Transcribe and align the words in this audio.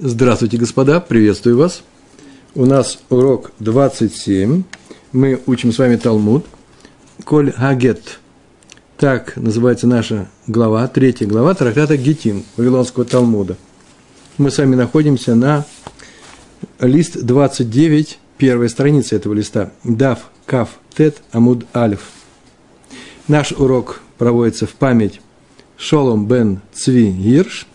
Здравствуйте, 0.00 0.58
господа, 0.58 1.00
приветствую 1.00 1.56
вас. 1.56 1.82
У 2.54 2.66
нас 2.66 3.00
урок 3.10 3.50
27. 3.58 4.62
Мы 5.10 5.40
учим 5.46 5.72
с 5.72 5.78
вами 5.78 5.96
Талмуд. 5.96 6.46
Коль 7.24 7.50
Хагет. 7.50 8.20
Так 8.96 9.34
называется 9.34 9.88
наша 9.88 10.28
глава, 10.46 10.86
третья 10.86 11.26
глава 11.26 11.52
трактата 11.54 11.96
Гетин, 11.96 12.44
Вавилонского 12.56 13.06
Талмуда. 13.06 13.56
Мы 14.36 14.52
с 14.52 14.58
вами 14.58 14.76
находимся 14.76 15.34
на 15.34 15.66
лист 16.78 17.20
29, 17.20 18.20
первая 18.36 18.68
страница 18.68 19.16
этого 19.16 19.34
листа. 19.34 19.72
Дав, 19.82 20.30
Кав, 20.46 20.78
Тет, 20.96 21.16
Амуд, 21.32 21.66
Альф. 21.74 22.02
Наш 23.26 23.50
урок 23.50 24.00
проводится 24.16 24.68
в 24.68 24.74
память 24.74 25.20
Шолом 25.76 26.28
бен 26.28 26.60
Цви 26.72 27.10
Гирш 27.10 27.66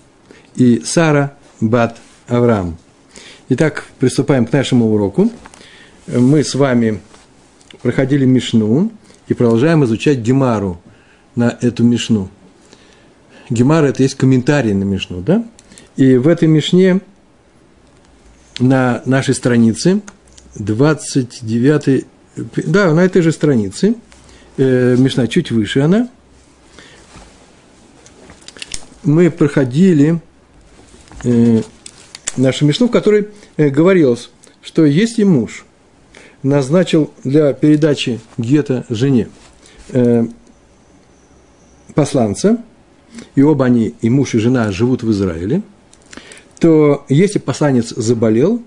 и 0.55 0.81
Сара 0.85 1.35
Бат 1.59 1.97
Авраам. 2.33 2.77
Итак, 3.49 3.85
приступаем 3.99 4.45
к 4.45 4.51
нашему 4.51 4.91
уроку. 4.93 5.31
Мы 6.07 6.43
с 6.43 6.55
вами 6.55 7.01
проходили 7.81 8.25
Мишну 8.25 8.91
и 9.27 9.33
продолжаем 9.33 9.83
изучать 9.85 10.19
Гемару 10.19 10.81
на 11.35 11.57
эту 11.61 11.83
Мишну. 11.83 12.29
Гемара– 13.49 13.85
это 13.87 14.03
есть 14.03 14.15
комментарий 14.15 14.73
на 14.73 14.83
Мишну, 14.83 15.21
да? 15.21 15.45
И 15.95 16.17
в 16.17 16.27
этой 16.27 16.47
Мишне 16.47 17.01
на 18.59 19.01
нашей 19.05 19.35
странице 19.35 20.01
29 20.55 22.05
да, 22.35 22.93
на 22.93 23.01
этой 23.01 23.21
же 23.21 23.31
странице, 23.31 23.95
э, 24.57 24.95
Мишна 24.97 25.27
чуть 25.27 25.51
выше 25.51 25.81
она, 25.81 26.09
мы 29.03 29.29
проходили 29.29 30.19
э, 31.23 31.61
нашу 32.37 32.65
Мишну, 32.65 32.87
в 32.87 32.91
которой 32.91 33.27
э, 33.57 33.69
говорилось, 33.69 34.29
что 34.61 34.85
если 34.85 35.23
муж 35.23 35.65
назначил 36.41 37.11
для 37.23 37.53
передачи 37.53 38.19
гета 38.37 38.85
жене 38.89 39.29
э, 39.89 40.25
посланца, 41.93 42.63
и 43.35 43.41
оба 43.43 43.65
они, 43.65 43.93
и 44.01 44.09
муж, 44.09 44.35
и 44.35 44.39
жена, 44.39 44.71
живут 44.71 45.03
в 45.03 45.11
Израиле, 45.11 45.61
то 46.59 47.05
если 47.09 47.39
посланец 47.39 47.89
заболел, 47.89 48.61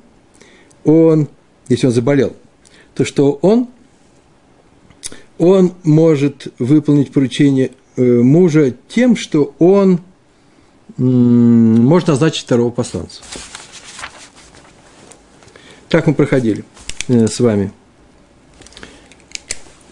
он, 0.84 1.28
если 1.68 1.86
он 1.86 1.92
заболел, 1.92 2.36
то 2.94 3.04
что 3.04 3.32
он, 3.42 3.68
он 5.38 5.72
может 5.82 6.48
выполнить 6.58 7.12
поручение 7.12 7.72
э, 7.96 8.02
мужа 8.02 8.74
тем, 8.88 9.16
что 9.16 9.54
он 9.58 10.00
может 10.96 12.08
назначить 12.08 12.44
второго 12.44 12.70
посланца. 12.70 13.22
Так 15.88 16.06
мы 16.06 16.14
проходили 16.14 16.64
э, 17.08 17.26
с 17.26 17.38
вами. 17.38 17.72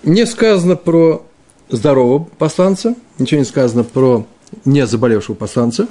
Не 0.02 0.26
сказано 0.26 0.76
про 0.76 1.24
здорового 1.68 2.24
посланца, 2.24 2.94
ничего 3.18 3.38
не 3.38 3.44
сказано 3.44 3.84
про 3.84 4.26
не 4.64 4.86
заболевшего 4.86 5.34
посланца, 5.34 5.88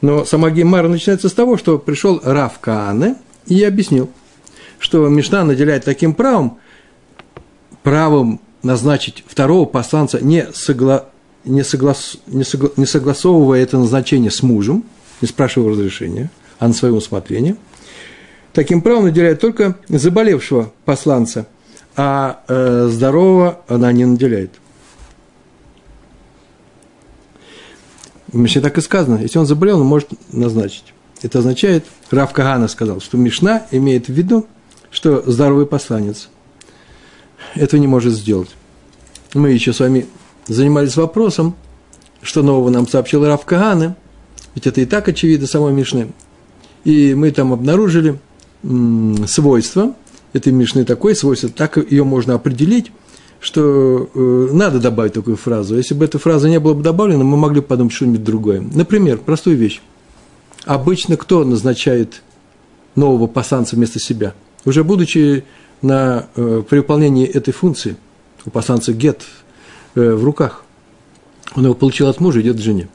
но 0.00 0.24
сама 0.24 0.50
Гемара 0.50 0.88
начинается 0.88 1.28
с 1.28 1.32
того, 1.32 1.56
что 1.56 1.78
пришел 1.78 2.20
Раф 2.22 2.58
Каане 2.60 3.16
и 3.46 3.62
объяснил, 3.64 4.08
что 4.78 5.08
Мишна 5.08 5.44
наделяет 5.44 5.84
таким 5.84 6.14
правом, 6.14 6.58
правом 7.82 8.40
назначить 8.62 9.24
второго 9.26 9.66
посланца, 9.66 10.24
не, 10.24 10.46
согла, 10.52 11.06
не, 11.44 11.64
соглас, 11.64 12.16
не, 12.26 12.44
согла, 12.44 12.70
не 12.76 12.86
согласовывая 12.86 13.62
это 13.62 13.78
назначение 13.78 14.30
с 14.30 14.42
мужем, 14.42 14.84
не 15.20 15.28
спрашивая 15.28 15.72
разрешения, 15.72 16.30
а 16.58 16.68
на 16.68 16.74
своем 16.74 16.94
усмотрение– 16.94 17.56
таким 18.54 18.80
правом 18.80 19.04
наделяет 19.04 19.40
только 19.40 19.76
заболевшего 19.88 20.72
посланца, 20.84 21.46
а 21.96 22.42
э, 22.48 22.88
здорового 22.90 23.60
она 23.68 23.92
не 23.92 24.04
наделяет. 24.04 24.52
В 28.28 28.36
Мишне 28.36 28.62
так 28.62 28.78
и 28.78 28.80
сказано, 28.80 29.18
если 29.20 29.38
он 29.38 29.46
заболел, 29.46 29.80
он 29.80 29.86
может 29.86 30.08
назначить. 30.32 30.94
Это 31.22 31.40
означает, 31.40 31.84
Рав 32.10 32.32
Кагана 32.32 32.68
сказал, 32.68 33.00
что 33.00 33.16
Мишна 33.16 33.66
имеет 33.70 34.06
в 34.06 34.12
виду, 34.12 34.46
что 34.90 35.22
здоровый 35.30 35.66
посланец 35.66 36.28
этого 37.54 37.80
не 37.80 37.86
может 37.86 38.12
сделать. 38.12 38.50
Мы 39.34 39.50
еще 39.50 39.72
с 39.72 39.80
вами 39.80 40.06
занимались 40.46 40.96
вопросом, 40.96 41.56
что 42.22 42.42
нового 42.42 42.70
нам 42.70 42.88
сообщил 42.88 43.24
Рав 43.24 43.44
Кагана, 43.44 43.96
ведь 44.54 44.66
это 44.66 44.80
и 44.80 44.86
так 44.86 45.08
очевидно 45.08 45.46
самой 45.46 45.72
Мишны. 45.72 46.12
И 46.84 47.14
мы 47.14 47.30
там 47.30 47.52
обнаружили, 47.52 48.18
свойство 49.26 49.94
этой 50.34 50.52
Мишны 50.52 50.84
такое 50.84 51.14
свойство, 51.14 51.48
так 51.48 51.78
ее 51.90 52.04
можно 52.04 52.34
определить, 52.34 52.90
что 53.40 54.08
э, 54.14 54.48
надо 54.52 54.80
добавить 54.80 55.12
такую 55.12 55.36
фразу. 55.36 55.76
Если 55.76 55.94
бы 55.94 56.04
эта 56.04 56.18
фраза 56.18 56.48
не 56.48 56.58
была 56.58 56.74
бы 56.74 56.82
добавлена, 56.82 57.24
мы 57.24 57.36
могли 57.36 57.60
бы 57.60 57.66
подумать 57.66 57.92
что-нибудь 57.92 58.24
другое. 58.24 58.60
Например, 58.60 59.18
простую 59.18 59.56
вещь. 59.56 59.80
Обычно 60.64 61.16
кто 61.16 61.44
назначает 61.44 62.22
нового 62.96 63.26
пасанца 63.26 63.76
вместо 63.76 64.00
себя? 64.00 64.34
Уже 64.64 64.82
будучи 64.82 65.44
на, 65.82 66.26
э, 66.36 66.62
при 66.68 66.78
выполнении 66.78 67.26
этой 67.26 67.52
функции, 67.52 67.96
у 68.44 68.50
пасанца 68.50 68.92
гет 68.92 69.22
э, 69.94 70.14
в 70.14 70.24
руках, 70.24 70.64
он 71.54 71.64
его 71.64 71.74
получил 71.74 72.08
от 72.08 72.20
мужа, 72.20 72.40
идет 72.40 72.56
к 72.56 72.60
жене. 72.60 72.88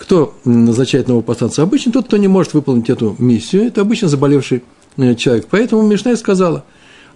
Кто 0.00 0.34
назначает 0.46 1.08
нового 1.08 1.22
посланца? 1.22 1.62
Обычно 1.62 1.92
тот, 1.92 2.06
кто 2.06 2.16
не 2.16 2.26
может 2.26 2.54
выполнить 2.54 2.88
эту 2.88 3.14
миссию, 3.18 3.64
это 3.64 3.82
обычно 3.82 4.08
заболевший 4.08 4.64
э, 4.96 5.14
человек. 5.14 5.46
Поэтому 5.50 5.82
Мишна 5.82 6.16
сказала, 6.16 6.64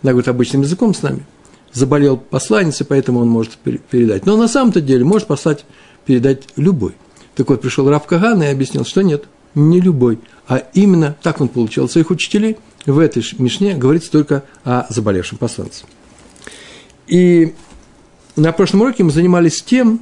она 0.03 0.13
говорит 0.13 0.29
обычным 0.29 0.61
языком 0.61 0.93
с 0.93 1.01
нами, 1.01 1.25
заболел 1.73 2.19
посланец, 2.19 2.83
и 2.83 2.85
поэтому 2.85 3.21
он 3.21 3.29
может 3.29 3.53
передать. 3.57 4.27
Но 4.27 4.37
на 4.37 4.49
самом-то 4.49 4.83
деле 4.83 5.03
может 5.03 5.27
послать, 5.27 5.65
передать 6.05 6.43
любой. 6.57 6.95
Так 7.35 7.49
вот, 7.49 7.63
пришел 7.63 7.89
Рав 7.89 8.07
Каган 8.07 8.43
и 8.43 8.47
объяснил, 8.47 8.85
что 8.85 9.01
нет, 9.01 9.25
не 9.55 9.81
любой, 9.81 10.21
а 10.47 10.59
именно 10.75 11.17
так 11.23 11.41
он 11.41 11.49
получил 11.49 11.89
своих 11.89 12.11
учителей. 12.11 12.59
В 12.85 12.99
этой 12.99 13.25
Мишне 13.39 13.77
говорится 13.77 14.13
только 14.13 14.45
о 14.63 14.85
заболевшем 14.91 15.39
посланце. 15.39 15.87
И 17.07 17.55
на 18.37 18.53
прошлом 18.53 18.83
уроке 18.83 19.05
мы 19.05 19.11
занимались 19.11 19.63
тем, 19.63 20.01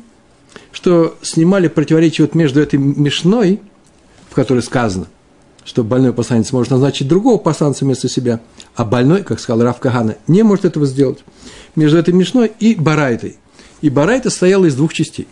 что 0.72 1.16
снимали 1.22 1.68
противоречие 1.68 2.26
вот 2.26 2.34
между 2.34 2.60
этой 2.60 2.78
мешной, 2.78 3.60
в 4.30 4.34
которой 4.34 4.62
сказано, 4.62 5.06
что 5.64 5.84
больной 5.84 6.12
посланец 6.12 6.52
может 6.52 6.70
назначить 6.70 7.06
другого 7.06 7.38
посланца 7.38 7.84
вместо 7.84 8.08
себя, 8.08 8.40
а 8.74 8.84
больной, 8.84 9.22
как 9.22 9.38
сказал 9.38 9.62
Раф 9.62 9.78
Кагана, 9.78 10.16
не 10.26 10.42
может 10.42 10.64
этого 10.64 10.86
сделать. 10.86 11.18
Между 11.76 11.98
этой 11.98 12.14
мешной 12.14 12.50
и 12.58 12.74
барайтой. 12.74 13.36
И 13.80 13.90
барайта 13.90 14.30
стояла 14.30 14.64
из 14.64 14.74
двух 14.74 14.92
частей. 14.92 15.28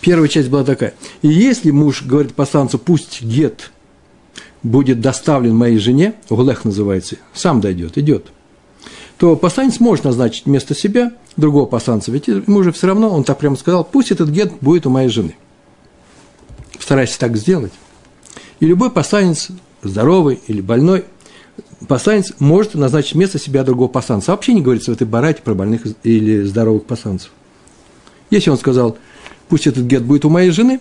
Первая 0.00 0.28
часть 0.28 0.48
была 0.48 0.64
такая. 0.64 0.94
И 1.20 1.28
если 1.28 1.70
муж 1.70 2.02
говорит 2.02 2.34
посланцу, 2.34 2.78
пусть 2.78 3.22
гет 3.22 3.70
будет 4.62 5.00
доставлен 5.00 5.54
моей 5.54 5.78
жене, 5.78 6.14
Гулех 6.28 6.64
называется, 6.64 7.16
сам 7.34 7.60
дойдет, 7.60 7.98
идет– 7.98 8.26
то 9.18 9.36
посланец 9.36 9.80
может 9.80 10.04
назначить 10.04 10.46
вместо 10.46 10.74
себя 10.74 11.12
другого 11.36 11.66
посланца. 11.66 12.10
Ведь 12.10 12.28
ему 12.28 12.62
же 12.62 12.72
все 12.72 12.88
равно, 12.88 13.10
он 13.10 13.24
так 13.24 13.38
прямо 13.38 13.56
сказал, 13.56 13.84
пусть 13.84 14.10
этот 14.10 14.30
гет 14.30 14.52
будет 14.60 14.86
у 14.86 14.90
моей 14.90 15.08
жены. 15.08 15.36
Старайся 16.78 17.18
так 17.18 17.36
сделать. 17.36 17.72
И 18.60 18.66
любой 18.66 18.90
посланец, 18.90 19.48
здоровый 19.82 20.40
или 20.46 20.60
больной, 20.60 21.04
посланец 21.86 22.32
может 22.38 22.74
назначить 22.74 23.14
вместо 23.14 23.38
себя 23.38 23.64
другого 23.64 23.88
посланца. 23.88 24.32
Вообще 24.32 24.54
не 24.54 24.62
говорится 24.62 24.90
в 24.90 24.94
этой 24.94 25.06
барате 25.06 25.42
про 25.42 25.54
больных 25.54 25.82
или 26.02 26.42
здоровых 26.42 26.84
посланцев. 26.84 27.30
Если 28.30 28.50
он 28.50 28.58
сказал, 28.58 28.96
пусть 29.48 29.66
этот 29.66 29.84
гет 29.84 30.04
будет 30.04 30.24
у 30.24 30.30
моей 30.30 30.50
жены, 30.50 30.80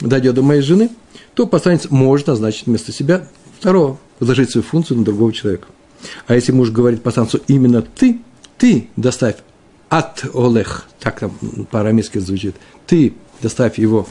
дойдет 0.00 0.34
до 0.34 0.42
моей 0.42 0.62
жены, 0.62 0.90
то 1.34 1.46
посланец 1.46 1.90
может 1.90 2.26
назначить 2.26 2.66
вместо 2.66 2.92
себя 2.92 3.26
второго, 3.58 3.98
возложить 4.20 4.50
свою 4.50 4.64
функцию 4.64 4.98
на 4.98 5.04
другого 5.04 5.32
человека. 5.32 5.68
А 6.26 6.34
если 6.34 6.52
муж 6.52 6.70
говорит 6.70 7.02
посланцу 7.02 7.40
именно 7.48 7.82
ты, 7.82 8.20
ты 8.58 8.88
доставь 8.96 9.36
от 9.88 10.24
Олех, 10.34 10.88
так 11.00 11.20
там 11.20 11.32
по-арамейски 11.70 12.18
звучит, 12.18 12.54
ты 12.86 13.14
доставь 13.42 13.78
его 13.78 14.06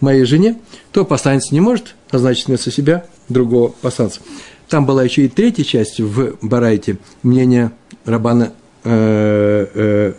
моей 0.00 0.24
жене, 0.24 0.58
то 0.92 1.04
посланец 1.04 1.50
не 1.50 1.60
может 1.60 1.94
назначить 2.12 2.46
вместо 2.46 2.70
себя 2.70 3.04
другого 3.28 3.68
посланца. 3.68 4.20
Там 4.68 4.86
была 4.86 5.02
еще 5.02 5.24
и 5.24 5.28
третья 5.28 5.64
часть 5.64 6.00
в 6.00 6.36
Барайте, 6.42 6.98
мнение 7.22 7.72
Рабана, 8.04 8.52
э, 8.84 9.66
э, 9.74 10.12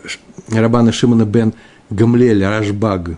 Рабана 0.48 0.92
Шимона 0.92 1.24
бен 1.24 1.54
Гамлеля, 1.88 2.50
Рашбаг. 2.50 3.10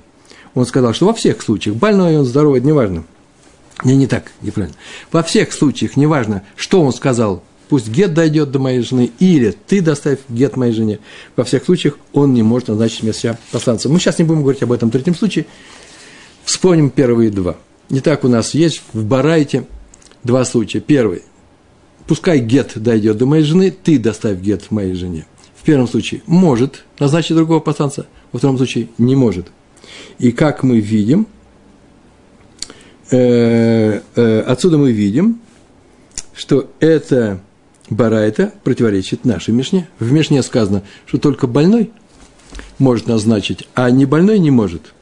Он 0.54 0.66
сказал, 0.66 0.92
что 0.92 1.06
во 1.06 1.14
всех 1.14 1.40
случаях, 1.42 1.76
больной 1.76 2.18
он, 2.18 2.24
здоровый, 2.24 2.60
неважно. 2.60 3.04
Не, 3.84 3.96
не 3.96 4.06
так, 4.06 4.32
неправильно. 4.42 4.76
Во 5.10 5.22
всех 5.22 5.52
случаях, 5.52 5.96
неважно, 5.96 6.42
что 6.56 6.82
он 6.82 6.92
сказал 6.92 7.42
пусть 7.72 7.88
гет 7.88 8.12
дойдет 8.12 8.50
до 8.50 8.58
моей 8.58 8.82
жены, 8.82 9.10
или 9.18 9.56
ты 9.66 9.80
доставь 9.80 10.18
гет 10.28 10.58
моей 10.58 10.74
жене. 10.74 10.98
Во 11.36 11.42
всех 11.42 11.64
случаях 11.64 11.96
он 12.12 12.34
не 12.34 12.42
может 12.42 12.68
назначить 12.68 13.00
вместо 13.00 13.20
себя 13.22 13.38
посланца. 13.50 13.88
Мы 13.88 13.98
сейчас 13.98 14.18
не 14.18 14.26
будем 14.26 14.42
говорить 14.42 14.62
об 14.62 14.72
этом 14.72 14.90
третьем 14.90 15.14
случае. 15.14 15.46
Вспомним 16.44 16.90
первые 16.90 17.30
два. 17.30 17.56
Итак, 17.88 18.24
у 18.24 18.28
нас 18.28 18.52
есть 18.52 18.82
в 18.92 19.06
Барайте 19.06 19.64
два 20.22 20.44
случая. 20.44 20.80
Первый. 20.80 21.22
Пускай 22.06 22.40
гет 22.40 22.72
дойдет 22.74 23.16
до 23.16 23.24
моей 23.24 23.42
жены, 23.42 23.70
ты 23.70 23.98
доставь 23.98 24.38
гет 24.38 24.70
моей 24.70 24.92
жене. 24.92 25.24
В 25.56 25.64
первом 25.64 25.88
случае 25.88 26.20
может 26.26 26.84
назначить 26.98 27.34
другого 27.34 27.60
посланца, 27.60 28.06
во 28.32 28.38
втором 28.38 28.58
случае 28.58 28.88
не 28.98 29.16
может. 29.16 29.46
И 30.18 30.30
как 30.30 30.62
мы 30.62 30.78
видим, 30.78 31.26
э, 33.10 34.02
э, 34.14 34.40
отсюда 34.40 34.76
мы 34.76 34.92
видим, 34.92 35.40
что 36.34 36.70
это 36.78 37.40
Барайта 37.94 38.52
противоречит 38.64 39.24
нашей 39.24 39.52
Мишне. 39.54 39.88
В 39.98 40.12
Мишне 40.12 40.42
сказано, 40.42 40.82
что 41.06 41.18
только 41.18 41.46
больной 41.46 41.90
может 42.78 43.06
назначить, 43.06 43.68
а 43.74 43.90
не 43.90 44.06
больной 44.06 44.38
не 44.38 44.50
может. 44.50 44.92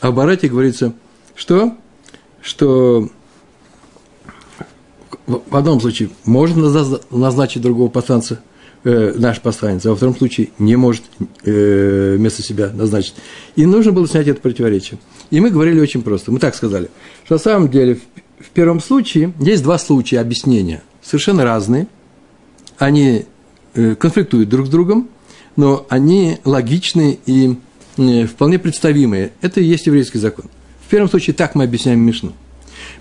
А 0.00 0.10
в 0.10 0.14
Барайте 0.14 0.48
говорится, 0.48 0.94
что, 1.34 1.76
что 2.40 3.10
в 5.26 5.56
одном 5.56 5.80
случае 5.80 6.10
можно 6.24 6.70
назначить 7.10 7.62
другого 7.62 7.88
посланца, 7.88 8.40
э, 8.84 9.14
наш 9.16 9.40
посланец, 9.40 9.84
а 9.86 9.90
во 9.90 9.96
втором 9.96 10.16
случае 10.16 10.50
не 10.58 10.76
может 10.76 11.02
э, 11.44 12.14
вместо 12.16 12.42
себя 12.42 12.70
назначить. 12.72 13.14
И 13.56 13.66
нужно 13.66 13.92
было 13.92 14.08
снять 14.08 14.28
это 14.28 14.40
противоречие. 14.40 14.98
И 15.30 15.40
мы 15.40 15.50
говорили 15.50 15.80
очень 15.80 16.02
просто. 16.02 16.32
Мы 16.32 16.38
так 16.38 16.54
сказали, 16.54 16.88
что 17.24 17.34
на 17.34 17.38
самом 17.38 17.70
деле 17.70 17.96
в, 17.96 18.44
в 18.44 18.48
первом 18.50 18.80
случае 18.80 19.32
есть 19.38 19.62
два 19.62 19.78
случая 19.78 20.20
объяснения, 20.20 20.82
совершенно 21.02 21.44
разные. 21.44 21.88
Они 22.78 23.26
э, 23.74 23.94
конфликтуют 23.94 24.48
друг 24.48 24.66
с 24.66 24.70
другом, 24.70 25.08
но 25.56 25.86
они 25.88 26.38
логичны 26.44 27.18
и 27.26 27.56
э, 27.96 28.26
вполне 28.26 28.58
представимые. 28.58 29.32
Это 29.40 29.60
и 29.60 29.64
есть 29.64 29.86
еврейский 29.86 30.18
закон. 30.18 30.46
В 30.86 30.90
первом 30.90 31.10
случае 31.10 31.34
так 31.34 31.54
мы 31.54 31.64
объясняем 31.64 32.00
Мишну. 32.00 32.32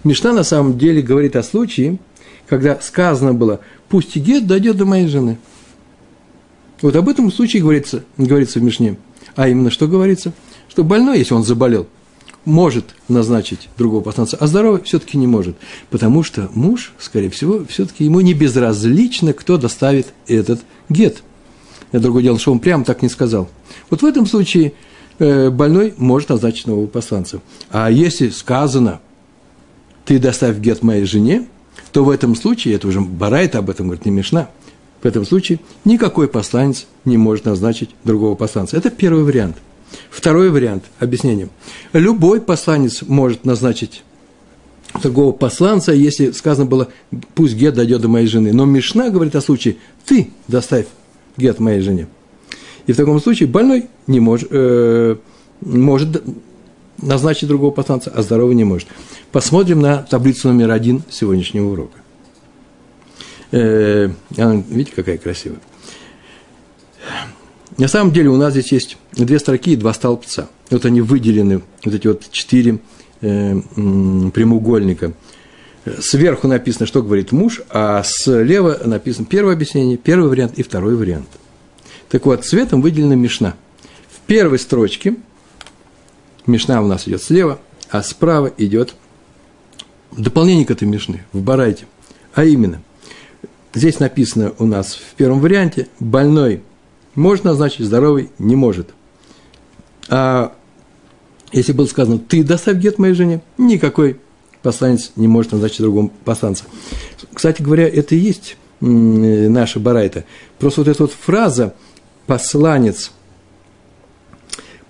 Мишна 0.03 0.33
на 0.33 0.43
самом 0.43 0.77
деле 0.77 1.01
говорит 1.01 1.35
о 1.35 1.43
случае, 1.43 1.99
когда 2.47 2.79
сказано 2.81 3.33
было, 3.33 3.59
пусть 3.89 4.15
и 4.17 4.19
гет 4.19 4.47
дойдет 4.47 4.77
до 4.77 4.85
моей 4.85 5.07
жены. 5.07 5.37
Вот 6.81 6.95
об 6.95 7.09
этом 7.09 7.31
случае 7.31 7.61
говорится, 7.61 8.03
говорится 8.17 8.59
в 8.59 8.63
Мишне. 8.63 8.97
А 9.35 9.47
именно, 9.47 9.69
что 9.69 9.87
говорится? 9.87 10.33
Что 10.67 10.83
больной, 10.83 11.19
если 11.19 11.33
он 11.33 11.43
заболел, 11.43 11.87
может 12.47 12.95
назначить 13.09 13.67
другого 13.77 14.01
посланца, 14.01 14.37
а 14.39 14.47
здоровый 14.47 14.81
все-таки 14.83 15.17
не 15.17 15.27
может. 15.27 15.57
Потому 15.89 16.23
что 16.23 16.49
муж, 16.53 16.93
скорее 16.97 17.29
всего, 17.29 17.65
все-таки 17.65 18.05
ему 18.05 18.21
не 18.21 18.33
безразлично, 18.33 19.33
кто 19.33 19.57
доставит 19.57 20.07
этот 20.27 20.61
гет. 20.87 21.23
Это 21.91 22.03
другое 22.03 22.23
дело, 22.23 22.39
что 22.39 22.53
он 22.53 22.59
прямо 22.59 22.85
так 22.85 23.01
не 23.01 23.09
сказал. 23.09 23.49
Вот 23.89 24.01
в 24.01 24.05
этом 24.05 24.25
случае 24.25 24.73
э, 25.19 25.49
больной 25.49 25.93
может 25.97 26.29
назначить 26.29 26.67
нового 26.67 26.87
посланца. 26.87 27.41
А 27.69 27.91
если 27.91 28.29
сказано, 28.29 29.01
ты 30.05 30.17
доставь 30.17 30.57
гет 30.57 30.83
моей 30.83 31.03
жене, 31.03 31.47
то 31.91 32.05
в 32.05 32.09
этом 32.09 32.33
случае, 32.33 32.75
это 32.75 32.87
уже 32.87 33.01
Барайт 33.01 33.57
об 33.57 33.69
этом 33.69 33.87
говорит, 33.87 34.05
не 34.05 34.11
Мишна, 34.11 34.49
в 35.01 35.05
этом 35.05 35.25
случае 35.25 35.59
никакой 35.83 36.29
посланец 36.29 36.87
не 37.03 37.17
может 37.17 37.43
назначить 37.43 37.89
другого 38.05 38.35
посланца. 38.35 38.77
Это 38.77 38.89
первый 38.89 39.25
вариант. 39.25 39.57
Второй 40.09 40.49
вариант 40.49 40.85
объяснения. 40.99 41.49
Любой 41.93 42.41
посланец 42.41 43.01
может 43.01 43.45
назначить 43.45 44.03
другого 45.01 45.31
посланца, 45.31 45.91
если 45.91 46.31
сказано 46.31 46.65
было, 46.65 46.89
пусть 47.35 47.55
гет 47.55 47.75
дойдет 47.75 48.01
до 48.01 48.07
моей 48.07 48.27
жены. 48.27 48.53
Но 48.53 48.65
Мишна 48.65 49.09
говорит 49.09 49.35
о 49.35 49.41
случае, 49.41 49.77
ты 50.05 50.29
доставь 50.47 50.87
гет 51.37 51.59
моей 51.59 51.81
жене. 51.81 52.07
И 52.87 52.93
в 52.93 52.97
таком 52.97 53.19
случае 53.21 53.47
больной 53.47 53.87
не 54.07 54.19
может, 54.19 54.47
э, 54.51 55.17
может 55.61 56.23
назначить 57.01 57.47
другого 57.47 57.71
посланца, 57.71 58.11
а 58.13 58.21
здоровый 58.21 58.55
не 58.55 58.63
может. 58.63 58.87
Посмотрим 59.31 59.81
на 59.81 59.97
таблицу 59.97 60.47
номер 60.47 60.71
один 60.71 61.03
сегодняшнего 61.09 61.71
урока. 61.71 61.97
Э, 63.51 64.09
видите, 64.69 64.93
какая 64.95 65.17
красивая. 65.17 65.59
На 67.77 67.87
самом 67.87 68.11
деле 68.11 68.29
у 68.29 68.37
нас 68.37 68.53
здесь 68.53 68.71
есть 68.71 68.97
две 69.13 69.37
строки 69.37 69.71
и 69.71 69.75
два 69.75 69.93
столбца. 69.93 70.49
Вот 70.71 70.85
они 70.85 71.01
выделены, 71.01 71.61
вот 71.85 71.93
эти 71.93 72.07
вот 72.07 72.23
четыре 72.31 72.79
э, 73.21 73.55
прямоугольника. 73.75 75.13
Сверху 75.99 76.47
написано, 76.47 76.85
что 76.87 77.03
говорит 77.03 77.31
муж, 77.31 77.61
а 77.69 78.01
слева 78.03 78.79
написано 78.83 79.25
первое 79.25 79.53
объяснение, 79.53 79.95
первый 79.95 80.29
вариант 80.29 80.57
и 80.57 80.63
второй 80.63 80.95
вариант. 80.95 81.27
Так 82.09 82.25
вот, 82.25 82.43
цветом 82.43 82.81
выделена 82.81 83.15
Мишна. 83.15 83.55
В 84.09 84.19
первой 84.27 84.59
строчке 84.59 85.15
Мишна 86.45 86.81
у 86.81 86.87
нас 86.87 87.07
идет 87.07 87.21
слева, 87.21 87.59
а 87.89 88.01
справа 88.01 88.51
идет 88.57 88.95
дополнение 90.11 90.65
к 90.65 90.71
этой 90.71 90.87
Мишны 90.87 91.23
в 91.31 91.41
Барайте. 91.41 91.85
А 92.33 92.43
именно, 92.43 92.81
здесь 93.73 93.99
написано 93.99 94.53
у 94.57 94.65
нас 94.65 94.95
в 94.95 95.15
первом 95.15 95.39
варианте, 95.39 95.87
больной 95.99 96.63
может 97.17 97.43
назначить, 97.43 97.85
здоровый 97.85 98.29
не 98.37 98.55
может. 98.55 98.89
А 100.07 100.53
если 101.51 101.73
было 101.73 101.87
сказано, 101.87 102.19
ты 102.19 102.43
доставь 102.43 102.77
гет 102.77 102.99
моей 102.99 103.15
жене, 103.15 103.41
никакой 103.57 104.19
посланец 104.61 105.11
не 105.15 105.27
может 105.27 105.51
назначить 105.51 105.81
другому 105.81 106.11
посланца. 106.23 106.65
Кстати 107.33 107.61
говоря, 107.61 107.87
это 107.89 108.15
и 108.15 108.19
есть 108.19 108.57
наша 108.79 109.79
барайта. 109.79 110.25
Просто 110.59 110.81
вот 110.81 110.87
эта 110.87 111.03
вот 111.03 111.11
фраза 111.11 111.73
«посланец», 112.27 113.11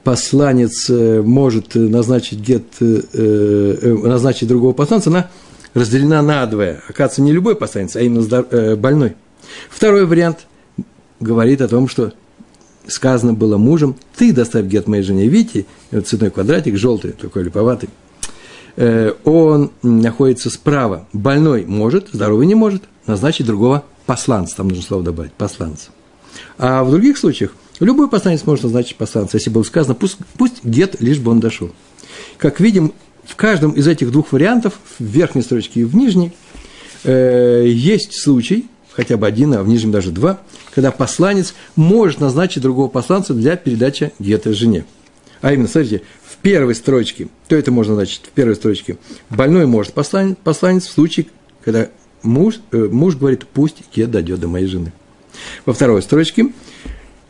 посланец 0.03 0.89
э, 0.89 1.21
может 1.21 1.75
назначить 1.75 2.39
гет, 2.39 2.63
э, 2.81 3.01
э, 3.13 3.93
назначить 4.03 4.49
другого 4.49 4.73
посланца, 4.73 5.09
она 5.09 5.29
разделена 5.73 6.21
на 6.21 6.45
двое. 6.45 6.81
Оказывается, 6.89 7.21
не 7.21 7.31
любой 7.31 7.55
посланец, 7.55 7.95
а 7.95 8.01
именно 8.01 8.75
больной. 8.75 9.15
Второй 9.69 10.05
вариант 10.05 10.47
говорит 11.19 11.61
о 11.61 11.67
том, 11.67 11.87
что 11.87 12.13
сказано 12.87 13.33
было 13.33 13.57
мужем, 13.57 13.95
ты 14.15 14.33
доставь 14.33 14.65
гет 14.65 14.87
моей 14.87 15.03
жене. 15.03 15.27
Видите, 15.27 15.65
вот 15.91 16.07
цветной 16.07 16.31
квадратик, 16.31 16.77
желтый, 16.77 17.11
такой 17.11 17.43
липоватый. 17.43 17.89
Э, 18.75 19.13
он 19.23 19.71
находится 19.81 20.49
справа. 20.49 21.07
Больной 21.13 21.65
может, 21.65 22.09
здоровый 22.13 22.45
не 22.45 22.55
может, 22.55 22.83
назначить 23.05 23.45
другого 23.45 23.83
посланца. 24.05 24.57
Там 24.57 24.69
нужно 24.69 24.83
слово 24.83 25.03
добавить, 25.03 25.33
посланца. 25.33 25.89
А 26.57 26.83
в 26.83 26.91
других 26.91 27.17
случаях 27.17 27.53
любой 27.79 28.09
посланец 28.09 28.45
может 28.45 28.63
назначить 28.63 28.95
посланца. 28.95 29.37
Если 29.37 29.49
было 29.49 29.63
сказано, 29.63 29.95
пусть, 29.95 30.17
пусть 30.37 30.63
гет, 30.63 31.01
лишь 31.01 31.19
бы 31.19 31.31
он 31.31 31.39
дошел. 31.39 31.71
Как 32.37 32.59
видим, 32.59 32.93
в 33.25 33.35
каждом 33.35 33.71
из 33.71 33.87
этих 33.87 34.11
двух 34.11 34.31
вариантов, 34.31 34.79
в 34.99 35.03
верхней 35.03 35.41
строчке 35.41 35.81
и 35.81 35.83
в 35.83 35.95
нижней, 35.95 36.31
э, 37.03 37.65
есть 37.67 38.21
случай, 38.21 38.67
хотя 38.97 39.15
бы 39.15 39.27
один, 39.27 39.53
а 39.53 39.61
в 39.61 39.67
нижнем 39.67 39.91
даже 39.91 40.11
два, 40.11 40.41
когда 40.73 40.89
посланец 40.91 41.53
может 41.75 42.19
назначить 42.19 42.63
другого 42.63 42.89
посланца 42.89 43.35
для 43.35 43.55
передачи 43.55 44.11
гета 44.17 44.53
жене. 44.53 44.85
А 45.39 45.53
именно, 45.53 45.67
смотрите, 45.67 46.01
в 46.23 46.37
первой 46.37 46.73
строчке, 46.73 47.27
то 47.47 47.55
это 47.55 47.71
можно 47.71 47.93
назначить 47.93 48.23
в 48.25 48.29
первой 48.29 48.55
строчке, 48.55 48.97
больной 49.29 49.67
может 49.67 49.93
посланец, 49.93 50.35
посланец 50.43 50.87
в 50.87 50.91
случае, 50.91 51.27
когда 51.63 51.89
муж, 52.23 52.55
э, 52.71 52.89
муж 52.91 53.15
говорит, 53.15 53.45
пусть 53.45 53.83
гет 53.95 54.09
дойдет 54.09 54.39
до 54.39 54.47
моей 54.47 54.65
жены. 54.65 54.91
Во 55.67 55.73
второй 55.73 56.01
строчке, 56.01 56.51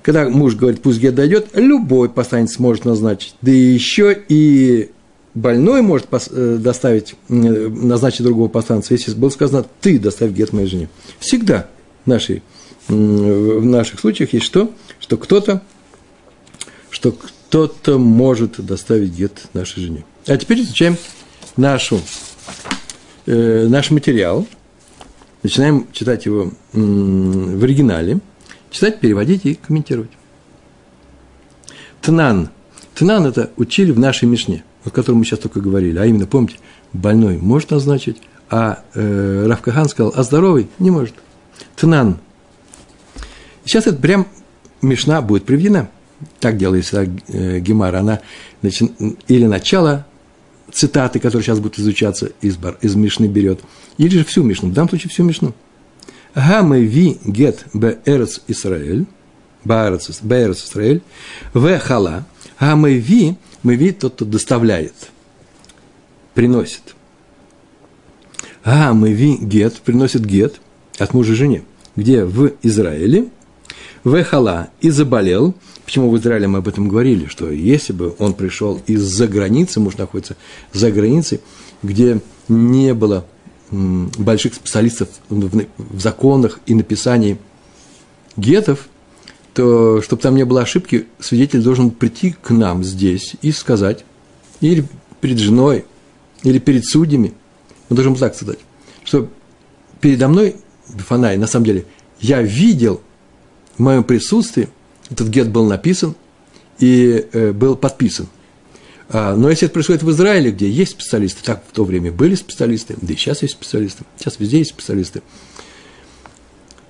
когда 0.01 0.29
муж 0.29 0.55
говорит, 0.55 0.81
пусть 0.81 0.99
гет 0.99 1.15
дойдет, 1.15 1.49
любой 1.53 2.07
посланец 2.07 2.59
может 2.59 2.85
назначить. 2.85 3.35
Да 3.41 3.51
еще 3.51 4.17
и 4.29 4.91
больной 5.37 5.81
может 5.81 6.07
э, 6.11 6.57
доставить, 6.59 7.15
назначить 7.27 8.23
другого 8.23 8.47
посланца, 8.47 8.93
если 8.93 9.13
было 9.13 9.29
сказано, 9.29 9.65
ты 9.81 9.99
доставь 9.99 10.31
гет 10.31 10.51
моей 10.53 10.67
жене. 10.67 10.89
Всегда 11.19 11.67
в, 12.05 12.09
нашей, 12.09 12.43
в 12.87 13.65
наших 13.65 13.99
случаях 13.99 14.33
есть 14.33 14.45
что? 14.45 14.71
Что 14.99 15.17
кто-то, 15.17 15.61
что 16.89 17.11
кто-то 17.11 17.97
может 17.97 18.63
доставить 18.65 19.11
гет 19.11 19.43
нашей 19.53 19.83
жене. 19.83 20.05
А 20.25 20.37
теперь 20.37 20.61
изучаем 20.61 20.97
нашу, 21.55 22.01
э, 23.25 23.67
наш 23.67 23.91
материал. 23.91 24.47
Начинаем 25.43 25.87
читать 25.93 26.25
его 26.25 26.51
в 26.73 27.63
оригинале. 27.63 28.19
Читать, 28.71 28.99
переводить 28.99 29.45
и 29.45 29.53
комментировать. 29.53 30.09
Тнан. 32.01 32.49
Тнан– 32.95 33.25
это 33.27 33.51
учили 33.55 33.91
в 33.91 33.99
нашей 33.99 34.27
Мишне 34.27 34.63
о 34.87 34.91
котором 34.91 35.19
мы 35.19 35.25
сейчас 35.25 35.39
только 35.39 35.59
говорили, 35.59 35.97
а 35.97 36.05
именно, 36.05 36.25
помните, 36.25 36.57
больной 36.93 37.37
может 37.37 37.71
назначить, 37.71 38.17
а 38.49 38.83
э, 38.93 39.45
Равкахан 39.47 39.89
сказал, 39.89 40.13
а 40.15 40.23
здоровый 40.23 40.69
не 40.79 40.91
может. 40.91 41.15
Тнан. 41.75 42.17
Сейчас 43.65 43.87
это 43.87 43.97
прям 43.97 44.27
Мишна 44.81 45.21
будет 45.21 45.43
приведена. 45.43 45.89
Так 46.39 46.57
делает 46.57 46.85
всегда 46.85 47.11
э, 47.27 47.59
Гемар. 47.59 47.95
Она 47.95 48.21
начи... 48.61 48.89
или 49.27 49.45
начало 49.45 50.05
цитаты, 50.71 51.19
которые 51.19 51.43
сейчас 51.43 51.59
будут 51.59 51.79
изучаться 51.79 52.31
из, 52.41 52.55
бар, 52.55 52.77
из 52.81 52.95
Мишны 52.95 53.25
берет, 53.25 53.59
или 53.97 54.19
же 54.19 54.25
всю 54.25 54.43
Мишну, 54.43 54.69
в 54.69 54.73
данном 54.73 54.89
случае 54.89 55.09
всю 55.09 55.23
Мишну. 55.23 55.53
Гамы 56.33 56.81
ви 56.81 57.17
гет 57.25 57.65
бе 57.73 57.99
эрц 58.05 58.39
Исраэль, 58.47 59.05
баарец 59.63 60.09
Исраэль, 60.09 61.01
в 61.53 61.79
хала, 61.79 62.25
гамы 62.59 62.93
ви 62.93 63.37
мы 63.67 63.75
видим 63.75 63.99
тот, 63.99 64.13
кто 64.13 64.23
доставляет, 64.23 64.93
приносит. 66.33 66.95
А, 68.63 68.93
мы 68.93 69.11
ви 69.11 69.35
гет, 69.35 69.81
приносит 69.81 70.23
гет 70.25 70.61
от 70.97 71.13
мужа 71.13 71.35
жене. 71.35 71.63
Где? 71.97 72.23
В 72.23 72.53
Израиле. 72.63 73.27
Вехала 74.05 74.69
и 74.79 74.89
заболел. 74.89 75.53
Почему 75.83 76.09
в 76.09 76.17
Израиле 76.17 76.47
мы 76.47 76.59
об 76.59 76.69
этом 76.69 76.87
говорили? 76.87 77.25
Что 77.25 77.51
если 77.51 77.91
бы 77.91 78.15
он 78.19 78.35
пришел 78.35 78.81
из-за 78.87 79.27
границы, 79.27 79.81
муж 79.81 79.97
находится 79.97 80.37
за 80.71 80.89
границей, 80.89 81.41
где 81.83 82.21
не 82.47 82.93
было 82.93 83.25
больших 83.69 84.53
специалистов 84.53 85.09
в 85.27 85.99
законах 85.99 86.61
и 86.67 86.73
написании 86.73 87.37
гетов, 88.37 88.87
то 89.57 90.03
чтобы 90.03 90.21
там 90.21 90.35
не 90.35 90.45
было 90.45 90.61
ошибки, 90.61 91.07
свидетель 91.19 91.63
должен 91.63 91.89
прийти 91.89 92.35
к 92.39 92.51
нам 92.51 92.83
здесь 92.83 93.35
и 93.41 93.51
сказать, 93.51 94.05
или 94.61 94.85
перед 95.19 95.39
женой, 95.39 95.85
или 96.43 96.59
перед 96.59 96.85
судьями, 96.85 97.33
он 97.89 97.95
должен 97.95 98.13
так 98.13 98.35
сказать, 98.35 98.59
что 99.03 99.27
передо 99.99 100.27
мной, 100.27 100.57
Фанай, 101.07 101.37
на 101.37 101.47
самом 101.47 101.65
деле, 101.65 101.85
я 102.19 102.43
видел 102.43 103.01
в 103.77 103.79
моем 103.79 104.03
присутствии, 104.03 104.69
этот 105.09 105.29
гет 105.29 105.49
был 105.49 105.65
написан 105.65 106.13
и 106.77 107.25
э, 107.33 107.51
был 107.51 107.75
подписан. 107.75 108.27
А, 109.09 109.35
но 109.35 109.49
если 109.49 109.65
это 109.65 109.73
происходит 109.73 110.03
в 110.03 110.11
Израиле, 110.11 110.51
где 110.51 110.69
есть 110.69 110.91
специалисты, 110.91 111.43
так 111.43 111.63
в 111.67 111.71
то 111.71 111.83
время 111.83 112.11
были 112.11 112.35
специалисты, 112.35 112.95
да 113.01 113.11
и 113.11 113.17
сейчас 113.17 113.41
есть 113.41 113.55
специалисты, 113.55 114.03
сейчас 114.19 114.39
везде 114.39 114.59
есть 114.59 114.69
специалисты, 114.69 115.23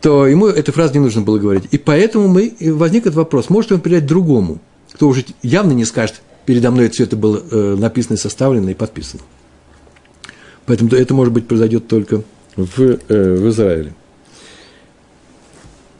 то 0.01 0.27
ему 0.27 0.47
эту 0.47 0.71
фразу 0.71 0.93
не 0.93 0.99
нужно 0.99 1.21
было 1.21 1.39
говорить. 1.39 1.63
И 1.71 1.77
поэтому 1.77 2.27
мы, 2.27 2.55
возник 2.59 3.03
этот 3.03 3.15
вопрос, 3.15 3.49
может 3.49 3.71
ли 3.71 3.75
он 3.75 3.81
передать 3.81 4.05
другому, 4.05 4.59
кто 4.93 5.07
уже 5.07 5.25
явно 5.41 5.71
не 5.73 5.85
скажет, 5.85 6.21
передо 6.45 6.71
мной 6.71 6.89
все 6.89 7.03
это 7.03 7.15
было 7.15 7.43
э, 7.49 7.75
написано, 7.77 8.17
составлено 8.17 8.69
и 8.69 8.73
подписано. 8.73 9.23
Поэтому 10.65 10.91
это, 10.91 11.13
может 11.13 11.33
быть, 11.33 11.47
произойдет 11.47 11.87
только 11.87 12.23
в, 12.55 12.81
э, 12.81 12.97
в 13.07 13.49
Израиле. 13.49 13.93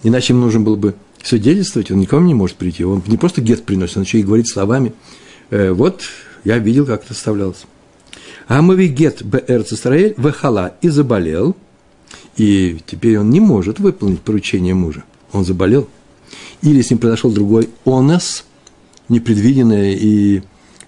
Иначе 0.03 0.33
ему 0.33 0.45
нужно 0.45 0.59
было 0.59 0.75
бы 0.75 0.95
свидетельствовать, 1.23 1.91
он 1.91 1.99
никому 1.99 2.25
не 2.25 2.33
может 2.33 2.57
прийти. 2.57 2.85
Он 2.85 3.03
не 3.07 3.17
просто 3.17 3.41
гет 3.41 3.63
приносит, 3.63 3.97
он 3.97 4.03
еще 4.03 4.19
и 4.19 4.23
говорит 4.23 4.47
словами. 4.47 4.93
Э, 5.49 5.71
вот, 5.71 6.01
я 6.43 6.57
видел, 6.59 6.85
как 6.85 7.03
это 7.03 7.13
составлялось. 7.13 7.65
Амави 8.47 8.87
гет 8.87 9.23
бэрц 9.23 9.73
Исраэль 9.73 10.13
вехала 10.17 10.75
и 10.81 10.89
заболел, 10.89 11.55
и 12.35 12.79
теперь 12.85 13.19
он 13.19 13.29
не 13.29 13.39
может 13.39 13.79
выполнить 13.79 14.21
поручение 14.21 14.73
мужа. 14.73 15.03
Он 15.31 15.43
заболел. 15.45 15.87
Или 16.61 16.81
с 16.81 16.89
ним 16.89 16.99
произошел 16.99 17.31
другой 17.31 17.69
онос, 17.85 18.45
непредвиденное 19.09 19.93
и 19.93 20.41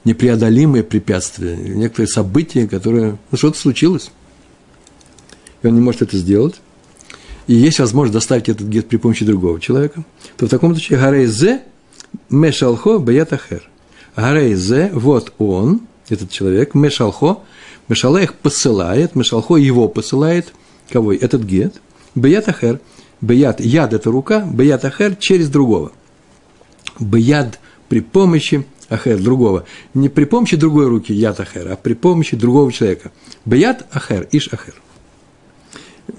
непреодолимые 0.05 0.83
препятствия, 0.83 1.55
некоторые 1.55 2.07
события, 2.07 2.67
которые, 2.67 3.17
ну, 3.31 3.37
что-то 3.37 3.59
случилось, 3.59 4.11
и 5.61 5.67
он 5.67 5.75
не 5.75 5.81
может 5.81 6.01
это 6.01 6.17
сделать, 6.17 6.55
и 7.47 7.53
есть 7.53 7.79
возможность 7.79 8.13
доставить 8.13 8.49
этот 8.49 8.67
гет 8.67 8.87
при 8.87 8.97
помощи 8.97 9.25
другого 9.25 9.59
человека, 9.59 10.03
то 10.37 10.45
в 10.45 10.49
таком 10.49 10.73
случае 10.73 10.99
гарейзе 10.99 11.61
мешалхо 12.29 12.99
баятахер. 12.99 13.69
Гарейзе, 14.15 14.91
вот 14.93 15.33
он, 15.37 15.81
этот 16.09 16.31
человек, 16.31 16.73
мешалхо, 16.75 17.39
мешала 17.87 18.21
их 18.21 18.35
посылает, 18.35 19.15
мешалхо 19.15 19.57
его 19.57 19.87
посылает, 19.87 20.53
кого? 20.89 21.13
Этот 21.13 21.43
гет, 21.43 21.81
баятахер, 22.15 22.79
баят, 23.21 23.59
яд– 23.59 23.93
это 23.93 24.11
рука, 24.11 24.41
баятахер 24.41 25.15
через 25.15 25.49
другого. 25.49 25.91
Баяд 26.99 27.59
при 27.87 28.01
помощи 28.01 28.65
ахер, 28.89 29.19
другого. 29.19 29.65
Не 29.93 30.09
при 30.09 30.25
помощи 30.25 30.57
другой 30.57 30.87
руки 30.87 31.13
яд 31.13 31.39
ахер, 31.39 31.71
а 31.71 31.75
при 31.75 31.93
помощи 31.93 32.35
другого 32.35 32.71
человека. 32.71 33.11
Баят 33.45 33.85
ахер, 33.91 34.27
иш 34.31 34.49
ахер. 34.51 34.75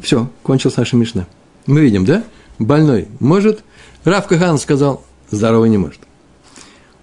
Все, 0.00 0.30
кончилась 0.42 0.76
наша 0.76 0.96
мишна. 0.96 1.26
Мы 1.66 1.80
видим, 1.80 2.04
да? 2.04 2.24
Больной 2.58 3.08
может. 3.18 3.62
Рав 4.04 4.26
Кахан 4.26 4.58
сказал, 4.58 5.04
здоровый 5.30 5.68
не 5.68 5.78
может. 5.78 6.00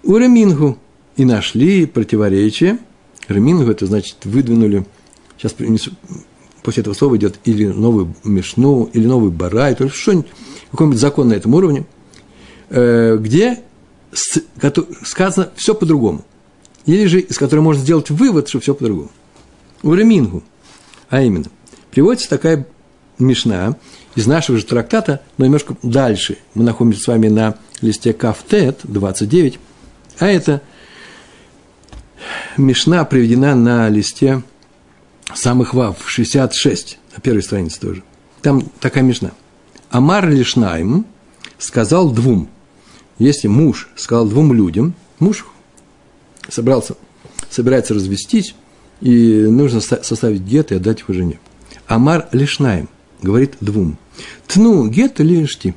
У 0.04 0.16
Ремингу 0.18 0.78
и 1.16 1.26
нашли 1.26 1.86
противоречие. 1.86 2.80
Ремингу 3.28 3.70
это 3.70 3.86
значит 3.86 4.18
выдвинули, 4.24 4.86
сейчас 5.38 5.54
принесу, 5.54 5.92
после 6.68 6.82
этого 6.82 6.94
слова 6.94 7.16
идет 7.16 7.40
или 7.46 7.66
новую 7.66 8.14
мишну, 8.26 8.90
или 8.92 9.08
новый 9.08 9.32
барай, 9.32 9.74
то 9.74 9.86
есть 9.86 9.96
что-нибудь, 9.96 10.28
какой-нибудь 10.72 11.00
закон 11.00 11.30
на 11.30 11.34
этом 11.34 11.54
уровне, 11.54 11.86
э, 12.70 13.16
где 13.18 13.60
сказано 14.12 15.50
все 15.56 15.74
по-другому. 15.74 16.26
Или 16.86 17.06
же 17.06 17.22
из 17.22 17.38
которой 17.38 17.62
можно 17.62 17.82
сделать 17.82 18.10
вывод, 18.10 18.50
что 18.50 18.60
все 18.60 18.76
по-другому. 18.76 19.10
У 19.82 19.94
Ремингу, 19.94 20.44
а 21.08 21.22
именно, 21.22 21.46
приводится 21.90 22.30
такая 22.30 22.68
мишна 23.18 23.78
из 24.16 24.28
нашего 24.28 24.58
же 24.58 24.66
трактата, 24.66 25.22
но 25.38 25.46
немножко 25.46 25.78
дальше. 25.84 26.38
Мы 26.54 26.66
находимся 26.66 27.02
с 27.02 27.08
вами 27.08 27.30
на 27.30 27.56
листе 27.80 28.12
Кафтет 28.12 28.82
29, 28.84 29.58
а 30.20 30.28
это 30.28 30.62
мишна 32.58 33.06
приведена 33.06 33.56
на 33.56 33.88
листе 33.88 34.44
самых 35.34 35.74
вав 35.74 35.98
66, 36.06 37.00
на 37.16 37.22
первой 37.22 37.44
странице 37.44 37.80
тоже. 37.80 38.04
Там 38.42 38.62
такая 38.80 39.04
мишна. 39.04 39.32
Амар 39.90 40.30
Лишнайм 40.30 41.06
сказал 41.58 42.12
двум– 42.12 42.50
если 43.20 43.48
муж 43.48 43.90
сказал 43.96 44.28
двум 44.28 44.54
людям, 44.54 44.94
муж 45.20 45.46
собрался, 46.50 46.96
собирается 47.50 47.94
развестись, 47.94 48.56
и 49.02 49.42
нужно 49.50 49.82
составить 49.82 50.42
гет 50.42 50.72
и 50.72 50.76
отдать 50.76 51.02
его 51.02 51.14
жене. 51.14 51.40
Амар 51.88 52.28
лишнаем 52.32 52.90
говорит 53.22 53.56
двум. 53.60 53.98
Тну 54.48 54.88
гет 54.88 55.20
лишти. 55.20 55.74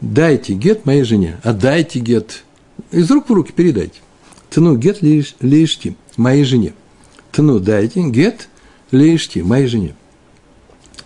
Дайте 0.00 0.54
гет 0.54 0.86
моей 0.86 1.02
жене, 1.02 1.40
отдайте 1.42 1.98
гет. 1.98 2.44
Из 2.90 3.10
рук 3.10 3.28
в 3.28 3.32
руки 3.32 3.52
передайте. 3.54 4.00
Тну 4.50 4.76
гет 4.76 4.98
лишти 5.02 5.96
моей 6.16 6.44
жене. 6.44 6.74
Тну 7.32 7.58
дайте 7.58 8.02
гет 8.08 8.48
лишти 8.94 9.42
моей 9.42 9.66
жене. 9.66 9.94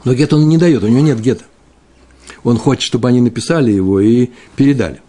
Но 0.05 0.15
гет 0.15 0.33
он 0.33 0.49
не 0.49 0.59
дает, 0.59 0.85
у 0.85 0.89
него 0.89 1.01
нет 1.01 1.21
гета. 1.21 1.45
Он 2.45 2.57
хочет, 2.57 2.85
чтобы 2.85 3.09
они 3.09 3.21
написали 3.21 3.73
его 3.73 4.01
и 4.01 4.31
передали 4.55 5.01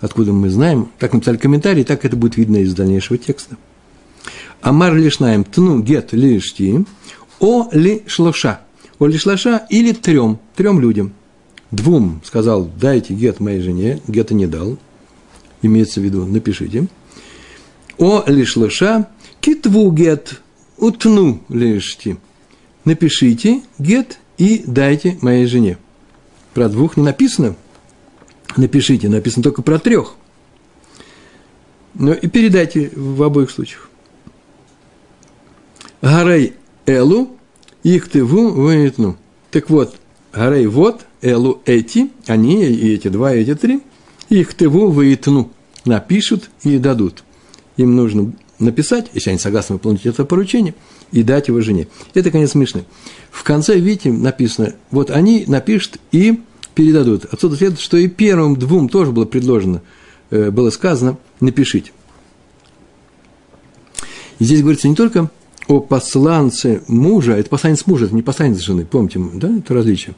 откуда 0.00 0.32
мы 0.32 0.50
знаем, 0.50 0.90
так 0.98 1.12
написали 1.12 1.36
комментарий, 1.36 1.84
так 1.84 2.04
это 2.04 2.16
будет 2.16 2.36
видно 2.36 2.58
из 2.58 2.74
дальнейшего 2.74 3.18
текста. 3.18 3.56
Амар 4.60 4.94
лишнаем 4.94 5.44
тну 5.44 5.80
гет 5.80 6.12
лишти, 6.12 6.84
о 7.40 7.68
ли 7.72 8.02
шлоша, 8.06 8.60
о 8.98 9.06
ли 9.06 9.16
шлоша 9.18 9.66
или 9.70 9.92
трем, 9.92 10.38
трем 10.56 10.80
людям. 10.80 11.12
Двум 11.70 12.22
сказал, 12.24 12.64
дайте 12.80 13.14
гет 13.14 13.40
моей 13.40 13.60
жене, 13.60 14.00
гета 14.08 14.34
не 14.34 14.46
дал, 14.46 14.78
имеется 15.62 16.00
в 16.00 16.04
виду, 16.04 16.26
напишите. 16.26 16.88
О 17.98 18.24
ли 18.26 18.44
шлоша, 18.44 19.08
китву 19.40 19.90
гет, 19.90 20.40
утну 20.78 21.42
лишти. 21.48 22.16
Напишите 22.84 23.62
гет 23.78 24.18
и 24.38 24.62
дайте 24.66 25.18
моей 25.20 25.46
жене. 25.46 25.78
Про 26.54 26.68
двух 26.68 26.96
не 26.96 27.02
написано– 27.02 27.56
напишите, 28.56 29.08
написано 29.08 29.42
только 29.42 29.62
про 29.62 29.78
трех. 29.78 30.14
Но 31.94 32.12
и 32.12 32.28
передайте 32.28 32.90
в 32.94 33.22
обоих 33.22 33.50
случаях. 33.50 33.88
Гарей 36.00 36.54
Элу, 36.86 37.36
их 37.82 38.08
тыву 38.08 38.50
вынетну. 38.50 39.16
Так 39.50 39.68
вот, 39.68 39.96
Гарей 40.32 40.66
вот, 40.66 41.06
Элу 41.22 41.60
эти, 41.64 42.10
они, 42.26 42.64
и 42.64 42.94
эти 42.94 43.08
два, 43.08 43.34
и 43.34 43.40
эти 43.40 43.54
три, 43.54 43.82
их 44.28 44.54
тыву 44.54 44.90
выетну, 44.90 45.50
напишут 45.84 46.50
и 46.62 46.78
дадут. 46.78 47.24
Им 47.76 47.96
нужно 47.96 48.32
написать, 48.58 49.10
если 49.14 49.30
они 49.30 49.38
согласны 49.38 49.74
выполнить 49.74 50.06
это 50.06 50.24
поручение, 50.24 50.74
и 51.12 51.22
дать 51.22 51.48
его 51.48 51.60
жене. 51.60 51.88
Это 52.14 52.30
конец 52.30 52.52
смешный. 52.52 52.84
В 53.30 53.42
конце, 53.42 53.78
видите, 53.78 54.12
написано, 54.12 54.74
вот 54.90 55.10
они 55.10 55.44
напишут 55.46 55.98
и 56.12 56.40
передадут. 56.74 57.26
Отсюда 57.30 57.56
следует, 57.56 57.80
что 57.80 57.96
и 57.96 58.08
первым 58.08 58.56
двум 58.56 58.88
тоже 58.88 59.12
было 59.12 59.24
предложено, 59.24 59.82
э, 60.30 60.50
было 60.50 60.70
сказано, 60.70 61.18
напишите. 61.40 61.92
Здесь 64.40 64.62
говорится 64.62 64.88
не 64.88 64.94
только 64.94 65.30
о 65.66 65.80
посланце 65.80 66.82
мужа, 66.86 67.32
это 67.32 67.50
посланец 67.50 67.86
мужа, 67.86 68.06
это 68.06 68.14
не 68.14 68.22
посланец 68.22 68.60
жены, 68.60 68.84
помните, 68.84 69.20
да, 69.34 69.56
это 69.56 69.74
различие. 69.74 70.14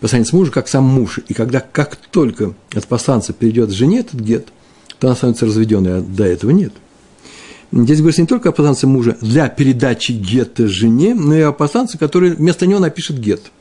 Посланец 0.00 0.32
мужа, 0.32 0.50
как 0.50 0.68
сам 0.68 0.84
муж, 0.84 1.20
и 1.28 1.32
когда 1.32 1.60
как 1.60 1.96
только 1.96 2.54
от 2.74 2.86
посланца 2.86 3.32
перейдет 3.32 3.70
жене 3.70 4.00
этот 4.00 4.20
гет, 4.20 4.48
то 4.98 5.08
она 5.08 5.16
становится 5.16 5.46
разведенной, 5.46 5.98
а 5.98 6.00
до 6.00 6.24
этого 6.24 6.50
нет. 6.50 6.72
Здесь 7.72 7.98
говорится 7.98 8.22
не 8.22 8.28
только 8.28 8.50
о 8.50 8.52
посланце 8.52 8.86
мужа 8.86 9.16
для 9.20 9.48
передачи 9.48 10.12
гетта 10.12 10.68
жене, 10.68 11.14
но 11.14 11.34
и 11.36 11.40
о 11.40 11.52
посланце, 11.52 11.98
который 11.98 12.30
вместо 12.30 12.66
него 12.66 12.80
напишет 12.80 13.18
гет– 13.18 13.42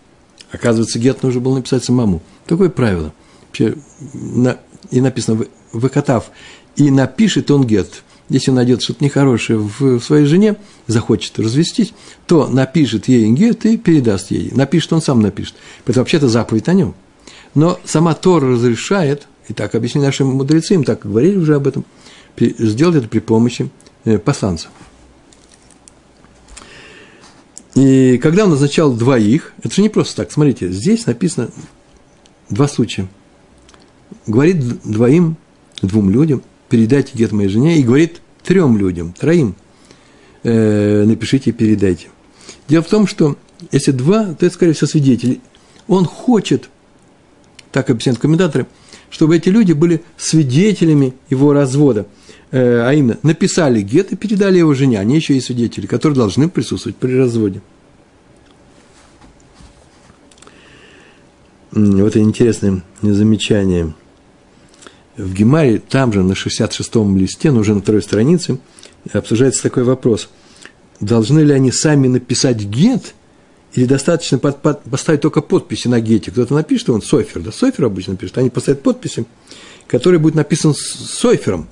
Оказывается, 0.55 0.99
гет 0.99 1.21
нужно 1.21 1.41
было 1.41 1.55
написать 1.55 1.83
самому. 1.83 2.21
Такое 2.45 2.69
правило. 2.69 3.13
И 3.59 5.01
написано, 5.01 5.45
выкатав, 5.73 6.31
и 6.75 6.91
напишет 6.91 7.51
он 7.51 7.65
гет. 7.65 8.03
если 8.29 8.51
он 8.51 8.55
найдет 8.55 8.81
что-то 8.81 9.03
нехорошее 9.03 9.59
в 9.59 9.99
своей 9.99 10.25
жене, 10.25 10.55
захочет 10.87 11.39
развестись, 11.39 11.93
то 12.27 12.47
напишет 12.47 13.07
ей 13.07 13.29
гет 13.31 13.65
и 13.65 13.77
передаст 13.77 14.31
ей. 14.31 14.51
Напишет, 14.53 14.93
он 14.93 15.01
сам 15.01 15.21
напишет. 15.21 15.55
Это 15.85 15.99
вообще-то 15.99 16.27
заповедь 16.29 16.69
о 16.69 16.73
нем. 16.73 16.95
Но 17.53 17.79
сама 17.83 18.13
Тора 18.13 18.51
разрешает, 18.51 19.27
и 19.47 19.53
так 19.53 19.75
объяснили 19.75 20.05
наши 20.05 20.23
мудрецы, 20.23 20.75
им 20.75 20.83
так 20.83 21.01
говорили 21.01 21.37
уже 21.37 21.55
об 21.55 21.67
этом, 21.67 21.85
сделать 22.37 22.97
это 22.97 23.07
при 23.07 23.19
помощи 23.19 23.69
э, 24.05 24.17
посланцев. 24.17 24.71
И 27.75 28.17
когда 28.19 28.45
он 28.45 28.51
назначал 28.51 28.93
двоих, 28.93 29.53
это 29.61 29.75
же 29.75 29.81
не 29.81 29.89
просто 29.89 30.15
так, 30.15 30.31
смотрите, 30.31 30.71
здесь 30.71 31.05
написано 31.05 31.49
два 32.49 32.67
случая. 32.67 33.07
Говорит 34.27 34.81
двоим, 34.83 35.35
двум 35.81 36.09
людям, 36.09 36.41
передайте 36.69 37.11
гет 37.17 37.33
моей 37.33 37.49
жене, 37.49 37.77
и 37.77 37.83
говорит 37.83 38.21
трем 38.43 38.77
людям, 38.77 39.11
троим, 39.11 39.55
э, 40.43 41.03
напишите 41.03 41.49
и 41.49 41.53
передайте. 41.53 42.07
Дело 42.67 42.83
в 42.83 42.87
том, 42.87 43.07
что 43.07 43.37
если 43.71 43.91
два, 43.91 44.33
то 44.33 44.45
это, 44.45 44.55
скорее 44.55 44.73
всего, 44.73 44.87
свидетели. 44.87 45.41
Он 45.87 46.05
хочет, 46.05 46.69
так 47.71 47.89
объясняют 47.89 48.19
комментаторы, 48.19 48.67
чтобы 49.09 49.35
эти 49.37 49.49
люди 49.49 49.73
были 49.73 50.03
свидетелями 50.17 51.13
его 51.29 51.53
развода. 51.53 52.07
Э, 52.51 52.87
а 52.87 52.93
именно, 52.93 53.17
написали 53.23 53.81
гет 53.81 54.11
и 54.11 54.15
передали 54.15 54.59
его 54.59 54.73
жене, 54.73 54.99
они 54.99 55.15
еще 55.15 55.35
и 55.35 55.41
свидетели, 55.41 55.87
которые 55.87 56.15
должны 56.15 56.49
присутствовать 56.49 56.95
при 56.95 57.13
разводе. 57.13 57.61
Вот 61.71 62.15
интересное 62.15 62.83
замечание. 63.01 63.93
В 65.17 65.33
Гемаре, 65.33 65.79
там 65.79 66.13
же 66.13 66.23
на 66.23 66.33
66-м 66.33 67.17
листе, 67.17 67.51
но 67.51 67.61
уже 67.61 67.73
на 67.73 67.81
второй 67.81 68.01
странице, 68.01 68.59
обсуждается 69.11 69.63
такой 69.63 69.83
вопрос. 69.83 70.29
Должны 70.99 71.39
ли 71.39 71.53
они 71.53 71.71
сами 71.71 72.07
написать 72.07 72.63
гет, 72.63 73.13
или 73.73 73.85
достаточно 73.85 74.37
под, 74.37 74.61
под, 74.61 74.83
поставить 74.83 75.19
только 75.19 75.41
подписи 75.41 75.89
на 75.89 75.99
гете? 75.99 76.31
Кто-то 76.31 76.53
напишет, 76.53 76.89
он 76.89 77.01
Софер, 77.01 77.41
да, 77.41 77.51
Софер 77.51 77.85
обычно 77.85 78.15
пишет, 78.15 78.37
они 78.37 78.49
поставят 78.49 78.81
подписи, 78.81 79.25
которые 79.87 80.19
будет 80.19 80.35
написан 80.35 80.73
Софером 80.73 81.67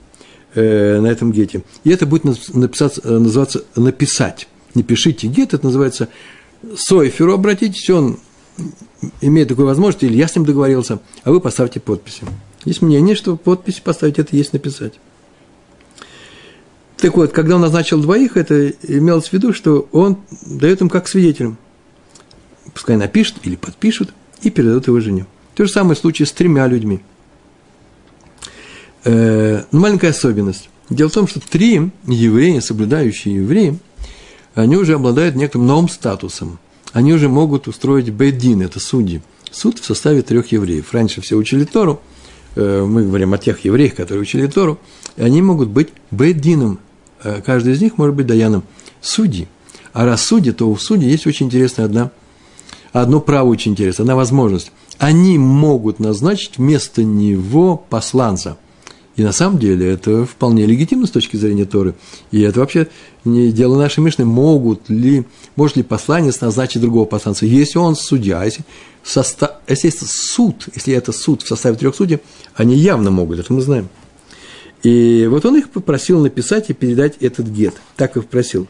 э, 0.56 1.00
на 1.00 1.08
этом 1.08 1.32
гете. 1.32 1.64
И 1.84 1.90
это 1.90 2.06
будет 2.06 2.26
написаться, 2.54 3.02
э, 3.04 3.18
называться 3.18 3.64
«написать». 3.76 4.48
Не 4.76 4.84
пишите 4.84 5.28
гет, 5.28 5.54
это 5.54 5.66
называется 5.66 6.10
Соферу, 6.76 7.34
обратитесь, 7.34 7.90
он 7.90 8.18
имеет 9.22 9.50
такую 9.50 9.68
возможность, 9.68 10.04
или 10.04 10.16
я 10.16 10.28
с 10.28 10.36
ним 10.36 10.46
договорился, 10.46 11.00
а 11.24 11.32
вы 11.32 11.40
поставьте 11.40 11.80
подписи. 11.80 12.24
Есть 12.66 12.82
мнение, 12.82 13.16
что 13.16 13.36
подписи 13.36 13.82
поставить 13.84 14.20
это 14.20 14.36
есть 14.36 14.54
написать. 14.54 14.94
Так 16.98 17.18
вот, 17.18 17.34
когда 17.34 17.56
он 17.56 17.62
назначил 17.62 18.02
двоих, 18.02 18.38
это 18.38 18.70
имелось 18.70 19.28
в 19.28 19.34
виду, 19.34 19.52
что 19.52 19.90
он 19.92 20.20
дает 20.46 20.80
им 20.82 20.90
как 20.90 21.08
свидетелям. 21.08 21.58
Пускай 22.74 22.96
напишут 22.96 23.38
или 23.44 23.58
подпишут 23.58 24.14
и 24.42 24.50
передадут 24.50 24.88
его 24.88 25.00
жене. 25.02 25.26
То 25.56 25.66
же 25.66 25.72
самое 25.72 25.96
в 25.96 26.00
случае 26.00 26.26
с 26.26 26.32
тремя 26.32 26.66
людьми. 26.68 27.02
Э, 29.06 29.64
ну, 29.72 29.80
маленькая 29.80 30.12
особенность. 30.12 30.70
Дело 30.90 31.10
в 31.10 31.14
том, 31.14 31.28
что 31.28 31.40
три 31.40 31.92
евреи, 32.08 32.60
соблюдающие 32.60 33.36
евреи, 33.36 33.80
они 34.56 34.78
уже 34.78 34.96
обладают 34.96 35.36
некоторым 35.36 35.68
новым 35.68 35.90
статусом– 35.90 36.60
они 36.94 37.12
уже 37.12 37.28
могут 37.28 37.68
устроить 37.68 38.12
бейдин, 38.12 38.62
это 38.62 38.80
судьи. 38.80 39.22
Суд 39.52 39.80
в 39.80 39.86
составе 39.86 40.22
трех 40.22 40.52
евреев. 40.52 40.94
Раньше 40.94 41.22
все 41.22 41.36
учили 41.36 41.66
Тору, 41.66 42.00
э, 42.56 42.86
мы 42.88 43.04
говорим 43.04 43.34
о 43.34 43.40
тех 43.40 43.66
евреях, 43.66 43.96
которые 43.96 44.22
учили 44.22 44.46
Тору, 44.48 44.80
и 45.18 45.24
они 45.24 45.42
могут 45.42 45.70
быть 45.70 45.90
бейдином. 46.12 46.80
Э, 47.24 47.42
каждый 47.44 47.74
из 47.74 47.82
них 47.82 47.98
может 47.98 48.16
быть 48.16 48.28
даяном 48.28 48.64
судьи. 49.02 49.48
А 49.92 50.06
раз 50.06 50.24
судьи, 50.24 50.52
то 50.52 50.70
у 50.70 50.78
судей 50.78 51.10
есть 51.10 51.26
очень 51.26 51.48
интересная 51.48 51.86
одна, 51.86 52.12
одно 52.94 53.20
право 53.20 53.48
очень 53.48 53.72
интересное, 53.72 54.04
одна 54.04 54.16
возможность. 54.16 54.72
Они 55.00 55.40
могут 55.40 56.00
назначить 56.00 56.58
вместо 56.58 57.04
него 57.04 57.76
посланца. 57.90 58.58
И 59.16 59.24
на 59.24 59.32
самом 59.32 59.60
деле 59.60 59.92
это 59.92 60.26
вполне 60.26 60.66
легитимно 60.66 61.06
с 61.06 61.12
точки 61.12 61.38
зрения 61.38 61.66
Торы. 61.66 61.94
И 62.32 62.42
это 62.42 62.60
вообще 62.60 62.88
не 63.24 63.52
дело 63.52 63.78
нашей 63.78 64.00
Мишны. 64.00 64.26
Могут 64.26 64.90
ли, 64.90 65.26
может 65.56 65.78
ли 65.78 65.84
посланец 65.84 66.42
назначить 66.42 66.82
другого 66.82 67.06
посланца? 67.06 67.46
Если 67.46 67.78
он 67.78 67.96
судья, 67.96 68.44
если, 68.44 68.64
состав, 69.04 69.52
если 69.68 69.92
это 69.92 70.06
суд, 70.06 70.68
если 70.74 70.96
это 70.96 71.12
суд 71.12 71.44
в 71.44 71.48
составе 71.48 71.76
трех 71.76 71.96
судей, 71.96 72.20
они 72.56 72.76
явно 72.76 73.12
могут, 73.12 73.40
это 73.40 73.54
мы 73.54 73.62
знаем. 73.62 73.88
И 74.82 75.28
вот 75.30 75.46
он 75.46 75.58
их 75.58 75.70
попросил 75.70 76.20
написать 76.20 76.70
и 76.70 76.74
передать 76.74 77.18
этот 77.18 77.48
гет. 77.48 77.76
Так 77.96 78.18
их 78.18 78.26
просил. 78.26 78.68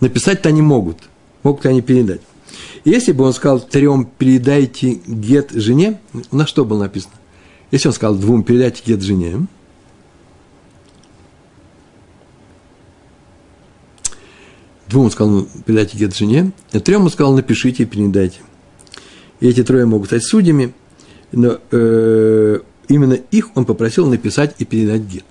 Написать-то 0.00 0.50
они 0.50 0.60
могут. 0.60 0.98
Могут 1.42 1.64
они 1.64 1.80
передать? 1.80 2.20
Если 2.84 3.12
бы 3.12 3.24
он 3.24 3.32
сказал 3.32 3.60
трем 3.60 4.04
передайте 4.04 5.00
гет 5.06 5.50
жене, 5.52 6.00
на 6.30 6.46
что 6.46 6.64
было 6.64 6.80
написано? 6.80 7.14
Если 7.70 7.88
он 7.88 7.94
сказал 7.94 8.14
двум 8.14 8.44
передайте 8.44 8.82
гет 8.84 9.00
жене, 9.00 9.46
двум 14.88 15.06
он 15.06 15.10
сказал 15.10 15.46
передайте 15.64 15.96
гет 15.96 16.14
жене, 16.14 16.52
а 16.72 16.80
трем 16.80 17.04
он 17.04 17.10
сказал 17.10 17.34
напишите 17.34 17.84
и 17.84 17.86
передайте. 17.86 18.40
И 19.40 19.48
эти 19.48 19.64
трое 19.64 19.86
могут 19.86 20.08
стать 20.08 20.24
судьями, 20.24 20.74
но 21.32 21.58
э, 21.70 22.60
именно 22.88 23.14
их 23.14 23.56
он 23.56 23.64
попросил 23.64 24.06
написать 24.06 24.54
и 24.58 24.66
передать 24.66 25.02
гет. 25.02 25.24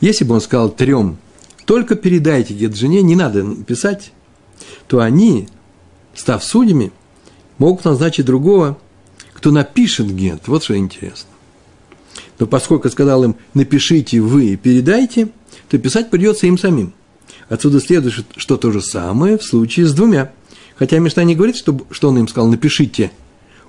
Если 0.00 0.24
бы 0.24 0.34
он 0.34 0.40
сказал 0.40 0.70
трем, 0.70 1.18
только 1.64 1.96
передайте 1.96 2.54
гет 2.54 2.76
жене, 2.76 3.02
не 3.02 3.16
надо 3.16 3.44
писать, 3.66 4.12
то 4.86 5.00
они 5.00 5.48
став 6.16 6.42
судьями, 6.42 6.92
могут 7.58 7.84
назначить 7.84 8.26
другого, 8.26 8.78
кто 9.32 9.50
напишет 9.50 10.12
гет. 10.14 10.42
Вот 10.46 10.64
что 10.64 10.76
интересно. 10.76 11.28
Но 12.38 12.46
поскольку 12.46 12.88
сказал 12.90 13.24
им, 13.24 13.36
напишите 13.54 14.20
вы 14.20 14.46
и 14.50 14.56
передайте, 14.56 15.28
то 15.68 15.78
писать 15.78 16.10
придется 16.10 16.46
им 16.46 16.58
самим. 16.58 16.92
Отсюда 17.48 17.80
следует, 17.80 18.26
что 18.36 18.56
то 18.56 18.72
же 18.72 18.80
самое 18.80 19.38
в 19.38 19.44
случае 19.44 19.86
с 19.86 19.94
двумя. 19.94 20.32
Хотя 20.76 20.98
Мишна 20.98 21.24
не 21.24 21.34
говорит, 21.34 21.56
что, 21.56 21.86
что 21.90 22.08
он 22.08 22.18
им 22.18 22.28
сказал, 22.28 22.48
напишите. 22.48 23.12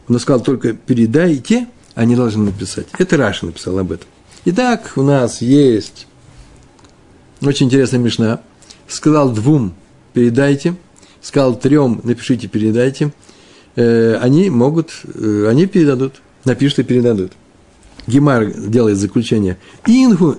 Он 0.07 0.19
сказал 0.19 0.41
только 0.41 0.73
передайте, 0.73 1.67
а 1.95 2.05
не 2.05 2.15
должны 2.15 2.45
написать. 2.45 2.87
Это 2.97 3.17
Раша 3.17 3.45
написал 3.45 3.77
об 3.77 3.91
этом. 3.91 4.07
Итак, 4.45 4.93
у 4.95 5.03
нас 5.03 5.41
есть 5.41 6.07
очень 7.41 7.67
интересная 7.67 7.99
Мишна. 7.99 8.41
Сказал 8.87 9.31
двум, 9.31 9.73
передайте– 10.13 10.75
сказал 11.27 11.55
трем, 11.55 11.99
напишите, 12.03 12.47
передайте, 12.47 13.11
э, 13.75 14.15
они 14.15 14.49
могут, 14.49 14.91
э, 15.03 15.47
они 15.49 15.65
передадут, 15.65 16.21
напишут 16.45 16.79
и 16.79 16.83
передадут. 16.83 17.33
Гемар 18.07 18.53
делает 18.53 18.97
заключение. 18.97 19.57
Ингу 19.85 20.37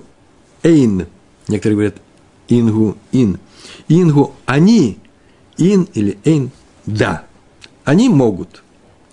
эйн. 0.63 1.05
Некоторые 1.47 1.75
говорят 1.75 1.95
ингу 2.47 2.97
ин. 3.11 3.37
Ингу 3.87 4.33
они, 4.47 4.97
ин 5.57 5.87
или 5.93 6.17
эйн, 6.25 6.49
да. 6.87 7.25
Они 7.83 8.09
могут. 8.09 8.63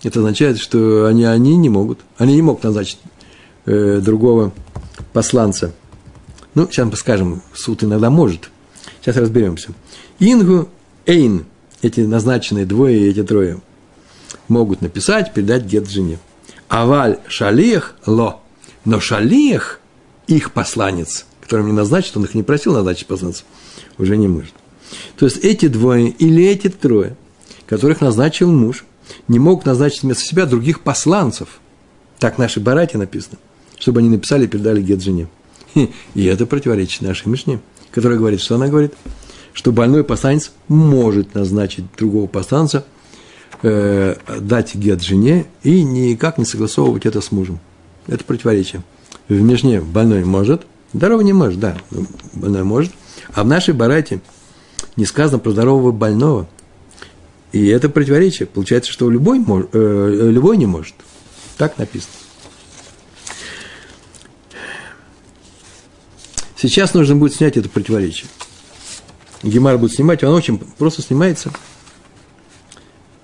Это 0.01 0.19
означает, 0.19 0.57
что 0.57 1.05
они, 1.05 1.25
они 1.25 1.55
не 1.57 1.69
могут. 1.69 1.99
Они 2.17 2.33
не 2.33 2.41
могут 2.41 2.63
назначить 2.63 2.99
э, 3.65 4.01
другого 4.03 4.51
посланца. 5.13 5.73
Ну, 6.55 6.67
сейчас 6.71 6.87
мы 6.89 6.97
скажем, 6.97 7.43
суд 7.53 7.83
иногда 7.83 8.09
может. 8.09 8.49
Сейчас 8.99 9.15
разберемся. 9.17 9.73
Ингу 10.17 10.69
эйн– 11.05 11.45
эти 11.87 12.01
назначенные 12.01 12.65
двое 12.65 12.99
и 12.99 13.09
эти 13.09 13.23
трое 13.23 13.61
могут 14.47 14.81
написать, 14.81 15.33
передать 15.33 15.63
гет 15.63 15.89
жене. 15.89 16.19
Аваль 16.67 17.19
шалиях 17.27 17.95
ло. 18.05 18.41
Но 18.85 18.99
шалиях, 18.99 19.79
их 20.27 20.51
посланец, 20.51 21.25
который 21.41 21.63
мне 21.63 21.73
назначит, 21.73 22.15
он 22.17 22.25
их 22.25 22.35
не 22.35 22.43
просил 22.43 22.73
назначить 22.73 23.07
посланцев, 23.07 23.45
уже 23.97 24.17
не 24.17 24.27
может. 24.27 24.53
То 25.17 25.25
есть 25.25 25.37
эти 25.37 25.67
двое 25.67 26.09
или 26.09 26.45
эти 26.45 26.69
трое, 26.69 27.17
которых 27.65 28.01
назначил 28.01 28.51
муж, 28.51 28.85
не 29.27 29.39
могут 29.39 29.65
назначить 29.65 30.03
вместо 30.03 30.23
себя 30.23 30.45
других 30.45 30.81
посланцев. 30.81 31.59
Так 32.19 32.35
в 32.35 32.39
нашей 32.39 32.61
барате 32.61 32.97
написано, 32.97 33.37
чтобы 33.77 33.99
они 33.99 34.09
написали 34.09 34.45
и 34.45 34.47
передали 34.47 34.81
гет 34.81 35.01
жене. 35.01 35.27
И 36.13 36.25
это 36.25 36.45
противоречит 36.45 37.01
нашей 37.01 37.27
Мишне, 37.27 37.59
которая 37.91 38.17
говорит, 38.17 38.41
что 38.41 38.55
она 38.55 38.67
говорит– 38.67 38.93
что 39.57 39.71
больной 39.71 40.03
посланец 40.03 40.51
может 40.67 41.33
назначить 41.33 41.85
другого 41.97 42.27
посланца, 42.27 42.85
э, 43.63 44.15
дать 44.39 44.75
гет 44.75 45.01
жене 45.01 45.47
и 45.63 45.81
никак 45.81 46.37
не 46.37 46.45
согласовывать 46.45 47.07
это 47.07 47.21
с 47.21 47.31
мужем. 47.31 47.59
Это 48.05 48.23
противоречие. 48.23 48.83
В 49.27 49.41
Мишне 49.41 49.81
больной 49.81 50.23
может, 50.25 50.67
здоровый 50.93 51.25
не 51.25 51.33
может, 51.33 51.59
да, 51.59 51.75
больной 52.33 52.63
может, 52.63 52.91
а 53.33 53.43
в 53.43 53.47
нашей 53.47 53.73
барате 53.73 54.21
не 54.95 55.05
сказано 55.05 55.39
про 55.39 55.49
здорового 55.49 55.91
больного. 55.91 56.47
И 57.51 57.65
это 57.65 57.89
противоречие. 57.89 58.45
Получается, 58.45 58.91
что 58.91 59.09
любой, 59.09 59.39
мож, 59.39 59.65
э, 59.73 60.29
любой 60.31 60.57
не 60.57 60.67
может. 60.67 60.93
Так 61.57 61.79
написано. 61.79 62.13
Сейчас 66.55 66.93
нужно 66.93 67.15
будет 67.15 67.33
снять 67.33 67.57
это 67.57 67.69
противоречие. 67.69 68.27
Гемар 69.43 69.77
будет 69.77 69.93
снимать, 69.93 70.23
он 70.23 70.33
очень 70.33 70.57
просто 70.57 71.01
снимается. 71.01 71.51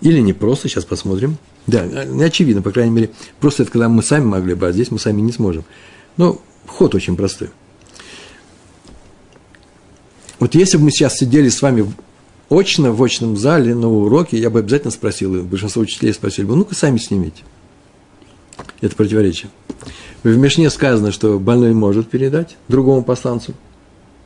Или 0.02 0.20
не 0.20 0.34
просто, 0.34 0.68
сейчас 0.68 0.86
посмотрим. 0.86 1.38
Да, 1.66 1.86
не 1.86 2.24
очевидно, 2.24 2.62
по 2.62 2.72
крайней 2.72 2.92
мере. 2.92 3.12
Просто 3.40 3.64
это 3.64 3.72
когда 3.72 3.88
мы 3.88 4.04
сами 4.04 4.26
могли 4.26 4.54
бы, 4.54 4.68
а 4.68 4.72
здесь 4.72 4.92
мы 4.92 5.00
сами 5.00 5.22
не 5.22 5.32
сможем. 5.32 5.64
Но 6.18 6.42
ход 6.68 6.94
очень 6.94 7.16
простой. 7.16 7.50
Вот 10.40 10.56
если 10.56 10.78
бы 10.78 10.86
мы 10.86 10.92
сейчас 10.92 11.18
сидели 11.18 11.48
с 11.48 11.62
вами 11.62 11.92
очно 12.50 12.92
в 12.92 13.02
очном 13.02 13.38
зале 13.38 13.74
на 13.74 13.90
уроке, 13.90 14.38
я 14.38 14.50
бы 14.50 14.60
обязательно 14.60 14.92
спросил, 14.92 15.36
и 15.36 15.42
большинство 15.42 15.82
учителей 15.82 16.14
спросили 16.14 16.46
бы, 16.46 16.56
ну-ка 16.56 16.76
сами 16.76 16.98
снимите. 16.98 17.44
Это 18.82 18.96
противоречие. 18.96 19.50
В 20.24 20.36
Мишне 20.36 20.70
сказано, 20.70 21.14
что 21.14 21.40
больной 21.40 21.74
может 21.74 22.10
передать 22.10 22.58
другому 22.68 23.04
посланцу 23.04 23.54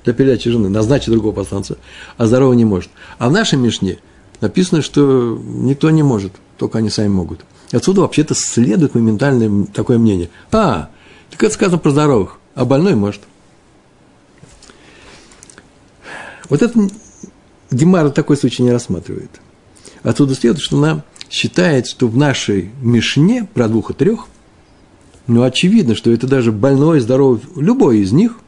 для 0.03 0.13
передачи 0.13 0.49
жены, 0.49 0.69
назначить 0.69 1.11
другого 1.11 1.33
посланца, 1.33 1.77
а 2.17 2.27
здоровый 2.27 2.57
не 2.57 2.65
может. 2.65 2.89
А 3.17 3.29
в 3.29 3.31
нашей 3.31 3.57
Мишне 3.57 3.99
написано, 4.41 4.81
что 4.81 5.37
никто 5.43 5.89
не 5.89 6.03
может, 6.03 6.33
только 6.57 6.77
они 6.77 6.89
сами 6.89 7.09
могут. 7.09 7.41
Отсюда 7.71 8.01
вообще-то 8.01 8.33
следует 8.33 8.95
моментальное 8.95 9.65
такое 9.65 9.97
мнение. 9.97 10.29
А, 10.51 10.89
так 11.29 11.43
это 11.43 11.53
сказано 11.53 11.77
про 11.77 11.91
здоровых, 11.91 12.39
а 12.55 12.65
больной 12.65 12.95
может. 12.95 13.21
Вот 16.49 16.61
это 16.61 16.89
Гемара 17.71 18.09
такой 18.09 18.37
случай 18.37 18.63
не 18.63 18.71
рассматривает. 18.71 19.41
Отсюда 20.03 20.35
следует, 20.35 20.61
что 20.61 20.77
она 20.77 21.03
считает, 21.29 21.87
что 21.87 22.07
в 22.07 22.15
нашей 22.15 22.71
Мишне 22.81 23.47
про 23.53 23.67
двух 23.67 23.91
и 23.91 23.93
трех, 23.93 24.27
ну, 25.27 25.43
очевидно, 25.43 25.93
что 25.93 26.09
это 26.11 26.25
даже 26.25 26.53
больной, 26.53 27.01
здоровый, 27.01 27.41
любой 27.57 27.99
из 27.99 28.13
них, 28.13 28.39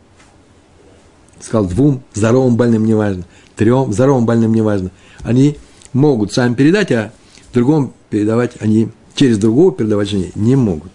сказал 1.42 1.68
двум, 1.68 2.04
здоровым 2.14 2.56
больным 2.56 2.86
неважно, 2.86 3.26
трем, 3.56 3.92
здоровым 3.92 4.26
больным 4.26 4.54
неважно, 4.54 4.92
они 5.24 5.58
могут 5.94 6.34
сами 6.34 6.54
передать, 6.54 6.92
а 6.92 7.12
другому 7.54 7.94
передавать 8.10 8.54
они, 8.60 8.90
через 9.16 9.38
другого 9.38 9.72
передавать 9.72 10.10
жене 10.10 10.32
не 10.36 10.56
могут. 10.56 10.92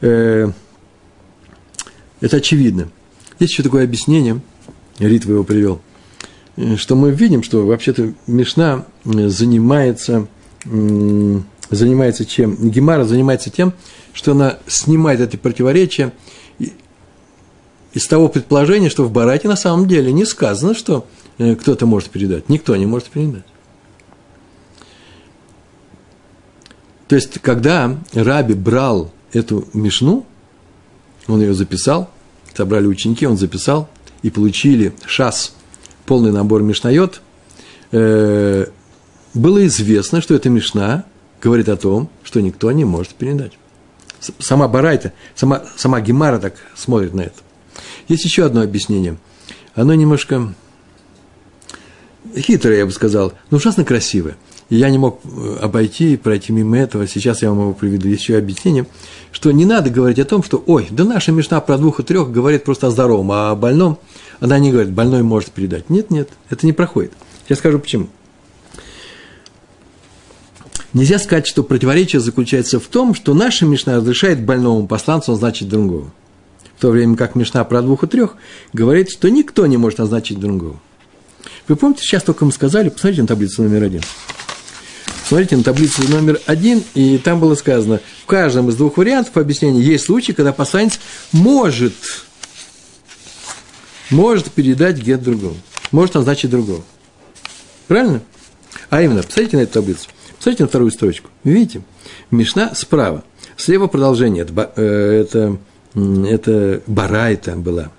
Э, 0.00 0.50
это 2.20 2.36
очевидно. 2.36 2.88
Есть 3.38 3.52
еще 3.52 3.62
такое 3.62 3.84
объяснение, 3.84 4.40
Ритва 4.98 5.32
его 5.32 5.44
привел– 5.44 5.80
Э, 6.60 6.76
что 6.76 6.94
мы 6.94 7.10
видим, 7.10 7.42
что 7.42 7.66
вообще-то 7.66 8.12
Мишна 8.26 8.84
э, 9.04 9.28
занимается, 9.28 10.26
занимается 10.64 12.24
чем? 12.26 12.56
Гемара 12.70 13.04
занимается 13.04 13.50
тем, 13.50 13.72
что 14.12 14.32
она 14.32 14.58
снимает 14.66 15.20
эти 15.20 15.36
противоречия 15.36 16.12
из 17.92 18.06
того 18.06 18.28
предположения, 18.28 18.90
что 18.90 19.04
в 19.04 19.12
Барате 19.12 19.48
на 19.48 19.56
самом 19.56 19.88
деле 19.88 20.12
не 20.12 20.24
сказано, 20.24 20.74
что 20.74 21.06
э, 21.38 21.54
кто-то 21.56 21.86
может 21.86 22.10
передать. 22.10 22.48
Никто 22.48 22.76
не 22.76 22.86
может 22.86 23.08
передать. 23.08 23.44
То 27.08 27.16
есть, 27.16 27.40
когда 27.40 27.96
Раби 28.12 28.54
брал 28.54 29.10
эту 29.32 29.66
Мишну, 29.72 30.24
он 31.26 31.40
ее 31.40 31.54
записал, 31.54 32.10
собрали 32.54 32.86
ученики, 32.86 33.26
он 33.26 33.36
записал, 33.36 33.88
и 34.22 34.30
получили 34.30 34.94
шас– 35.06 35.54
полный 36.10 36.32
набор 36.32 36.64
Мишнайот, 36.64 37.22
э, 37.92 38.66
было 39.32 39.66
известно, 39.66 40.20
что 40.20 40.34
эта 40.34 40.50
Мишна 40.50 41.04
говорит 41.40 41.68
о 41.68 41.76
том, 41.76 42.10
что 42.24 42.40
никто 42.40 42.72
не 42.72 42.84
может 42.84 43.14
передать. 43.14 43.52
Сама 44.40 44.66
Барайта, 44.66 45.12
сама, 45.36 45.62
сама 45.76 46.00
Гемара 46.00 46.40
так 46.40 46.54
смотрит 46.74 47.14
на 47.14 47.20
это. 47.20 47.36
Есть 48.10 48.24
еще 48.24 48.44
одно 48.44 48.60
объяснение. 48.60 49.16
Оно 49.74 49.94
немножко 49.94 50.52
хитрое, 52.36 52.78
я 52.78 52.86
бы 52.86 52.92
сказал, 52.92 53.32
но 53.50 53.56
ужасно 53.56 53.84
красивое. 53.84 54.36
И 54.68 54.76
я 54.76 54.90
не 54.90 54.98
мог 54.98 55.20
э, 55.24 55.56
обойти, 55.62 56.16
пройти 56.16 56.52
мимо 56.52 56.76
этого. 56.76 57.06
Сейчас 57.08 57.40
я 57.40 57.48
вам 57.50 57.60
его 57.60 57.72
приведу. 57.72 58.08
Есть 58.08 58.22
еще 58.22 58.36
объяснение, 58.36 58.86
что 59.32 59.50
не 59.50 59.64
надо 59.64 59.88
говорить 59.88 60.18
о 60.18 60.24
том, 60.26 60.42
что, 60.42 60.62
ой, 60.66 60.88
да 60.90 61.04
наша 61.04 61.32
Мишна 61.32 61.60
про 61.60 61.78
двух 61.78 62.00
и 62.00 62.02
трех 62.02 62.30
говорит 62.30 62.64
просто 62.64 62.88
о 62.88 62.90
здоровом, 62.90 63.32
а 63.32 63.52
о 63.52 63.56
больном– 63.56 63.98
она 64.40 64.58
не 64.58 64.72
говорит, 64.72 64.90
больной 64.90 65.22
может 65.22 65.50
передать. 65.50 65.90
Нет, 65.90 66.10
нет, 66.10 66.30
это 66.48 66.66
не 66.66 66.72
проходит. 66.72 67.12
Я 67.48 67.56
скажу 67.56 67.78
почему. 67.78 68.08
Нельзя 70.92 71.18
сказать, 71.18 71.46
что 71.46 71.62
противоречие 71.62 72.20
заключается 72.20 72.80
в 72.80 72.86
том, 72.86 73.14
что 73.14 73.34
наша 73.34 73.64
Мишна 73.64 73.96
разрешает 73.96 74.44
больному 74.44 74.88
посланцу 74.88 75.32
назначить 75.32 75.68
другого. 75.68 76.10
В 76.80 76.82
то 76.82 76.88
время 76.88 77.14
как 77.14 77.34
Мишна 77.34 77.62
про 77.64 77.82
двух 77.82 78.04
и 78.04 78.06
трех 78.06 78.36
говорит, 78.72 79.10
что 79.10 79.28
никто 79.28 79.66
не 79.66 79.76
может 79.76 79.98
назначить 79.98 80.40
другого. 80.40 80.80
Вы 81.68 81.76
помните, 81.76 82.00
сейчас 82.00 82.22
только 82.22 82.46
мы 82.46 82.52
сказали, 82.52 82.88
посмотрите 82.88 83.20
на 83.20 83.28
таблицу 83.28 83.64
номер 83.64 83.82
один. 83.82 84.00
Смотрите 85.28 85.58
на 85.58 85.62
таблицу 85.62 86.08
номер 86.08 86.40
один, 86.46 86.82
и 86.94 87.18
там 87.18 87.38
было 87.38 87.54
сказано, 87.54 88.00
в 88.22 88.26
каждом 88.26 88.70
из 88.70 88.76
двух 88.76 88.96
вариантов 88.96 89.36
объяснения 89.36 89.82
есть 89.82 90.06
случаи, 90.06 90.32
когда 90.32 90.54
посланец 90.54 90.98
может 91.32 91.92
может 94.08 94.50
передать 94.50 94.96
гет 94.96 95.22
другому, 95.22 95.56
может 95.90 96.14
назначить 96.14 96.50
другого. 96.50 96.82
Правильно? 97.88 98.22
А 98.88 99.02
именно, 99.02 99.22
посмотрите 99.22 99.58
на 99.58 99.60
эту 99.60 99.74
таблицу, 99.74 100.08
посмотрите 100.38 100.62
на 100.62 100.68
вторую 100.70 100.90
строчку. 100.92 101.28
Видите? 101.44 101.82
Мишна 102.30 102.74
справа. 102.74 103.22
Слева 103.58 103.86
продолжение. 103.86 104.44
Это, 104.44 104.72
э, 104.76 105.20
это, 105.26 105.58
это 105.94 106.82
барайта 106.86 107.56
была. 107.56 107.90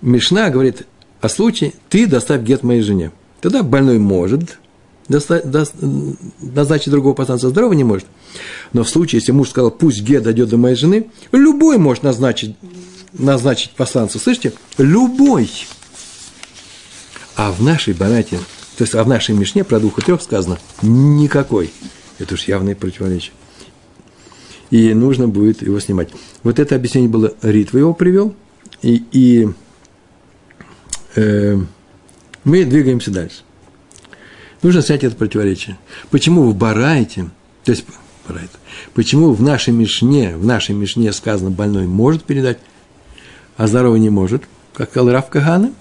Мишна 0.00 0.50
говорит 0.50 0.86
о 1.20 1.28
случае, 1.28 1.74
ты 1.88 2.06
доставь 2.06 2.42
гет 2.42 2.62
моей 2.62 2.82
жене. 2.82 3.12
Тогда 3.40 3.62
больной 3.62 3.98
может 3.98 4.58
доста, 5.10 5.42
до, 5.44 5.66
назначить 6.40 6.90
другого 6.90 7.14
посланца, 7.14 7.50
здоровый 7.50 7.76
не 7.76 7.84
может. 7.84 8.06
Но 8.72 8.84
в 8.84 8.88
случае, 8.88 9.18
если 9.18 9.32
муж 9.32 9.50
сказал, 9.50 9.70
пусть 9.70 10.02
гет 10.02 10.22
дойдет 10.22 10.48
до 10.48 10.56
моей 10.56 10.76
жены, 10.76 11.10
любой 11.32 11.76
может 11.78 12.02
назначить 12.04 12.56
назначить 13.12 13.72
посланца, 13.72 14.18
слышите? 14.18 14.52
Любой. 14.78 15.50
А 17.34 17.50
в 17.50 17.62
нашей 17.62 17.92
банате, 17.92 18.38
то 18.76 18.84
есть 18.84 18.94
а 18.94 19.02
в 19.02 19.08
нашей 19.08 19.34
Мишне 19.34 19.64
про 19.64 19.80
двух 19.80 19.98
и 19.98 20.02
трех 20.02 20.22
сказано 20.22 20.58
никакой. 20.82 21.72
Это 22.18 22.34
уж 22.34 22.44
явное 22.44 22.76
противоречие. 22.76 23.32
И 24.70 24.94
нужно 24.94 25.28
будет 25.28 25.62
его 25.62 25.80
снимать. 25.80 26.10
Вот 26.42 26.58
это 26.58 26.76
объяснение 26.76 27.10
было, 27.10 27.34
Ритва 27.42 27.78
его 27.78 27.92
привел, 27.92 28.34
и, 28.82 29.02
и 29.10 29.48
э, 31.16 31.58
мы 32.44 32.64
двигаемся 32.64 33.10
дальше. 33.10 33.42
Нужно 34.62 34.82
снять 34.82 35.04
это 35.04 35.16
противоречие. 35.16 35.78
Почему 36.10 36.48
в 36.50 36.54
Барайте, 36.54 37.30
то 37.64 37.72
есть 37.72 37.84
Барайт, 38.28 38.50
почему 38.94 39.32
в 39.32 39.42
нашей 39.42 39.72
Мишне, 39.72 40.36
в 40.36 40.44
нашей 40.44 40.74
Мишне 40.74 41.12
сказано, 41.12 41.50
больной 41.50 41.86
может 41.86 42.24
передать, 42.24 42.58
а 43.56 43.66
здоровый 43.66 44.00
не 44.00 44.10
может, 44.10 44.44
как 44.72 44.90
сказал 44.90 45.10
Раф 45.10 45.28
Кагана, 45.28 45.72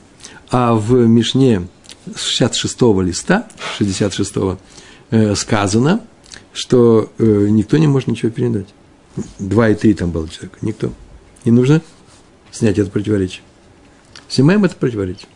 а 0.49 0.73
в 0.73 0.93
Мишне 1.05 1.67
66-го 2.07 3.01
листа, 3.01 3.47
66-го, 3.79 4.57
э, 5.11 5.35
сказано, 5.35 6.01
что 6.53 7.11
э, 7.17 7.47
никто 7.49 7.77
не 7.77 7.87
может 7.87 8.07
ничего 8.07 8.31
передать. 8.31 8.67
Два 9.37 9.69
и 9.69 9.75
три 9.75 9.93
там 9.93 10.11
было 10.11 10.29
человека, 10.29 10.57
никто. 10.61 10.91
И 11.43 11.51
нужно 11.51 11.81
снять 12.51 12.77
это 12.77 12.89
противоречие. 12.89 13.43
Снимаем 14.27 14.63
это 14.65 14.75
противоречие. 14.75 15.27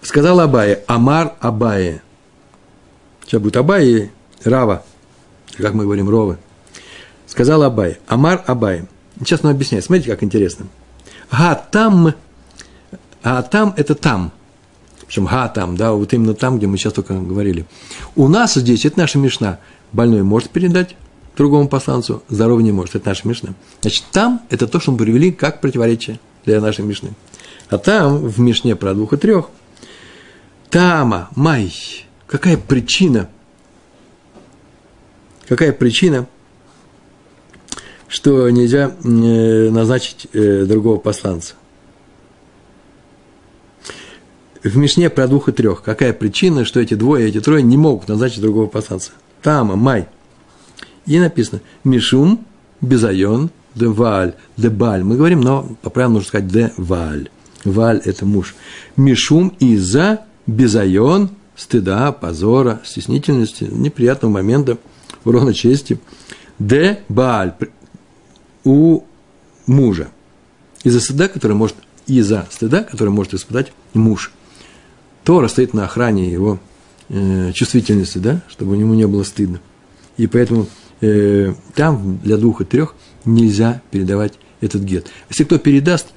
Сказал 0.00 0.40
Абая, 0.40 0.82
Амар 0.86 1.34
Абая. 1.40 2.02
Сейчас 3.24 3.40
будет 3.40 3.56
Абая 3.56 4.10
Рава, 4.44 4.84
как 5.56 5.74
мы 5.74 5.84
говорим, 5.84 6.08
Ровы. 6.08 6.38
Сказал 7.26 7.62
Абай, 7.62 7.98
Амар 8.06 8.42
Абай. 8.46 8.86
Сейчас 9.18 9.40
он 9.42 9.50
объясняет. 9.50 9.84
Смотрите, 9.84 10.10
как 10.10 10.22
интересно. 10.22 10.66
Га 11.30 11.54
там, 11.54 12.14
а 13.22 13.42
там– 13.42 13.74
это 13.76 13.94
там. 13.94 14.32
Причем 15.06 15.26
га 15.26 15.48
там, 15.48 15.76
да, 15.76 15.92
вот 15.92 16.12
именно 16.12 16.34
там, 16.34 16.58
где 16.58 16.66
мы 16.66 16.78
сейчас 16.78 16.92
только 16.92 17.14
говорили. 17.14 17.66
У 18.14 18.28
нас 18.28 18.54
здесь, 18.54 18.84
это 18.84 18.98
наша 19.00 19.18
Мишна, 19.18 19.58
больной 19.92 20.22
может 20.22 20.50
передать 20.50 20.96
другому 21.36 21.68
посланцу, 21.68 22.22
здоровый 22.28 22.64
не 22.64 22.72
может, 22.72 22.96
это 22.96 23.08
наша 23.08 23.26
Мишна. 23.28 23.54
Значит, 23.80 24.04
там– 24.12 24.42
это 24.50 24.66
то, 24.66 24.80
что 24.80 24.92
мы 24.92 24.98
привели 24.98 25.32
как 25.32 25.60
противоречие 25.60 26.18
для 26.44 26.60
нашей 26.60 26.84
Мишны. 26.84 27.10
А 27.68 27.78
там, 27.78 28.18
в 28.18 28.38
Мишне 28.40 28.76
про 28.76 28.94
двух 28.94 29.12
и 29.12 29.16
трех, 29.16 29.50
Тама, 30.70 31.28
Май, 31.34 31.72
какая 32.26 32.56
причина, 32.56 33.28
какая 35.46 35.72
причина– 35.72 36.26
что 38.08 38.48
нельзя 38.50 38.94
э, 39.04 39.70
назначить 39.70 40.28
э, 40.32 40.64
другого 40.64 40.98
посланца. 40.98 41.54
В 44.62 44.76
Мишне 44.76 45.10
про 45.10 45.28
двух 45.28 45.48
и 45.48 45.52
трех. 45.52 45.82
Какая 45.82 46.12
причина, 46.12 46.64
что 46.64 46.80
эти 46.80 46.94
двое, 46.94 47.28
эти 47.28 47.40
трое 47.40 47.62
не 47.62 47.76
могут 47.76 48.08
назначить 48.08 48.40
другого 48.40 48.66
посланца? 48.66 49.12
Тама, 49.42 49.76
Май. 49.76 50.08
И 51.06 51.18
написано 51.18 51.60
Мишум, 51.84 52.44
Безайон, 52.80 53.50
де 53.76 53.86
валь, 53.86 54.34
де 54.56 54.68
баль. 54.70 55.02
Мы 55.02 55.16
говорим, 55.16 55.40
но 55.40 55.68
по 55.82 55.90
правилам 55.90 56.14
нужно 56.14 56.28
сказать 56.28 56.48
де 56.48 56.72
валь. 56.76 57.28
Валь– 57.64 58.00
это 58.04 58.24
муж. 58.24 58.54
Мишум 58.96 59.48
из-за 59.60 60.24
безайон, 60.46 61.30
стыда, 61.56 62.12
позора, 62.12 62.80
стеснительности, 62.84 63.64
неприятного 63.64 64.32
момента, 64.32 64.78
урона 65.24 65.52
чести. 65.52 65.98
Де 66.58 67.00
баль 67.08 67.54
у 68.64 69.02
мужа. 69.66 70.08
Из-за 70.84 71.00
стыда, 71.00 71.28
который 71.28 71.56
может, 71.56 71.76
из-за 72.06 72.46
стыда, 72.50 72.82
который 72.82 73.10
может 73.10 73.34
испытать 73.34 73.72
муж. 73.94 74.32
Тора 75.24 75.48
стоит 75.48 75.74
на 75.74 75.84
охране 75.84 76.30
его 76.30 76.58
э, 77.08 77.52
чувствительности, 77.52 78.18
да, 78.18 78.42
чтобы 78.48 78.76
ему 78.76 78.94
не 78.94 79.06
было 79.06 79.22
стыдно. 79.22 79.60
И 80.16 80.26
поэтому 80.26 80.68
э, 81.00 81.54
там 81.74 82.18
для 82.18 82.36
двух 82.36 82.60
и 82.60 82.64
трех 82.64 82.94
нельзя 83.24 83.82
передавать 83.90 84.34
этот 84.60 84.82
гет. 84.82 85.08
Если 85.28 85.44
кто 85.44 85.58
передаст, 85.58 86.08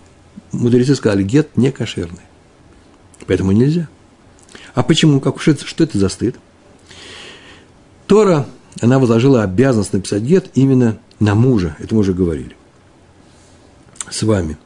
мудрецы 0.51 0.95
сказали, 0.95 1.23
гет 1.23 1.57
не 1.57 1.71
кошерный. 1.71 2.21
Поэтому 3.27 3.51
нельзя. 3.51 3.87
А 4.73 4.83
почему? 4.83 5.19
Как, 5.19 5.41
что, 5.41 5.51
это, 5.51 5.65
что 5.65 5.83
это 5.83 5.97
за 5.97 6.09
стыд? 6.09 6.35
Тора, 8.07 8.47
она 8.81 8.97
возложила 8.97 9.43
обязанность 9.43 9.93
написать 9.93 10.23
гет 10.23 10.49
именно 10.55 10.97
на 11.19 11.35
мужа. 11.35 11.75
Это 11.79 11.93
мы 11.93 12.01
уже 12.01 12.13
говорили. 12.13 12.55
С 14.09 14.23
вами. 14.23 14.57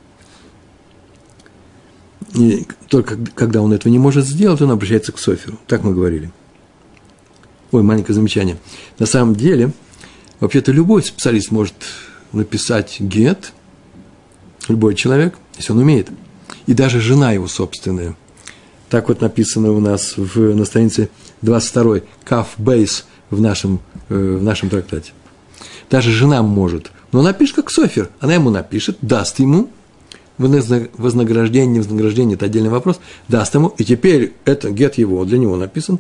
Только 2.90 3.18
когда 3.36 3.62
он 3.62 3.74
этого 3.74 3.92
не 3.92 4.00
может 4.00 4.26
сделать, 4.26 4.62
он 4.62 4.72
обращается 4.72 5.12
к 5.12 5.20
Соферу. 5.20 5.60
Так 5.68 5.84
мы 5.84 5.94
говорили. 5.94 6.32
Ой, 7.72 7.84
маленькое 7.84 8.16
замечание. 8.16 8.58
На 9.00 9.06
самом 9.06 9.36
деле, 9.36 9.72
вообще-то 10.40 10.72
любой 10.72 11.04
специалист 11.04 11.52
может 11.52 11.76
написать 12.32 13.00
гет, 13.00 13.54
любой 14.68 14.96
человек, 14.96 15.36
если 15.58 15.74
он 15.74 15.80
умеет, 15.80 16.10
и 16.66 16.74
даже 16.74 17.00
жена 17.00 17.32
его 17.32 17.48
собственная. 17.48 18.16
Так 18.90 19.10
вот 19.10 19.22
написано 19.22 19.72
у 19.72 19.80
нас 19.80 20.16
в, 20.18 20.56
на 20.56 20.66
странице 20.66 21.10
22 21.42 22.02
Каф 22.24 22.54
Бейс 22.58 23.06
в 23.30 23.42
нашем, 23.42 23.80
э, 24.10 24.38
в 24.40 24.44
нашем 24.44 24.70
трактате. 24.70 25.14
Даже 25.90 26.12
жена 26.12 26.42
может. 26.42 26.92
Но 27.12 27.20
она 27.20 27.34
пишет 27.34 27.56
как 27.56 27.72
Софер. 27.72 28.10
Она 28.20 28.36
ему 28.36 28.50
напишет, 28.50 28.98
даст 29.02 29.40
ему 29.40 29.70
вознаграждение, 30.38 31.82
вознаграждение– 31.82 32.36
это 32.36 32.46
отдельный 32.46 32.70
вопрос, 32.70 33.00
даст 33.28 33.54
ему, 33.56 33.74
и 33.78 33.84
теперь 33.84 34.34
это 34.46 34.72
гет 34.72 34.98
его, 34.98 35.24
для 35.26 35.38
него 35.38 35.56
написан, 35.56 36.00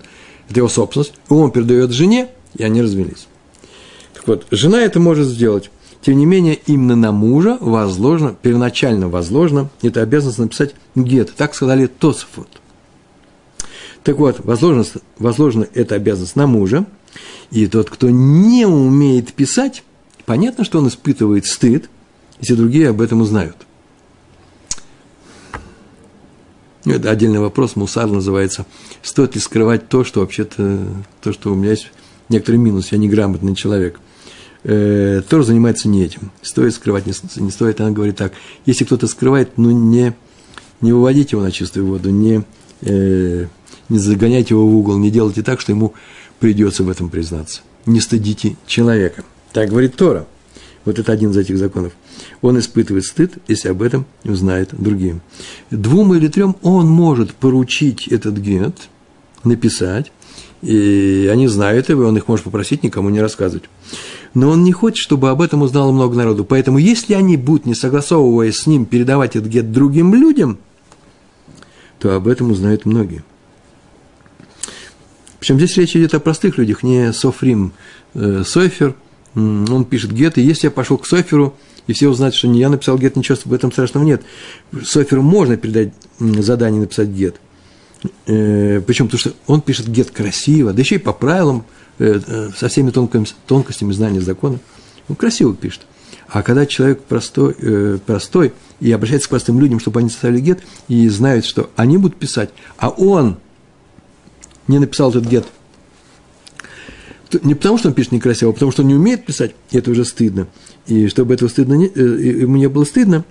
это 0.49 0.59
его 0.59 0.69
собственность, 0.69 1.13
и 1.29 1.33
он 1.33 1.51
передает 1.51 1.91
жене, 1.91 2.29
и 2.55 2.63
они 2.63 2.81
развелись. 2.81 3.27
Так 4.13 4.27
вот, 4.27 4.45
жена 4.51 4.81
это 4.81 4.99
может 4.99 5.27
сделать. 5.27 5.69
Тем 6.01 6.17
не 6.17 6.25
менее, 6.25 6.59
именно 6.65 6.95
на 6.95 7.11
мужа 7.11 7.57
возложено, 7.61 8.35
первоначально 8.41 9.07
возложено, 9.07 9.69
это 9.81 10.01
обязанность 10.01 10.39
написать 10.39 10.75
гет. 10.95 11.33
Так 11.35 11.55
сказали 11.55 11.87
Тосфот. 11.87 12.49
Так 14.03 14.17
вот, 14.17 14.43
возложено, 14.43 14.85
возложена 15.17 15.67
эта 15.73 15.95
обязанность 15.95 16.35
на 16.35 16.45
мужа, 16.45 16.85
и 17.51 17.67
тот, 17.67 17.89
кто 17.89 18.09
не 18.09 18.65
умеет 18.65 19.33
писать, 19.33 19.83
понятно, 20.25 20.65
что 20.65 20.79
он 20.79 20.89
испытывает 20.89 21.45
стыд, 21.45 21.89
если 22.41 22.55
другие 22.55 22.89
об 22.89 22.99
этом 22.99 23.21
узнают. 23.21 23.55
Это 26.85 27.11
отдельный 27.11 27.39
вопрос, 27.39 27.75
мусар 27.75 28.07
называется. 28.07 28.65
Стоит 29.01 29.35
ли 29.35 29.41
скрывать 29.41 29.87
то, 29.87 30.03
что 30.03 30.19
вообще-то, 30.19 30.79
то, 31.21 31.31
что 31.31 31.51
у 31.51 31.55
меня 31.55 31.71
есть 31.71 31.91
некоторый 32.29 32.57
минус, 32.57 32.91
я 32.91 32.97
неграмотный 32.97 33.55
человек– 33.55 33.99
э, 34.63 35.21
тоже 35.27 35.47
занимается 35.47 35.87
не 35.87 36.03
этим. 36.03 36.31
Стоит 36.41 36.73
скрывать, 36.73 37.05
не, 37.05 37.13
не 37.37 37.51
стоит. 37.51 37.79
Она 37.81 37.91
говорит 37.91 38.17
так, 38.17 38.33
если 38.65 38.85
кто-то 38.85 39.07
скрывает, 39.07 39.57
ну 39.57 39.71
не, 39.71 40.13
не 40.81 40.93
выводите 40.93 41.35
его 41.35 41.43
на 41.43 41.51
чистую 41.51 41.87
воду, 41.87 42.09
не, 42.09 42.43
э, 42.81 43.47
не 43.89 43.97
загоняйте 43.97 44.53
его 44.53 44.67
в 44.67 44.75
угол, 44.75 44.97
не 44.97 45.11
делайте 45.11 45.43
так, 45.43 45.59
что 45.59 45.71
ему 45.71 45.93
придется 46.39 46.83
в 46.83 46.89
этом 46.89 47.09
признаться. 47.09 47.61
Не 47.85 47.99
стыдите 47.99 48.55
человека. 48.65 49.23
Так 49.51 49.69
говорит 49.69 49.95
Тора. 49.95 50.25
Вот 50.85 50.99
это 50.99 51.11
один 51.11 51.31
из 51.31 51.37
этих 51.37 51.57
законов. 51.57 51.93
Он 52.41 52.59
испытывает 52.59 53.05
стыд, 53.05 53.33
если 53.47 53.69
об 53.69 53.81
этом 53.81 54.05
узнает 54.23 54.69
другим. 54.71 55.21
Двум 55.71 56.13
или 56.13 56.27
трем 56.27 56.55
он 56.61 56.87
может 56.87 57.33
поручить 57.33 58.07
этот 58.07 58.37
гет, 58.37 58.89
написать, 59.43 60.11
и 60.61 61.29
они 61.31 61.47
знают 61.47 61.89
его, 61.89 62.05
он 62.05 62.17
их 62.17 62.27
может 62.27 62.45
попросить 62.45 62.83
никому 62.83 63.09
не 63.09 63.21
рассказывать 63.21 63.63
но 64.33 64.49
он 64.49 64.63
не 64.63 64.71
хочет, 64.71 64.97
чтобы 64.97 65.29
об 65.29 65.41
этом 65.41 65.61
узнало 65.61 65.91
много 65.91 66.15
народу. 66.15 66.43
Поэтому, 66.43 66.77
если 66.77 67.13
они 67.13 67.37
будут, 67.37 67.65
не 67.65 67.75
согласовываясь 67.75 68.57
с 68.57 68.67
ним, 68.67 68.85
передавать 68.85 69.35
этот 69.35 69.49
гет 69.49 69.71
другим 69.71 70.13
людям, 70.13 70.57
то 71.99 72.15
об 72.15 72.27
этом 72.27 72.51
узнают 72.51 72.85
многие. 72.85 73.23
Причем 75.39 75.57
здесь 75.57 75.77
речь 75.77 75.95
идет 75.95 76.13
о 76.13 76.19
простых 76.19 76.57
людях, 76.57 76.83
не 76.83 77.13
Софрим 77.13 77.73
э, 78.13 78.43
Софер. 78.45 78.95
Он 79.35 79.85
пишет 79.85 80.11
гет, 80.11 80.37
и 80.37 80.41
если 80.41 80.67
я 80.67 80.71
пошел 80.71 80.97
к 80.97 81.07
Соферу, 81.07 81.55
и 81.87 81.93
все 81.93 82.07
узнают, 82.07 82.35
что 82.35 82.47
не 82.47 82.59
я 82.59 82.69
написал 82.69 82.97
гет, 82.97 83.15
ничего 83.15 83.37
в 83.43 83.53
этом 83.53 83.71
страшного 83.71 84.03
нет. 84.03 84.21
Соферу 84.83 85.21
можно 85.21 85.57
передать 85.57 85.93
задание 86.19 86.81
написать 86.81 87.09
гет. 87.09 87.35
Э, 88.27 88.81
причем 88.85 89.05
потому 89.05 89.19
что 89.19 89.33
он 89.47 89.61
пишет 89.61 89.87
гет 89.87 90.11
красиво, 90.11 90.73
да 90.73 90.81
еще 90.81 90.95
и 90.95 90.99
по 90.99 91.13
правилам– 91.13 91.65
Э, 91.99 92.19
э, 92.25 92.49
со 92.57 92.69
всеми 92.69 92.89
тонкими, 92.89 93.25
тонкостями 93.45 93.91
знания 93.91 94.19
закона. 94.19 94.59
Он 95.09 95.15
красиво 95.15 95.55
пишет. 95.55 95.81
А 96.27 96.41
когда 96.41 96.65
человек 96.65 97.03
простой, 97.03 97.99
простой 97.99 98.53
и 98.79 98.91
обращается 98.91 99.27
к 99.27 99.29
простым 99.29 99.59
людям, 99.59 99.79
чтобы 99.79 99.99
они 99.99 100.09
составили 100.09 100.39
гет, 100.39 100.63
и 100.87 101.07
знают, 101.07 101.45
что 101.45 101.69
они 101.75 101.99
будут 101.99 102.17
писать, 102.17 102.49
а 102.77 102.89
он 102.89 103.37
не 104.67 104.79
написал 104.79 105.11
этот 105.11 105.25
гет, 105.25 105.45
не 107.43 107.53
потому, 107.53 107.77
что 107.77 107.89
он 107.89 107.93
пишет 107.93 108.13
некрасиво, 108.13 108.49
а 108.49 108.53
потому, 108.53 108.71
что 108.71 108.81
он 108.81 108.87
не 108.87 108.95
умеет 108.95 109.27
писать, 109.27 109.53
и 109.69 109.77
это 109.77 109.91
уже 109.91 110.05
стыдно. 110.05 110.47
И 110.87 111.07
чтобы 111.07 111.33
этого 111.33 111.49
стыдно 111.49 111.75
не, 111.75 111.85
ему 111.85 112.57
не 112.57 112.67
было 112.67 112.83
стыдно, 112.83 113.23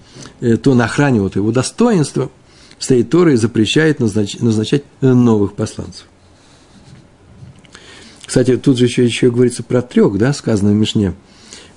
то 0.62 0.74
на 0.74 0.84
охране 0.84 1.20
вот 1.20 1.36
его 1.36 1.52
достоинства 1.52 2.30
стоит 2.78 3.10
Тора 3.10 3.34
и 3.34 3.36
запрещает 3.36 4.00
назнач, 4.00 4.38
назначать 4.40 4.84
новых 5.00 5.54
посланцев. 5.54 6.06
Кстати, 8.24 8.56
тут 8.56 8.78
же 8.78 8.86
еще, 8.86 9.04
еще 9.04 9.30
говорится 9.30 9.62
про 9.62 9.82
трех, 9.82 10.16
да, 10.16 10.32
сказано 10.32 10.72
в 10.72 10.74
Мишне. 10.74 11.14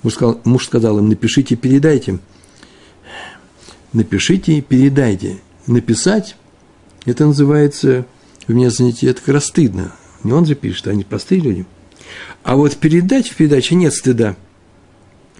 Муж 0.03 0.13
сказал, 0.13 0.39
муж 0.45 0.65
сказал 0.65 0.99
им, 0.99 1.09
напишите, 1.09 1.57
передайте. 1.57 2.19
Напишите 3.91 4.61
передайте. 4.61 5.41
Написать, 5.67 6.37
это 7.05 7.25
называется, 7.25 8.05
в 8.47 8.53
меня 8.53 8.69
занятие, 8.69 9.09
это 9.09 9.19
как 9.19 9.33
раз 9.33 9.45
стыдно. 9.47 9.91
Не 10.23 10.31
он 10.31 10.45
же 10.45 10.55
пишет, 10.55 10.87
а 10.87 10.91
они 10.91 11.03
простые 11.03 11.41
люди. 11.41 11.65
А 12.43 12.55
вот 12.55 12.77
передать 12.77 13.27
в 13.27 13.35
передаче 13.35 13.75
нет 13.75 13.93
стыда. 13.93 14.37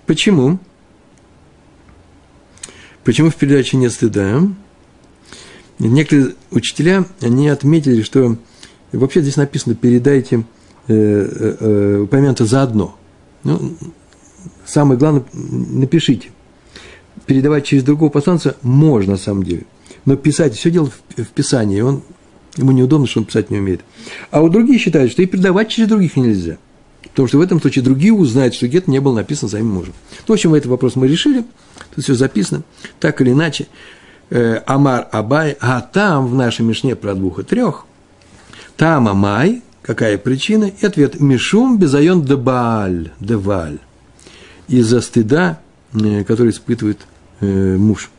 Почему? 0.05 0.59
Почему 3.03 3.29
в 3.29 3.35
передаче 3.35 3.77
нет 3.77 3.91
стыда? 3.91 4.41
Некоторые 5.79 6.35
учителя, 6.51 7.05
они 7.21 7.49
отметили, 7.49 8.01
что 8.01 8.37
вообще 8.91 9.21
здесь 9.21 9.35
написано 9.35 9.75
«передайте 9.75 10.45
Э, 10.87 10.93
э, 10.93 11.55
э, 11.59 11.99
упомянуто 12.01 12.45
заодно. 12.45 12.95
Ну, 13.43 13.75
самое 14.67 14.99
главное, 14.99 15.25
напишите. 15.33 16.29
Передавать 17.25 17.65
через 17.65 17.83
другого 17.83 18.11
посланца 18.11 18.55
можно, 18.61 19.13
на 19.13 19.17
самом 19.17 19.43
деле. 19.43 19.63
Но 20.05 20.15
писать, 20.15 20.53
все 20.53 20.69
дело 20.69 20.91
в, 20.91 21.23
в 21.23 21.27
писании, 21.29 21.81
он, 21.81 22.03
ему 22.55 22.71
неудобно, 22.71 23.07
что 23.07 23.21
он 23.21 23.25
писать 23.25 23.49
не 23.49 23.57
умеет. 23.57 23.81
А 24.29 24.43
у 24.43 24.49
других 24.49 24.79
считают, 24.79 25.11
что 25.11 25.23
и 25.23 25.25
передавать 25.25 25.69
через 25.69 25.89
других 25.89 26.17
нельзя. 26.17 26.59
Потому 27.15 27.27
что 27.27 27.37
в 27.37 27.41
этом 27.41 27.61
случае 27.61 27.83
другие 27.83 28.13
узнают, 28.13 28.53
что 28.53 28.67
гет 28.67 28.87
не 28.87 28.99
был 28.99 29.13
написан 29.13 29.47
самим 29.47 29.69
мужем. 29.69 29.93
Ну, 30.27 30.33
в 30.33 30.35
общем, 30.35 30.53
этот 30.53 30.69
вопрос 30.69 30.95
мы 30.95 31.07
решили. 31.07 31.45
Тут 31.95 32.03
все 32.03 32.13
записано. 32.13 32.63
Так 32.99 33.21
или 33.21 33.31
иначе, 33.31 33.67
э, 34.29 34.61
Амар 34.67 35.07
Абай, 35.11 35.57
а 35.61 35.81
там 35.81 36.27
в 36.27 36.35
нашей 36.35 36.65
Мишне 36.65 36.95
про 36.95 37.15
двух 37.15 37.39
и 37.39 37.43
трех, 37.43 37.85
там 38.75 39.07
Амай, 39.07 39.63
Какая 39.85 40.17
причина? 40.17 40.65
И 40.65 40.83
ответ– 40.83 41.19
Мишум 41.19 41.77
безайон 41.77 42.25
дебаль, 42.25 43.11
деваль. 43.19 43.77
Из-за 44.67 44.99
стыда, 44.99 45.59
э, 45.93 46.23
который 46.23 46.49
испытывает 46.49 47.01
э, 47.39 47.77
муж. 47.77 48.09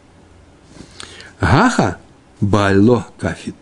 Гаха 1.40 1.98
бало 2.40 3.08
кафит. 3.18 3.56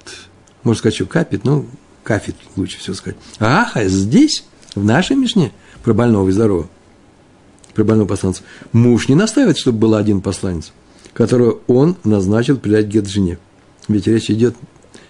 Можно 0.65 0.79
сказать, 0.79 0.97
что 0.97 1.07
капит, 1.07 1.45
но 1.45 1.65
кафит 2.03 2.37
лучше 2.57 2.79
всего 2.79 2.95
сказать. 2.95 3.17
Гаха 3.39 3.89
здесь, 3.89 4.45
в 4.75 4.85
нашей 4.85 5.17
Мишне, 5.17 5.53
про 5.83 5.95
больного 5.95 6.29
и 6.29 6.33
здорового, 6.33 6.69
про 7.75 7.85
больного 7.85 8.09
посланца. 8.09 8.43
Муж 8.73 9.09
не 9.09 9.15
настаивает, 9.15 9.59
чтобы 9.59 9.79
был 9.79 9.95
один 9.95 10.21
посланец, 10.21 10.73
которого 11.13 11.61
он 11.67 11.97
назначил 12.05 12.57
передать 12.57 12.87
гет 12.87 13.09
жене. 13.09 13.39
Ведь 13.89 14.07
речь 14.07 14.31
идет 14.31 14.57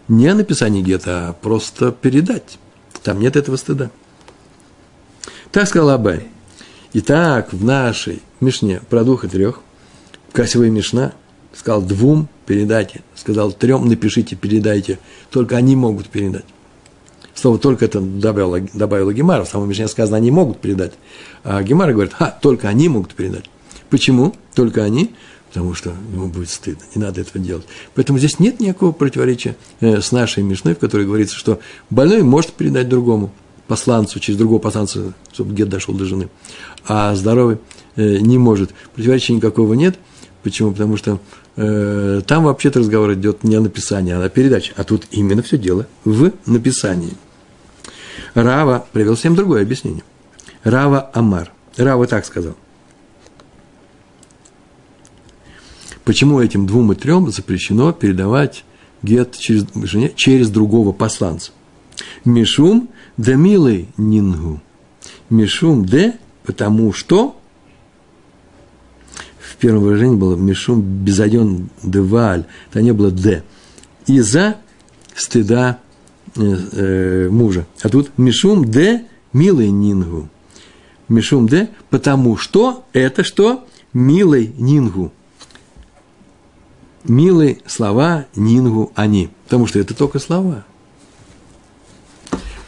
не 0.09 0.27
о 0.29 0.35
написании 0.35 0.83
гета, 0.83 1.29
а 1.29 1.33
просто 1.33 1.93
передать. 1.93 2.59
Там 3.03 3.21
нет 3.21 3.37
этого 3.37 3.57
стыда. 3.57 3.91
Так 5.53 5.69
сказал 5.69 5.91
Абай. 5.91 6.29
Итак, 6.93 7.53
в 7.53 7.65
нашей 7.65 8.23
Мишне 8.41 8.81
про 8.89 9.05
двух 9.05 9.25
и 9.25 9.29
трех, 9.29 9.61
красивая 10.33 10.71
Мишна, 10.71 11.13
сказал 11.53 11.83
двум 11.83 12.29
передайте, 12.47 13.03
сказал 13.15 13.53
трем 13.53 13.87
напишите, 13.89 14.37
передайте, 14.37 14.99
только 15.31 15.57
они 15.57 15.77
могут 15.77 16.09
передать. 16.09 16.45
Слово 17.35 17.59
«только» 17.59 17.85
это 17.85 18.01
добавила, 18.01 18.61
добавила 18.73 19.13
Гемара, 19.13 19.45
в 19.45 19.49
самом 19.49 19.69
Мишне 19.69 19.89
сказано, 19.89 20.17
они 20.17 20.31
могут 20.31 20.61
передать. 20.61 20.93
А 21.43 21.63
Гемара 21.63 21.93
говорит, 21.93 22.13
ха, 22.13 22.37
только 22.41 22.69
они 22.69 22.89
могут 22.89 23.15
передать. 23.15 23.45
Почему? 23.91 24.35
Только 24.55 24.85
они? 24.85 25.15
Потому 25.49 25.75
что 25.75 25.93
ему 26.13 26.29
будет 26.29 26.51
стыдно, 26.51 26.83
не 26.95 27.01
надо 27.01 27.21
этого 27.21 27.39
делать. 27.39 27.65
Поэтому 27.95 28.19
здесь 28.19 28.41
нет 28.41 28.61
никакого 28.61 28.93
противоречия 28.93 29.57
э, 29.81 30.01
с 30.01 30.11
нашей 30.11 30.43
Мишной, 30.43 30.75
в 30.75 30.79
которой 30.79 31.07
говорится, 31.07 31.37
что 31.37 31.61
больной 31.91 32.23
может 32.23 32.53
передать 32.53 32.89
другому 32.89 33.31
посланцу, 33.69 34.21
через 34.21 34.39
другого 34.39 34.59
посланца, 34.59 35.15
чтобы 35.33 35.55
гет 35.55 35.69
дошел 35.69 35.95
до 35.95 36.05
жены, 36.05 36.29
а 36.87 37.15
здоровый 37.15 37.59
э, 37.97 38.19
не 38.19 38.39
может. 38.39 38.73
Противоречия 38.95 39.33
никакого 39.33 39.75
нет. 39.75 39.97
Почему? 40.43 40.73
Потому 40.73 40.97
что 40.97 41.21
там 41.57 42.45
вообще-то 42.45 42.81
разговор 42.81 43.15
идет 43.15 43.45
не 43.45 43.55
о 43.57 43.61
написании, 43.61 44.13
а 44.13 44.25
о 44.25 44.29
передаче. 44.29 44.73
А 44.77 44.85
тут 44.85 45.07
именно 45.11 45.43
все 45.43 45.57
дело 45.57 45.87
в 46.05 46.33
написании. 46.47 47.15
Рава 48.35 48.87
привел 48.93 49.15
всем 49.15 49.37
другое 49.37 49.63
объяснение. 49.63 50.03
Рава 50.65 51.11
Амар. 51.15 51.53
Рава 51.77 52.07
так 52.07 52.25
сказал. 52.25 52.57
Почему 56.05 56.41
этим 56.41 56.67
двум 56.67 56.93
и 56.93 56.95
трем 56.95 57.31
запрещено 57.31 57.93
передавать 57.93 58.65
гет 59.03 59.37
через, 59.39 59.67
жене, 59.85 60.13
через 60.15 60.51
другого 60.51 60.93
посланца? 60.93 61.53
Мишум 62.25 62.91
да 63.17 63.35
милый 63.35 63.89
нингу. 63.97 64.61
Мишум 65.31 65.85
де, 65.85 66.15
потому 66.45 66.93
что 66.93 67.41
первом 69.65 69.83
выражении 69.83 70.17
было 70.17 70.37
мишум 70.37 70.83
безайон 70.83 71.71
деваль, 71.83 72.45
это 72.71 72.83
не 72.83 72.93
было 72.93 73.11
де. 73.11 73.43
Из-за 74.07 74.57
стыда 75.15 75.79
э, 76.37 76.41
э, 76.43 77.29
мужа. 77.31 77.67
А 77.83 77.89
тут 77.89 78.11
мишум 78.19 78.67
де 78.67 79.07
милый 79.33 79.71
нингу. 79.71 80.29
Мишум 81.09 81.49
де, 81.49 81.71
потому 81.89 82.37
что 82.37 82.85
это 82.93 83.25
что? 83.25 83.67
Милый 83.95 84.53
нингу 84.59 85.13
милые 87.05 87.59
слова 87.67 88.27
Нингу 88.35 88.93
они. 88.95 89.31
Потому 89.45 89.67
что 89.67 89.79
это 89.79 89.95
только 89.95 90.19
слова. 90.19 90.65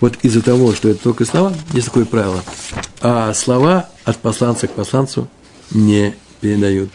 Вот 0.01 0.17
из-за 0.23 0.43
того, 0.43 0.73
что 0.75 0.89
это 0.91 1.03
только 1.03 1.25
слова, 1.25 1.55
есть 1.73 1.87
такое 1.87 2.05
правило. 2.05 2.43
А 3.01 3.33
слова 3.33 3.89
от 4.05 4.19
посланца 4.19 4.69
к 4.69 4.73
посланцу 4.73 5.29
не 5.71 6.15
передают. 6.41 6.91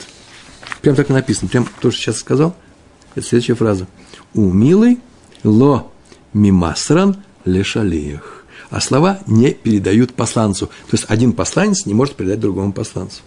Прям 0.81 0.95
так 0.95 1.09
и 1.09 1.13
написано. 1.13 1.49
Прям 1.49 1.67
то, 1.79 1.91
что 1.91 2.01
сейчас 2.01 2.17
сказал, 2.17 2.55
это 3.15 3.25
следующая 3.25 3.55
фраза. 3.55 3.87
У 4.33 4.51
милый 4.51 4.99
ло 5.43 5.91
мимасран 6.33 7.17
лешалиях. 7.45 8.45
А 8.69 8.79
слова 8.79 9.19
не 9.27 9.53
передают 9.53 10.13
посланцу. 10.13 10.67
То 10.67 10.93
есть 10.93 11.05
один 11.07 11.33
посланец 11.33 11.85
не 11.85 11.93
может 11.93 12.15
передать 12.15 12.39
другому 12.39 12.71
посланцу. 12.71 13.21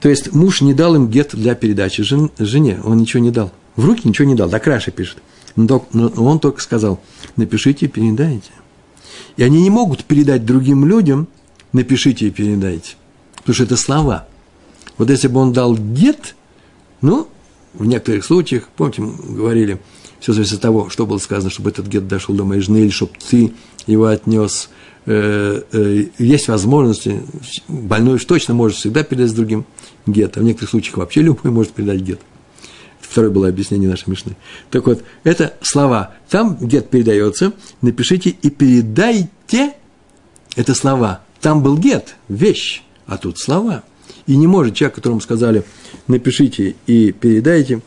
То 0.00 0.08
есть 0.08 0.32
муж 0.32 0.62
не 0.62 0.74
дал 0.74 0.96
им 0.96 1.08
гет 1.08 1.30
для 1.34 1.54
передачи 1.54 2.02
жен, 2.02 2.30
жене, 2.38 2.80
он 2.82 2.98
ничего 2.98 3.22
не 3.22 3.30
дал. 3.30 3.52
В 3.76 3.84
руки 3.84 4.08
ничего 4.08 4.26
не 4.26 4.34
дал, 4.34 4.48
да 4.48 4.58
Краша 4.58 4.90
пишет. 4.90 5.18
Но, 5.54 5.86
он 5.92 6.40
только 6.40 6.60
сказал, 6.60 7.00
напишите 7.36 7.86
и 7.86 7.88
передайте. 7.88 8.50
И 9.36 9.42
они 9.42 9.62
не 9.62 9.70
могут 9.70 10.04
передать 10.04 10.44
другим 10.44 10.86
людям, 10.86 11.28
напишите 11.72 12.26
и 12.26 12.30
передайте. 12.30 12.96
Потому 13.42 13.54
что 13.54 13.64
это 13.64 13.76
слова. 13.76 14.28
Вот 14.98 15.10
если 15.10 15.28
бы 15.28 15.40
он 15.40 15.52
дал 15.52 15.76
гет, 15.76 16.34
ну, 17.00 17.28
в 17.74 17.84
некоторых 17.84 18.24
случаях, 18.24 18.68
помните, 18.76 19.02
мы 19.02 19.36
говорили, 19.36 19.80
все 20.20 20.32
зависит 20.32 20.54
от 20.54 20.60
того, 20.60 20.90
что 20.90 21.06
было 21.06 21.18
сказано, 21.18 21.50
чтобы 21.50 21.70
этот 21.70 21.86
гет 21.86 22.06
дошел 22.06 22.34
до 22.34 22.44
моей 22.44 22.60
жены, 22.60 22.78
или 22.78 22.90
чтобы 22.90 23.12
ты 23.28 23.52
его 23.86 24.06
отнес– 24.06 24.68
Э, 25.04 25.62
э, 25.72 26.04
есть 26.18 26.46
возможности, 26.46 27.22
больной 27.66 28.14
уж 28.14 28.24
точно 28.24 28.54
может 28.54 28.76
всегда 28.76 29.02
передать 29.02 29.34
другим 29.34 29.64
гет, 30.06 30.36
а 30.36 30.40
в 30.40 30.44
некоторых 30.44 30.70
случаях 30.70 30.96
вообще 30.96 31.22
любой 31.22 31.50
может 31.50 31.72
передать 31.72 32.00
гет. 32.00 32.20
Второе 33.00 33.30
было 33.30 33.48
объяснение 33.48 33.90
нашей 33.90 34.10
Мишны. 34.10 34.36
Так 34.70 34.86
вот, 34.86 35.02
это 35.24 35.54
слова. 35.60 36.14
Там 36.30 36.56
гет 36.56 36.88
передается, 36.88 37.52
напишите 37.80 38.30
и 38.30 38.48
передайте, 38.48 39.74
это 40.54 40.72
слова. 40.74 41.22
Там 41.40 41.64
был 41.64 41.76
гет, 41.76 42.14
вещь, 42.28 42.82
а 43.12 43.18
тут 43.18 43.38
слова. 43.38 43.82
И 44.26 44.36
не 44.36 44.46
может 44.46 44.74
человек, 44.74 44.94
которому 44.94 45.20
сказали, 45.20 45.64
напишите 46.06 46.76
и 46.86 47.12
передайте, 47.12 47.82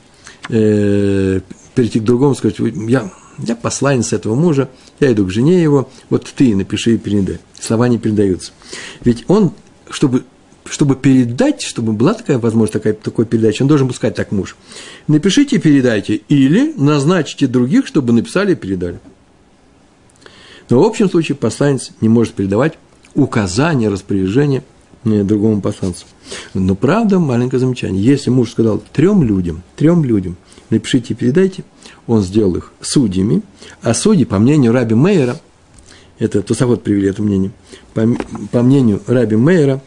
э, 0.49 1.39
перейти 1.73 1.99
к 1.99 2.03
другому, 2.03 2.35
сказать, 2.35 2.57
я 2.59 3.11
я 3.39 3.55
посланец 3.55 4.13
этого 4.13 4.35
мужа, 4.35 4.69
я 4.99 5.11
иду 5.11 5.25
к 5.25 5.31
жене 5.31 5.61
его, 5.61 5.89
вот 6.09 6.31
ты 6.35 6.55
напиши 6.55 6.95
и 6.95 6.97
передай. 6.97 7.39
Слова 7.59 7.89
не 7.89 7.97
передаются. 7.97 8.53
Ведь 9.03 9.25
он, 9.27 9.51
чтобы, 9.89 10.23
чтобы 10.65 10.95
передать, 10.95 11.61
чтобы 11.63 11.91
была 11.91 12.13
такая 12.13 12.37
возможность, 12.37 12.73
такая, 12.73 12.93
такой 12.93 13.25
передачи, 13.25 13.61
он 13.63 13.67
должен 13.67 13.87
был 13.87 13.95
сказать 13.95 14.15
так 14.15 14.31
муж. 14.31 14.55
Напишите 15.07 15.57
и 15.57 15.59
передайте, 15.59 16.15
или 16.29 16.73
назначите 16.77 17.47
других, 17.47 17.87
чтобы 17.87 18.13
написали 18.13 18.53
и 18.53 18.55
передали. 18.55 18.99
Но 20.69 20.81
в 20.81 20.85
общем 20.85 21.09
случае 21.09 21.35
посланец 21.35 21.91
не 21.99 22.09
может 22.09 22.35
передавать 22.35 22.77
указания, 23.15 23.89
распоряжения 23.89 24.63
другому 25.05 25.61
посланцу. 25.61 26.05
Но 26.53 26.75
правда, 26.75 27.19
маленькое 27.19 27.59
замечание. 27.59 28.03
Если 28.03 28.29
муж 28.29 28.51
сказал 28.51 28.81
трем 28.91 29.23
людям, 29.23 29.63
трем 29.75 30.03
людям, 30.03 30.35
напишите 30.69 31.13
и 31.13 31.17
передайте, 31.17 31.63
он 32.07 32.21
сделал 32.21 32.55
их 32.55 32.71
судьями, 32.81 33.41
а 33.81 33.93
судьи, 33.93 34.25
по 34.25 34.39
мнению 34.39 34.73
Раби 34.73 34.95
Мейера, 34.95 35.39
это 36.17 36.41
Тусовод 36.41 36.83
привели 36.83 37.09
это 37.09 37.21
мнение, 37.21 37.51
по, 37.93 38.07
по 38.51 38.61
мнению 38.61 39.01
Раби 39.07 39.35
Мейера, 39.35 39.81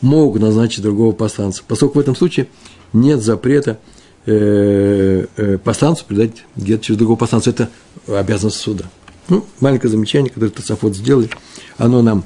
могут 0.00 0.42
назначить 0.42 0.82
другого 0.82 1.12
посланца, 1.12 1.62
поскольку 1.66 1.98
в 1.98 2.00
этом 2.00 2.16
случае 2.16 2.48
нет 2.92 3.22
запрета 3.22 3.78
э, 4.26 5.26
э, 5.36 5.58
посланцу 5.58 6.04
передать 6.06 6.44
гет 6.56 6.82
через 6.82 6.98
другого 6.98 7.16
посланца. 7.16 7.50
Это 7.50 7.70
обязанность 8.06 8.56
суда. 8.56 8.84
Ну, 9.28 9.44
маленькое 9.60 9.90
замечание, 9.90 10.30
которое 10.30 10.50
Тософот 10.50 10.94
сделали, 10.94 11.30
оно 11.78 12.02
нам 12.02 12.24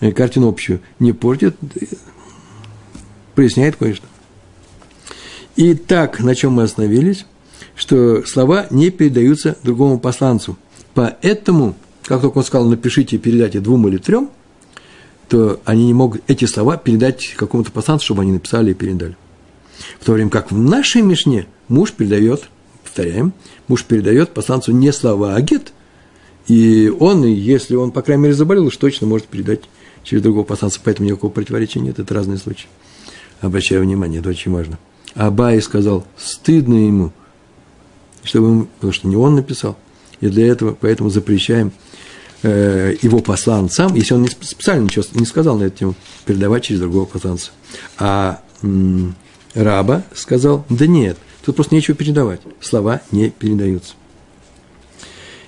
картину 0.00 0.48
общую 0.48 0.80
не 0.98 1.12
портит, 1.12 1.56
проясняет 3.34 3.76
кое-что. 3.76 4.06
Итак, 5.56 6.20
на 6.20 6.34
чем 6.34 6.52
мы 6.52 6.62
остановились? 6.64 7.26
Что 7.74 8.24
слова 8.24 8.66
не 8.70 8.90
передаются 8.90 9.56
другому 9.62 9.98
посланцу. 9.98 10.56
Поэтому, 10.94 11.74
как 12.04 12.20
только 12.20 12.38
он 12.38 12.44
сказал, 12.44 12.68
напишите 12.68 13.18
передайте 13.18 13.60
двум 13.60 13.86
или 13.88 13.98
трем, 13.98 14.30
то 15.28 15.60
они 15.64 15.86
не 15.86 15.94
могут 15.94 16.22
эти 16.26 16.44
слова 16.44 16.76
передать 16.76 17.34
какому-то 17.36 17.70
посланцу, 17.70 18.06
чтобы 18.06 18.22
они 18.22 18.32
написали 18.32 18.70
и 18.70 18.74
передали. 18.74 19.16
В 20.00 20.04
то 20.04 20.12
время 20.12 20.30
как 20.30 20.50
в 20.50 20.58
нашей 20.58 21.02
Мишне 21.02 21.46
муж 21.68 21.92
передает, 21.92 22.48
повторяем, 22.82 23.32
муж 23.68 23.84
передает 23.84 24.30
посланцу 24.30 24.72
не 24.72 24.92
слова, 24.92 25.34
а 25.34 25.40
гет. 25.40 25.72
И 26.46 26.92
он, 26.98 27.24
если 27.24 27.76
он, 27.76 27.92
по 27.92 28.02
крайней 28.02 28.22
мере, 28.22 28.34
заболел, 28.34 28.66
уж 28.66 28.76
точно 28.76 29.06
может 29.06 29.26
передать 29.26 29.68
через 30.08 30.22
другого 30.22 30.44
посланца, 30.44 30.80
поэтому 30.82 31.06
никакого 31.06 31.30
противоречия 31.30 31.80
нет, 31.80 31.98
это 31.98 32.14
разные 32.14 32.38
случаи. 32.38 32.68
Обращаю 33.40 33.82
внимание, 33.82 34.20
это 34.20 34.30
очень 34.30 34.50
важно. 34.50 34.78
Абай 35.14 35.60
сказал, 35.60 36.06
стыдно 36.16 36.74
ему, 36.74 37.12
чтобы 38.22 38.48
ему, 38.48 38.64
потому 38.76 38.92
что 38.92 39.06
не 39.06 39.16
он 39.16 39.34
написал. 39.34 39.76
И 40.20 40.28
для 40.28 40.46
этого, 40.46 40.76
поэтому 40.80 41.10
запрещаем 41.10 41.72
э, 42.42 42.94
его 43.02 43.20
посланцам, 43.20 43.94
если 43.94 44.14
он 44.14 44.26
специально 44.28 44.84
ничего 44.84 45.04
не 45.12 45.26
сказал 45.26 45.58
на 45.58 45.64
эту 45.64 45.78
тему, 45.78 45.94
передавать 46.24 46.64
через 46.64 46.80
другого 46.80 47.04
посланца. 47.04 47.50
А 47.98 48.40
м, 48.62 49.14
раба 49.54 50.04
сказал, 50.14 50.64
да 50.70 50.86
нет, 50.86 51.18
тут 51.44 51.56
просто 51.56 51.74
нечего 51.74 51.96
передавать, 51.96 52.40
слова 52.60 53.02
не 53.12 53.28
передаются. 53.28 53.94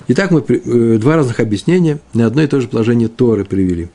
Итак, 0.09 0.30
мы 0.30 0.45
э, 0.47 0.99
два 0.99 1.16
разных 1.16 1.41
объяснения 1.41 1.99
на 2.12 2.26
одно 2.26 2.43
и 2.43 2.47
то 2.47 2.61
же 2.61 2.68
положение 2.68 3.09
Торы 3.09 3.45
привели. 3.45 3.89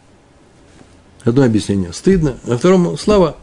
Одно 1.25 1.43
объяснение– 1.43 1.91
стыдно, 1.93 2.37
а 2.45 2.55
второму– 2.55 2.97
слава 2.99 3.35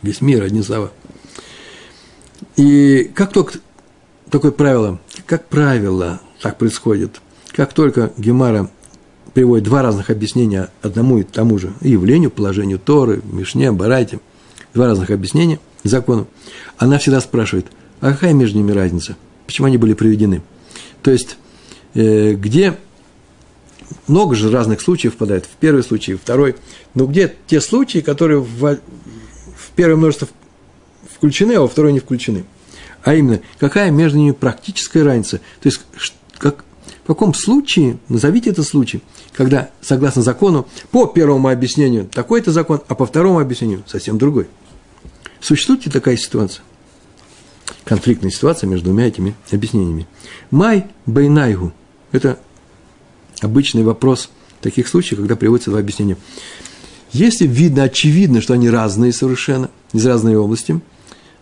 весь 0.00 0.20
мир, 0.20 0.44
одни 0.44 0.62
слова. 0.62 0.92
И 2.56 3.10
как 3.14 3.32
только 3.32 3.58
такое 4.30 4.52
правило, 4.52 5.00
как 5.26 5.48
правило, 5.48 6.20
так 6.40 6.56
происходит, 6.56 7.20
как 7.50 7.72
только 7.72 8.12
Гемара 8.16 8.70
приводит 9.34 9.64
два 9.64 9.82
разных 9.82 10.08
объяснения 10.08 10.70
одному 10.82 11.18
и 11.18 11.24
тому 11.24 11.58
же 11.58 11.72
явлению, 11.80 12.30
положению 12.30 12.78
Торы, 12.78 13.20
Мишне, 13.24 13.72
Барайте, 13.72 14.20
два 14.72 14.86
разных 14.86 15.10
объяснения 15.10 15.58
закону, 15.82 16.28
она 16.78 16.98
всегда 16.98 17.20
спрашивает, 17.20 17.66
а 18.00 18.12
какая 18.12 18.32
между 18.34 18.58
ними 18.58 18.70
разница? 18.70 19.16
Почему 19.46 19.66
они 19.66 19.78
были 19.78 19.94
приведены? 19.94 20.42
То 21.02 21.10
есть, 21.10 21.38
э, 21.94 22.34
где 22.34 22.76
много 24.06 24.34
же 24.34 24.50
разных 24.50 24.80
случаев 24.80 25.14
впадает. 25.14 25.46
В 25.46 25.56
первый 25.60 25.82
случай, 25.82 26.14
в 26.14 26.20
второй. 26.20 26.56
Но 26.94 27.06
где 27.06 27.34
те 27.46 27.60
случаи, 27.60 27.98
которые 27.98 28.40
в, 28.40 28.76
в 28.76 29.70
первое 29.74 29.96
множество 29.96 30.28
включены, 31.14 31.52
а 31.52 31.60
во 31.60 31.68
второе 31.68 31.92
не 31.92 32.00
включены? 32.00 32.44
А 33.02 33.14
именно, 33.14 33.40
какая 33.58 33.90
между 33.90 34.18
ними 34.18 34.32
практическая 34.32 35.04
разница? 35.04 35.38
То 35.60 35.68
есть, 35.68 35.80
как, 36.38 36.64
в 37.04 37.06
каком 37.06 37.34
случае, 37.34 37.98
назовите 38.08 38.50
этот 38.50 38.66
случай, 38.66 39.02
когда, 39.32 39.70
согласно 39.80 40.22
закону, 40.22 40.66
по 40.90 41.06
первому 41.06 41.48
объяснению 41.48 42.06
такой-то 42.06 42.50
закон, 42.50 42.82
а 42.88 42.94
по 42.94 43.06
второму 43.06 43.38
объяснению 43.38 43.84
совсем 43.86 44.18
другой. 44.18 44.48
Существует 45.40 45.86
ли 45.86 45.92
такая 45.92 46.16
ситуация? 46.16 46.64
Конфликтная 47.84 48.32
ситуация 48.32 48.66
между 48.66 48.86
двумя 48.86 49.06
этими 49.06 49.34
объяснениями. 49.52 50.08
Май 50.50 50.86
Байнайгу– 51.06 51.72
это 52.12 52.40
обычный 53.40 53.82
вопрос 53.82 54.30
в 54.60 54.62
таких 54.62 54.88
случаях, 54.88 55.20
когда 55.20 55.36
приводятся 55.36 55.70
два 55.70 55.80
объяснения. 55.80 56.16
Если 57.12 57.46
видно, 57.46 57.84
очевидно, 57.84 58.40
что 58.40 58.54
они 58.54 58.68
разные 58.68 59.12
совершенно, 59.12 59.70
из 59.92 60.04
разной 60.04 60.36
области, 60.36 60.80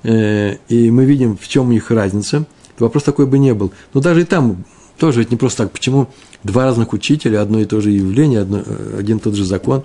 э, 0.03 0.57
и 0.68 0.90
мы 0.90 1.05
видим, 1.05 1.36
в 1.36 1.49
чем 1.49 1.68
у 1.68 1.72
них 1.72 1.90
разница, 1.90 2.47
то 2.76 2.84
вопрос 2.84 3.05
такой 3.05 3.26
бы 3.26 3.38
не 3.38 3.55
был. 3.55 3.72
Но 3.92 4.01
даже 4.01 4.22
и 4.22 4.24
там 4.24 4.64
тоже 4.99 5.20
ведь 5.20 5.30
не 5.30 5.36
просто 5.36 5.64
так. 5.64 5.72
Почему 5.72 6.09
два 6.42 6.64
разных 6.64 6.92
учителя, 6.92 7.40
одно 7.40 7.61
и 7.61 7.64
то 7.64 7.80
же 7.80 7.90
явление, 7.90 8.40
одно, 8.40 8.62
э, 8.64 8.97
один 8.99 9.16
и 9.16 9.20
тот 9.20 9.34
же 9.34 9.45
закон, 9.45 9.84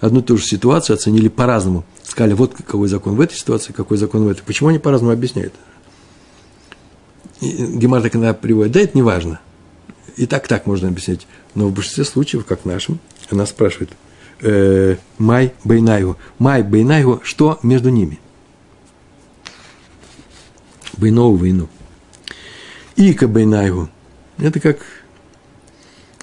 одну 0.00 0.20
и 0.20 0.22
ту 0.22 0.36
же 0.36 0.44
ситуацию 0.44 0.94
оценили 0.94 1.28
по-разному. 1.28 1.84
Сказали, 2.02 2.34
вот 2.34 2.54
какой 2.54 2.88
закон 2.88 3.16
в 3.16 3.20
этой 3.20 3.34
ситуации, 3.34 3.72
какой 3.72 3.96
закон 3.96 4.24
в 4.24 4.28
этой. 4.28 4.42
Почему 4.42 4.68
они 4.68 4.78
по-разному 4.78 5.12
объясняют? 5.12 5.54
Гемар 7.40 8.02
так 8.02 8.14
иногда 8.16 8.34
приводит, 8.34 8.72
да, 8.72 8.80
это 8.80 8.96
не 8.96 9.02
важно. 9.02 9.40
И 10.16 10.26
так 10.26 10.48
так 10.48 10.66
можно 10.66 10.88
объяснять. 10.88 11.26
Но 11.54 11.68
в 11.68 11.72
большинстве 11.72 12.04
случаев, 12.04 12.44
как 12.44 12.62
в 12.62 12.64
нашем, 12.64 12.98
она 13.30 13.46
спрашивает, 13.46 13.90
э, 14.40 14.96
Май 15.18 15.52
Бейнайгу. 15.64 16.16
Май 16.38 16.62
Бейнайгу, 16.62 17.20
что 17.24 17.58
между 17.62 17.90
ними? 17.90 18.18
Бейнову 20.96 21.36
войну. 21.36 21.68
Ика 22.96 23.28
Бейнайгу. 23.28 23.88
Это 24.38 24.60
как 24.60 24.78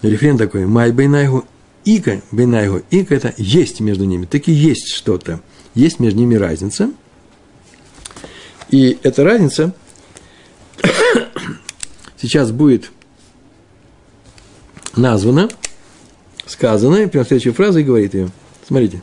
рефрен 0.02 0.38
такой. 0.38 0.66
Май 0.66 0.92
Бейнайгу. 0.92 1.46
Ика 1.86 2.22
Бейнайгу. 2.32 2.82
Ика 2.92 3.16
это 3.16 3.34
есть 3.38 3.80
между 3.80 4.06
ними. 4.06 4.26
Таки 4.26 4.52
есть 4.52 4.90
что-то. 4.90 5.42
Есть 5.74 6.00
между 6.00 6.20
ними 6.20 6.36
разница. 6.36 6.92
И 8.70 8.98
эта 9.04 9.24
разница 9.24 9.74
сейчас 12.18 12.52
будет 12.52 12.92
названа, 14.98 15.50
сказана, 16.46 16.96
и 16.98 17.08
прямо 17.08 17.26
следующая 17.26 17.52
фраза 17.52 17.80
и 17.80 17.84
говорит 17.84 18.14
ее. 18.14 18.30
Смотрите. 18.68 19.02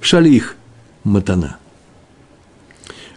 Шалих 0.00 0.56
матана. 1.04 1.58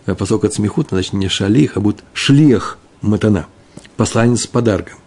Э, 0.05 0.15
поскольку 0.15 0.47
от 0.47 0.53
смехут, 0.53 0.89
значит 0.89 1.13
не 1.13 1.27
шалих, 1.27 1.77
а 1.77 1.79
будет 1.79 2.03
шлех 2.13 2.77
матана. 3.01 3.47
Посланец 3.97 4.41
с 4.41 4.47
подарком. 4.47 4.97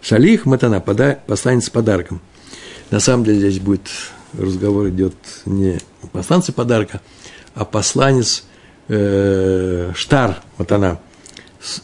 Шалих 0.00 0.44
матана, 0.44 0.80
посланец 0.80 1.66
с 1.66 1.70
подарком. 1.70 2.20
На 2.90 3.00
самом 3.00 3.24
деле 3.24 3.38
здесь 3.38 3.58
будет 3.58 3.88
разговор 4.34 4.88
идет 4.88 5.14
не 5.46 5.78
посланцы 6.12 6.52
подарка, 6.52 7.00
а 7.54 7.64
посланец 7.64 8.44
э, 8.88 9.92
штар 9.94 10.42
матана. 10.58 11.00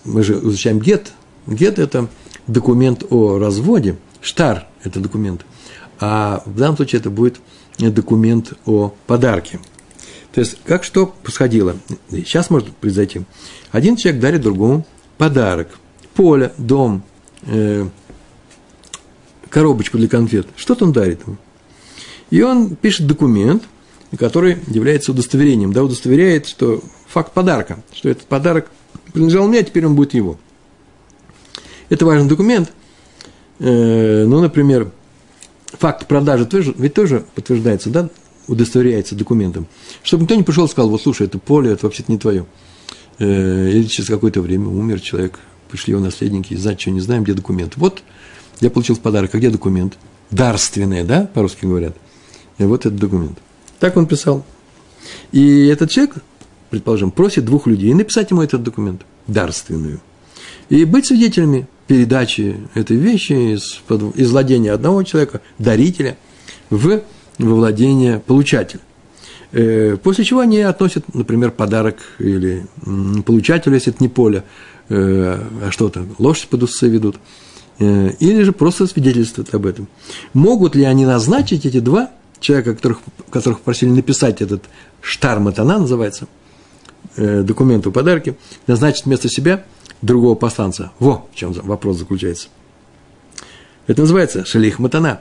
Мы 0.05 0.22
же 0.22 0.34
изучаем 0.34 0.78
гет. 0.78 1.12
Гет– 1.47 1.78
это 1.78 2.09
документ 2.47 3.05
о 3.09 3.38
разводе– 3.38 3.97
Штар– 4.21 4.66
это 4.85 5.01
документ. 5.01 5.45
А 5.99 6.43
в 6.47 6.57
данном 6.57 6.77
случае 6.77 7.01
это 7.01 7.11
будет 7.11 7.41
документ 7.79 8.55
о 8.66 8.95
подарке. 9.07 9.61
То 10.33 10.41
есть, 10.41 10.59
как 10.64 10.85
что 10.85 11.07
происходило? 11.07 11.77
Сейчас 12.11 12.51
может 12.51 12.68
произойти. 12.77 13.23
Один 13.73 13.97
человек 13.97 14.21
дарит 14.21 14.43
другому 14.43 14.87
подарок. 15.18 15.68
Поле, 16.14 16.53
дом, 16.57 17.03
э, 17.43 17.87
коробочку 19.49 19.99
для 19.99 20.09
конфет. 20.09 20.47
Что-то 20.57 20.85
он 20.85 20.93
дарит 20.93 21.23
ему. 21.27 21.37
И 22.31 22.43
он 22.43 22.77
пишет 22.77 23.07
документ, 23.07 23.64
который 24.18 24.59
является 24.68 25.12
удостоверением. 25.12 25.73
Да, 25.73 25.83
удостоверяет, 25.83 26.47
что 26.47 26.83
факт 27.09 27.33
подарка, 27.33 27.83
что 27.93 28.09
этот 28.09 28.25
подарок 28.25 28.71
принадлежал 29.12 29.49
мне, 29.49 29.59
а 29.59 29.62
теперь 29.62 29.87
он 29.87 29.97
будет 29.97 30.14
его. 30.14 30.39
Это 31.89 32.07
важный 32.07 32.29
документ, 32.29 32.73
ну, 33.61 34.40
например, 34.40 34.90
факт 35.72 36.06
продажи 36.06 36.48
ведь 36.78 36.94
тоже 36.94 37.24
подтверждается, 37.34 37.90
да, 37.90 38.08
удостоверяется 38.48 39.14
документом. 39.14 39.66
Чтобы 40.02 40.22
никто 40.22 40.34
не 40.34 40.42
пришел 40.42 40.66
и 40.66 40.68
сказал, 40.68 40.90
вот 40.90 41.00
слушай, 41.02 41.26
это 41.26 41.38
поле, 41.38 41.72
это 41.72 41.86
вообще-то 41.86 42.11
не 42.11 42.18
твое. 42.18 42.46
Э, 43.18 43.70
или 43.70 43.84
через 43.84 44.08
какое-то 44.08 44.40
время 44.40 44.68
умер 44.68 45.00
человек, 45.00 45.38
пришли 45.70 45.92
его 45.92 46.02
наследники, 46.02 46.54
знать, 46.54 46.80
что 46.80 46.90
не 46.90 47.00
знаем, 47.00 47.22
где 47.22 47.34
документ. 47.34 47.74
Вот 47.76 48.02
я 48.61 48.70
получил 48.70 48.96
в 48.96 49.00
подарок, 49.00 49.34
а 49.34 49.38
где 49.38 49.50
документ? 49.50 49.98
Дарственное, 50.30 51.04
да, 51.04 51.28
по-русски 51.32 51.66
говорят. 51.66 51.96
И 52.58 52.64
вот 52.64 52.86
этот 52.86 52.98
документ. 52.98 53.38
Так 53.78 53.96
он 53.96 54.06
писал. 54.06 54.44
И 55.32 55.66
этот 55.66 55.90
человек, 55.90 56.16
предположим, 56.70 57.11
просит 57.11 57.44
двух 57.44 57.66
людей 57.66 57.92
написать 57.94 58.30
ему 58.30 58.42
этот 58.42 58.62
документ, 58.62 59.02
дарственную. 59.26 60.00
И 60.68 60.84
быть 60.84 61.06
свидетелями 61.06 61.68
передачи 61.91 62.57
этой 62.74 62.97
вещи 62.97 63.32
из, 63.32 63.82
из 64.14 64.30
владения 64.30 64.70
одного 64.70 65.03
человека, 65.03 65.41
дарителя, 65.59 66.16
в, 66.70 67.03
во 67.36 67.55
владение 67.57 68.20
получателя. 68.20 68.80
Э, 69.51 69.97
после 70.01 70.22
чего 70.22 70.38
они 70.38 70.61
относят, 70.61 71.12
например, 71.12 71.51
подарок 71.51 71.97
или 72.20 72.64
получателю, 73.26 73.74
если 73.74 73.93
это 73.93 74.05
не 74.05 74.09
поле, 74.09 74.45
э, 74.88 75.43
а 75.64 75.70
что-то, 75.72 76.07
лошадь 76.20 76.47
под 76.47 76.62
усы 76.62 76.88
ведут, 76.88 77.16
э, 77.80 78.12
или 78.20 78.45
же 78.45 78.53
просто 78.53 78.86
свидетельствуют 78.86 79.53
об 79.53 79.66
этом. 79.66 79.88
Могут 80.32 80.76
ли 80.76 80.84
они 80.84 81.05
назначить 81.05 81.66
эти 81.66 81.80
два 81.80 82.11
человека, 82.38 82.76
которых, 82.76 82.99
которых 83.30 83.62
просили 83.62 83.91
написать 83.91 84.41
этот 84.41 84.62
штарматана, 85.01 85.80
называется, 85.80 86.28
документ 87.16 87.86
о 87.86 87.90
подарке, 87.90 88.36
назначить 88.66 89.06
вместо 89.06 89.28
себя– 89.28 89.64
другого 90.02 90.34
посланца. 90.34 90.92
Во, 90.98 91.26
в 91.32 91.36
чем 91.36 91.52
вопрос 91.52 91.98
заключается. 91.98 92.48
Это 93.86 94.02
называется 94.02 94.44
шалих 94.44 94.78
матана. 94.78 95.20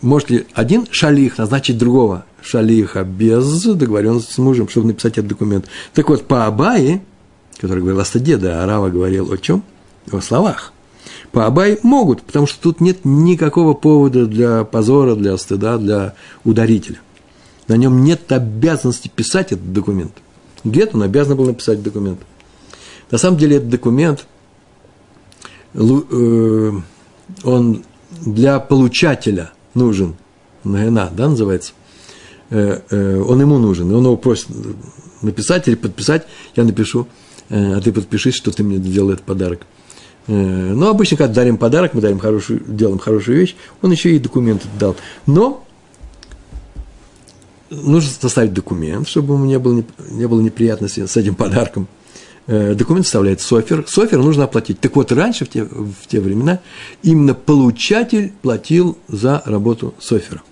Может 0.00 0.30
ли 0.30 0.46
один 0.54 0.86
шалих 0.90 1.38
назначить 1.38 1.76
другого 1.76 2.24
шалиха 2.42 3.04
без 3.04 3.62
договоренности 3.64 4.32
с 4.32 4.38
мужем, 4.38 4.68
чтобы 4.68 4.88
написать 4.88 5.18
этот 5.18 5.28
документ? 5.28 5.66
Так 5.92 6.08
вот, 6.08 6.26
по 6.26 6.46
Абае, 6.46 7.02
который 7.58 7.80
говорил 7.80 8.00
о 8.00 8.04
стыде, 8.04 8.36
да, 8.36 8.62
Арава 8.62 8.88
говорил 8.88 9.32
о 9.32 9.36
чем? 9.36 9.62
О 10.10 10.20
словах. 10.20 10.72
По 11.32 11.46
Абай 11.46 11.78
могут, 11.82 12.22
потому 12.22 12.46
что 12.46 12.60
тут 12.60 12.80
нет 12.80 13.04
никакого 13.04 13.74
повода 13.74 14.26
для 14.26 14.64
позора, 14.64 15.14
для 15.14 15.36
стыда, 15.36 15.78
для 15.78 16.14
ударителя. 16.44 16.98
На 17.68 17.76
нем 17.76 18.02
нет 18.02 18.32
обязанности 18.32 19.08
писать 19.08 19.52
этот 19.52 19.72
документ. 19.72 20.12
Гет 20.64 20.94
он 20.94 21.02
обязан 21.02 21.36
был 21.36 21.46
написать 21.46 21.82
документ. 21.82 22.20
На 23.10 23.18
самом 23.18 23.38
деле 23.38 23.56
этот 23.56 23.68
документ, 23.68 24.26
э, 25.74 26.72
он 27.44 27.84
для 28.10 28.60
получателя 28.60 29.52
нужен, 29.74 30.16
Нагана, 30.62 31.10
да, 31.12 31.28
называется, 31.28 31.72
э, 32.50 32.80
э, 32.88 33.20
он 33.20 33.40
ему 33.40 33.58
нужен, 33.58 33.90
и 33.90 33.94
он 33.94 34.04
его 34.04 34.16
просит 34.16 34.48
написать 35.22 35.66
или 35.68 35.74
подписать, 35.74 36.26
я 36.56 36.64
напишу, 36.64 37.06
а 37.48 37.80
ты 37.80 37.92
подпишись, 37.92 38.36
что 38.36 38.52
ты 38.52 38.62
мне 38.62 38.76
сделал 38.76 39.10
этот 39.10 39.24
подарок. 39.24 39.66
Но 40.28 40.88
обычно, 40.88 41.16
когда 41.16 41.34
дарим 41.34 41.56
подарок, 41.56 41.94
мы 41.94 42.00
дарим 42.00 42.20
хорошую, 42.20 42.62
делаем 42.68 43.00
хорошую 43.00 43.38
вещь, 43.38 43.56
он 43.82 43.90
еще 43.90 44.14
и 44.14 44.20
документы 44.20 44.68
дал. 44.78 44.94
Но 45.26 45.64
нужно 47.70 48.10
составить 48.10 48.52
документ, 48.52 49.08
чтобы 49.08 49.34
ему 49.34 49.44
не 49.46 49.58
было, 49.58 49.82
не 50.10 50.26
было 50.26 50.40
неприятностей 50.40 51.06
с 51.06 51.16
этим 51.16 51.34
подарком– 51.34 51.88
Э, 52.46 52.74
документ 52.74 53.06
составляет 53.06 53.40
софер. 53.40 53.84
Софер 53.86 54.18
нужно 54.18 54.42
оплатить. 54.42 54.80
Так 54.80 54.96
вот, 54.96 55.12
раньше, 55.12 55.44
в 55.44 55.48
те, 55.48 55.62
в 55.62 56.06
те 56.08 56.20
времена, 56.20 56.58
именно 57.02 57.32
получатель 57.32 58.32
платил 58.42 58.98
за 59.06 59.40
работу 59.44 59.94
софера. 60.00 60.42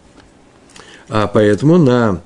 А 1.08 1.26
поэтому 1.26 1.76
на 1.76 2.20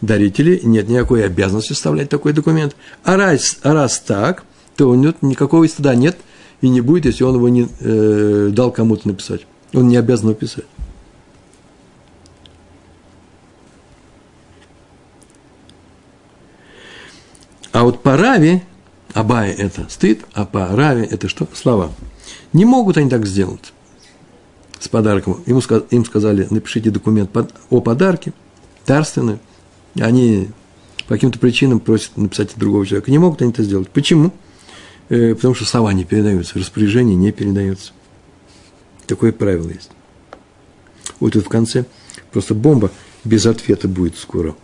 дарителе 0.00 0.60
нет 0.62 0.88
никакой 0.88 1.26
обязанности 1.26 1.74
составлять 1.74 2.08
такой 2.08 2.32
документ. 2.32 2.74
А 3.04 3.16
раз, 3.16 3.58
а 3.62 3.74
раз 3.74 3.98
так, 3.98 4.44
то 4.76 4.88
у 4.88 4.94
него 4.94 5.12
никакого 5.20 5.66
стыда 5.66 5.94
нет 5.94 6.16
и 6.62 6.70
не 6.70 6.80
будет, 6.80 7.04
если 7.04 7.24
он 7.24 7.34
его 7.34 7.50
не 7.50 7.68
э, 7.80 8.48
дал 8.50 8.70
кому-то 8.70 9.08
написать. 9.08 9.46
Он 9.74 9.88
не 9.88 9.96
обязан 9.96 10.30
его 10.30 10.38
А 17.72 17.84
вот 17.84 18.02
по 18.02 18.16
Раве 18.16 18.62
Абая– 19.14 19.52
это 19.58 19.86
стыд, 19.88 20.24
а 20.32 20.44
по 20.44 20.68
Раве– 20.68 21.04
это 21.10 21.28
что? 21.28 21.48
Слова. 21.54 21.92
Не 22.52 22.64
могут 22.64 22.96
они 22.96 23.10
так 23.10 23.26
сделать. 23.26 23.72
с 24.78 24.88
подарком. 24.88 25.42
Ему, 25.46 25.60
им 25.90 26.04
сказали, 26.04 26.46
напишите 26.50 26.90
документ 26.90 27.30
о 27.70 27.80
подарке, 27.80 28.32
дарственный. 28.86 29.38
Они 29.98 30.48
по 31.06 31.14
каким-то 31.14 31.38
причинам 31.38 31.80
просят 31.80 32.16
написать 32.16 32.52
другого 32.56 32.86
человека. 32.86 33.10
Не 33.10 33.18
могут 33.18 33.42
они 33.42 33.50
это 33.50 33.62
сделать. 33.62 33.88
Почему? 33.88 34.32
Э, 35.08 35.34
потому 35.34 35.54
что 35.54 35.64
слова 35.64 35.92
не 35.92 36.04
передаются, 36.04 36.58
распоряжение 36.58 37.16
не 37.16 37.32
передается. 37.32 37.92
Такое 39.06 39.32
правило 39.32 39.68
есть. 39.68 39.90
Вот 41.18 41.32
тут 41.32 41.46
в 41.46 41.48
конце 41.48 41.86
просто 42.30 42.54
бомба 42.54 42.90
без 43.24 43.46
ответа 43.46 43.88
будет 43.88 44.16
скоро. 44.16 44.54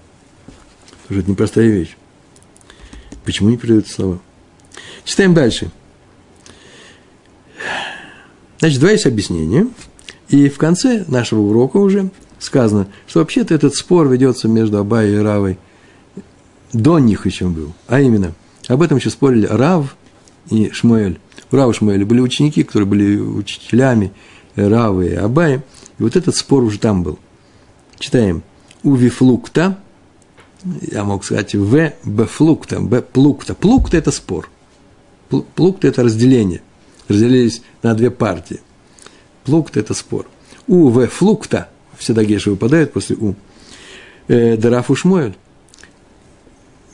Потому 1.03 1.09
что 1.09 1.21
это 1.21 1.31
непростая 1.31 1.67
вещь. 1.69 1.97
Почему 3.25 3.51
не 3.51 3.57
передаются 3.57 3.95
слова? 3.95 4.19
Читаем 5.05 5.35
дальше. 5.35 5.71
Значит, 8.59 8.81
два 8.81 8.91
есть 8.91 9.07
объяснения. 9.07 9.69
И 10.29 10.49
в 10.49 10.59
конце 10.59 11.05
нашего 11.09 11.41
урока 11.41 11.77
уже 11.77 12.11
сказано, 12.39 12.89
что 13.07 13.21
вообще-то 13.21 13.55
этот 13.55 13.75
спор 13.75 14.09
ведется 14.09 14.49
между 14.49 14.79
Абай 14.79 15.13
и 15.13 15.17
Равой. 15.17 15.59
До 16.73 16.99
них 16.99 17.27
еще 17.27 17.49
был. 17.49 17.73
А 17.87 18.01
именно, 18.01 18.35
об 18.69 18.83
этом 18.83 18.99
еще 18.99 19.11
спорили 19.11 19.47
Рав 19.47 19.97
и 20.51 20.71
Шмуэль. 20.71 21.19
У 21.51 21.57
Рава 21.57 21.71
и 21.73 21.75
Шмуэля 21.75 22.05
были 22.05 22.21
ученики, 22.21 22.63
которые 22.65 22.87
были 22.87 23.17
учителями 23.17 24.13
Равы 24.57 25.09
и 25.09 25.15
Абая. 25.15 25.63
И 25.99 26.03
вот 26.03 26.17
этот 26.17 26.35
спор 26.35 26.65
уже 26.65 26.79
там 26.79 27.03
был. 27.03 27.19
Читаем. 27.99 28.43
У 28.83 28.95
Вифлукта, 28.95 29.79
я 30.65 31.05
мог 31.05 31.25
сказать 31.25 31.55
В, 31.55 31.93
Б 32.05 32.27
флукта, 32.27 32.81
Б 32.81 33.03
плукта. 33.03 33.57
Это 33.97 34.11
спор. 34.11 34.51
Плукта– 35.29 35.89
это 35.89 36.03
разделение. 36.03 36.63
Разделились 37.09 37.63
на 37.83 37.95
две 37.95 38.11
партии. 38.11 38.61
Плукта– 39.45 39.81
это 39.81 39.95
спор. 39.95 40.27
У, 40.67 40.89
В 40.89 41.07
флукта, 41.09 41.69
всегда 41.99 42.25
геши 42.25 42.51
выпадают 42.51 42.93
после 42.93 43.17
У. 43.17 43.35
Э, 44.29 44.57
Дараф 44.57 44.91
Ушмуэль. 44.91 45.35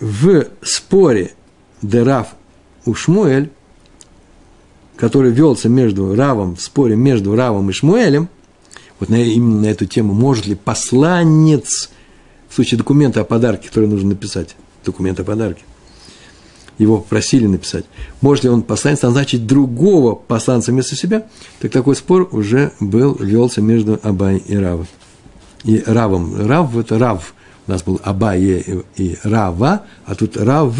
В 0.00 0.46
споре 0.62 1.34
Дараф 1.82 2.28
Ушмуэль, 2.86 3.50
который 4.96 5.30
велся 5.30 5.68
между 5.68 6.14
Равом, 6.14 6.56
в 6.56 6.62
споре 6.62 6.96
между 6.96 7.36
Равом 7.36 7.70
и 7.70 7.72
Шмуэлем, 7.72 8.28
вот 8.98 9.08
на, 9.08 9.16
именно 9.16 9.62
на 9.62 9.66
эту 9.66 9.86
тему, 9.86 10.12
может 10.12 10.46
ли 10.46 10.54
посланец 10.54 11.90
в 12.50 12.54
случае 12.54 12.78
документа 12.78 13.20
о 13.20 13.24
подарке, 13.24 13.68
который 13.68 13.88
нужно 13.88 14.10
написать, 14.10 14.56
документ 14.84 15.20
о 15.20 15.24
подарке, 15.24 15.62
его 16.78 16.98
просили 16.98 17.46
написать, 17.46 17.84
может 18.20 18.44
ли 18.44 18.50
он 18.50 18.62
посланец 18.62 19.02
назначить 19.02 19.46
другого 19.46 20.14
посланца 20.14 20.72
вместо 20.72 20.96
себя, 20.96 21.26
так 21.60 21.70
такой 21.70 21.94
спор 21.94 22.28
уже 22.32 22.72
был, 22.80 23.14
велся 23.20 23.60
между 23.60 24.00
Абай 24.02 24.38
и 24.38 24.56
Равом. 24.56 24.86
И 25.62 25.82
Равом. 25.86 26.46
Рав– 26.46 26.76
это 26.78 26.98
Рав. 26.98 27.34
У 27.66 27.70
нас 27.70 27.82
был 27.82 28.00
Абай 28.02 28.40
и, 28.40 28.82
и 28.96 29.18
Рава, 29.22 29.84
а 30.06 30.14
тут 30.14 30.38
Рав 30.38 30.74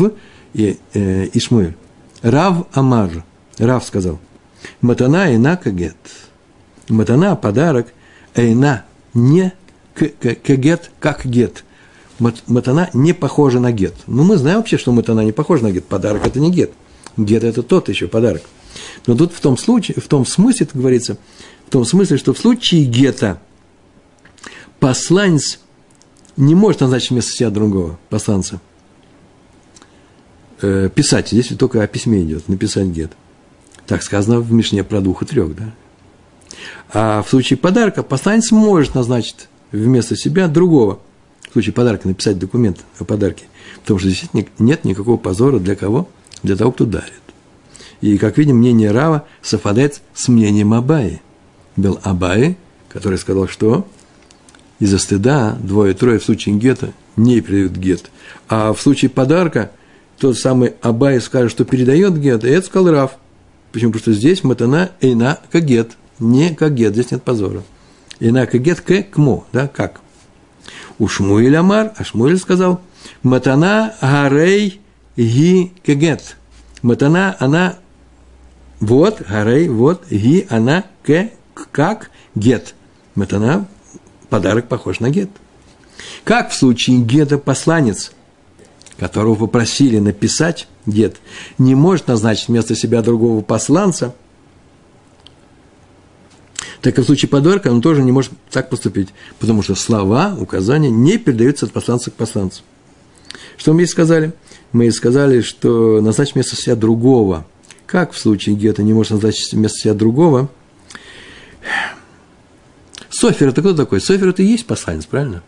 и 0.55 0.79
э, 0.95 1.29
Ишмуэль. 1.35 1.77
Рав 2.23 2.67
Амар. 2.73 3.25
Рав 3.59 3.85
сказал, 3.85 4.19
Матана 4.81 5.35
ина 5.35 5.59
кагет. 5.59 5.97
Матана– 6.89 7.37
подарок, 7.37 7.89
эйна– 8.35 8.85
не 9.15 9.53
кагет, 10.43 10.91
как 11.01 11.25
гет. 11.25 11.65
Матана 12.19 12.91
не 12.93 13.13
похожа 13.13 13.61
на 13.61 13.73
гет. 13.73 13.95
Ну, 14.07 14.25
мы 14.25 14.37
знаем 14.37 14.59
вообще, 14.59 14.77
что 14.77 14.93
матана 14.93 15.21
не 15.21 15.33
похожа 15.33 15.65
на 15.65 15.73
гет. 15.73 15.87
Подарок– 15.87 16.27
это 16.27 16.39
не 16.39 16.51
гет. 16.51 16.73
Гет– 17.17 17.45
это 17.45 17.63
тот 17.63 17.89
еще 17.89 18.09
подарок. 18.09 18.43
Но 19.07 19.17
тут 19.17 19.33
в 19.33 19.41
том 19.41 19.57
случае, 19.57 20.01
в 20.01 20.07
том 20.07 20.27
смысле, 20.27 20.67
это 20.67 20.79
говорится, 20.79 21.17
в 21.67 21.71
том 21.71 21.85
смысле, 21.85 22.19
что 22.19 22.35
в 22.35 22.39
случае 22.39 22.85
гета 22.85 23.41
посланец 24.79 25.61
не 26.37 26.55
может 26.55 26.81
назначить 26.81 27.11
вместо 27.11 27.33
себя 27.33 27.51
другого 27.51 27.99
посланца. 28.09 28.61
Э, 30.63 30.91
писать, 30.95 31.29
здесь 31.29 31.49
только 31.59 31.83
о 31.83 31.87
письме 31.87 32.23
идет, 32.23 32.49
написать 32.49 32.89
гет. 32.89 33.13
Так 33.87 34.03
сказано 34.03 34.41
в 34.41 34.53
Мишне 34.53 34.85
про 34.85 35.01
двух 35.01 35.23
и 35.23 35.27
трех, 35.27 35.55
да? 35.57 35.75
А 36.93 37.23
в 37.23 37.29
случае 37.29 37.57
подарка 37.57 38.03
посланец 38.03 38.51
может 38.51 38.95
назначить 38.95 39.49
вместо 39.73 40.17
себя 40.17 40.49
другого. 40.49 41.01
В 41.49 41.53
случае 41.53 41.73
подарка 41.73 42.07
написать 42.07 42.39
документ 42.39 42.79
о 42.99 43.05
подарке. 43.05 43.45
Потому 43.81 43.99
что 43.99 44.09
здесь 44.09 44.31
нет 44.59 44.85
никакого 44.85 45.17
позора 45.17 45.59
для 45.59 45.75
кого? 45.75 46.09
Для 46.43 46.57
того, 46.57 46.73
кто 46.73 46.85
дарит. 46.85 47.13
И, 48.01 48.17
как 48.19 48.39
видим, 48.39 48.57
мнение 48.57 48.93
Рава 48.93 49.27
совпадает 49.43 50.01
с 50.15 50.29
мнением 50.29 50.73
Абаи. 50.73 51.21
Был 51.77 51.99
Абаи, 52.03 52.57
который 52.89 53.19
сказал, 53.19 53.49
что 53.49 53.87
из-за 54.79 54.99
стыда 54.99 55.59
двое-трое 55.63 56.19
в 56.19 56.25
случае 56.25 56.55
гета 56.57 56.93
не 57.17 57.41
передают 57.41 57.73
гет. 57.73 58.11
А 58.49 58.73
в 58.73 58.81
случае 58.81 59.11
подарка 59.11 59.71
тот 60.19 60.39
самый 60.39 60.75
Абай 60.81 61.21
скажет, 61.21 61.51
что 61.51 61.65
передает 61.65 62.19
гет, 62.19 62.45
и 62.45 62.49
это 62.49 62.67
сказал 62.67 62.93
Рав. 62.93 63.19
Почему? 63.73 63.93
Потому 63.93 64.03
что 64.03 64.13
здесь 64.13 64.43
матана 64.43 64.91
эйна 65.01 65.39
кагет, 65.51 65.93
не 66.19 66.55
кагет, 66.55 66.95
здесь 66.95 67.11
нет 67.11 67.23
позора. 67.23 67.63
Эйна 68.21 68.47
кагет 68.47 68.83
к 68.83 69.03
кмо, 69.03 69.47
да, 69.53 69.67
как. 69.67 70.01
У 70.99 71.09
Шмуэль 71.09 71.57
Амар, 71.57 71.93
а 71.97 72.05
Шмуэль 72.05 72.39
сказал, 72.39 72.81
матана 73.23 73.95
гарей 74.01 74.81
ги 75.17 75.73
кагет. 75.85 76.37
Матана, 76.83 77.37
она, 77.39 77.77
вот, 78.79 79.23
гарей, 79.23 79.69
вот, 79.69 80.07
ги, 80.11 80.47
она, 80.51 80.85
к, 81.03 81.31
как, 81.73 82.11
гет. 82.35 82.75
Матана, 83.15 83.67
подарок 84.29 84.69
похож 84.69 85.01
на 85.01 85.11
гет. 85.11 85.31
Как 86.25 86.51
в 86.51 86.55
случае 86.55 86.99
гета 86.99 87.39
посланец, 87.39 88.13
которого 88.99 89.35
попросили 89.35 89.99
написать 89.99 90.69
гет, 90.85 91.17
не 91.57 91.75
может 91.75 92.09
назначить 92.09 92.49
вместо 92.49 92.75
себя 92.75 93.01
другого 93.01 93.41
посланца, 93.41 94.15
так 96.83 96.99
и 96.99 97.03
в 97.03 97.05
случае 97.05 97.29
подарка 97.29 97.69
он 97.69 97.83
тоже 97.83 98.03
не 98.03 98.13
может 98.13 98.33
так 98.51 98.71
поступить, 98.71 99.09
потому 99.39 99.63
что 99.63 99.75
слова, 99.75 100.35
указания 100.39 100.91
не 100.91 101.19
передаются 101.19 101.67
от 101.67 101.73
посланца 101.73 102.11
к 102.11 102.15
посланцу. 102.15 102.63
Что 103.57 103.75
мы 103.75 103.83
ей 103.83 103.87
сказали? 103.87 104.33
Мы 104.73 104.85
ей 104.85 104.91
сказали, 104.93 105.43
что 105.43 106.01
назначить 106.01 106.35
вместо 106.35 106.57
себя 106.57 106.77
другого. 106.77 107.47
Как 107.87 108.13
в 108.13 108.19
случае 108.19 108.55
гета 108.55 108.83
не 108.83 108.95
может 108.95 109.13
назначить 109.13 109.53
вместо 109.53 109.79
себя 109.79 109.95
другого? 109.95 110.49
Софер– 113.11 113.49
это 113.51 113.61
кто 113.61 113.75
такой? 113.75 114.01
Софер– 114.01 114.29
это 114.31 114.43
и 114.43 114.47
есть 114.47 114.67
посланец, 114.67 115.05
правильно? 115.05 115.43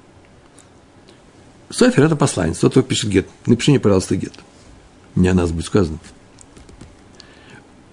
Софер– 1.70 2.04
это 2.04 2.16
посланец, 2.16 2.58
тот, 2.58 2.72
кто 2.72 2.82
пишет 2.82 3.10
гет. 3.10 3.26
Напиши 3.46 3.70
мне, 3.70 3.80
пожалуйста, 3.80 4.16
гет. 4.16 4.34
Не 5.14 5.28
о 5.28 5.34
нас 5.34 5.52
будет 5.52 5.66
сказано. 5.66 5.98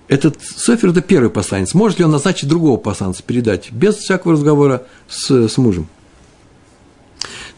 Этот 0.09 0.37
Софер– 0.43 0.89
это 0.89 1.01
первый 1.01 1.29
посланец. 1.29 1.73
Может 1.73 1.99
ли 1.99 2.05
он 2.05 2.11
назначить 2.11 2.49
другого 2.49 2.75
посланца, 2.77 3.23
передать, 3.23 3.71
без 3.71 3.95
всякого 3.95 4.33
разговора 4.33 4.83
с, 5.07 5.47
с 5.47 5.57
мужем? 5.57 5.87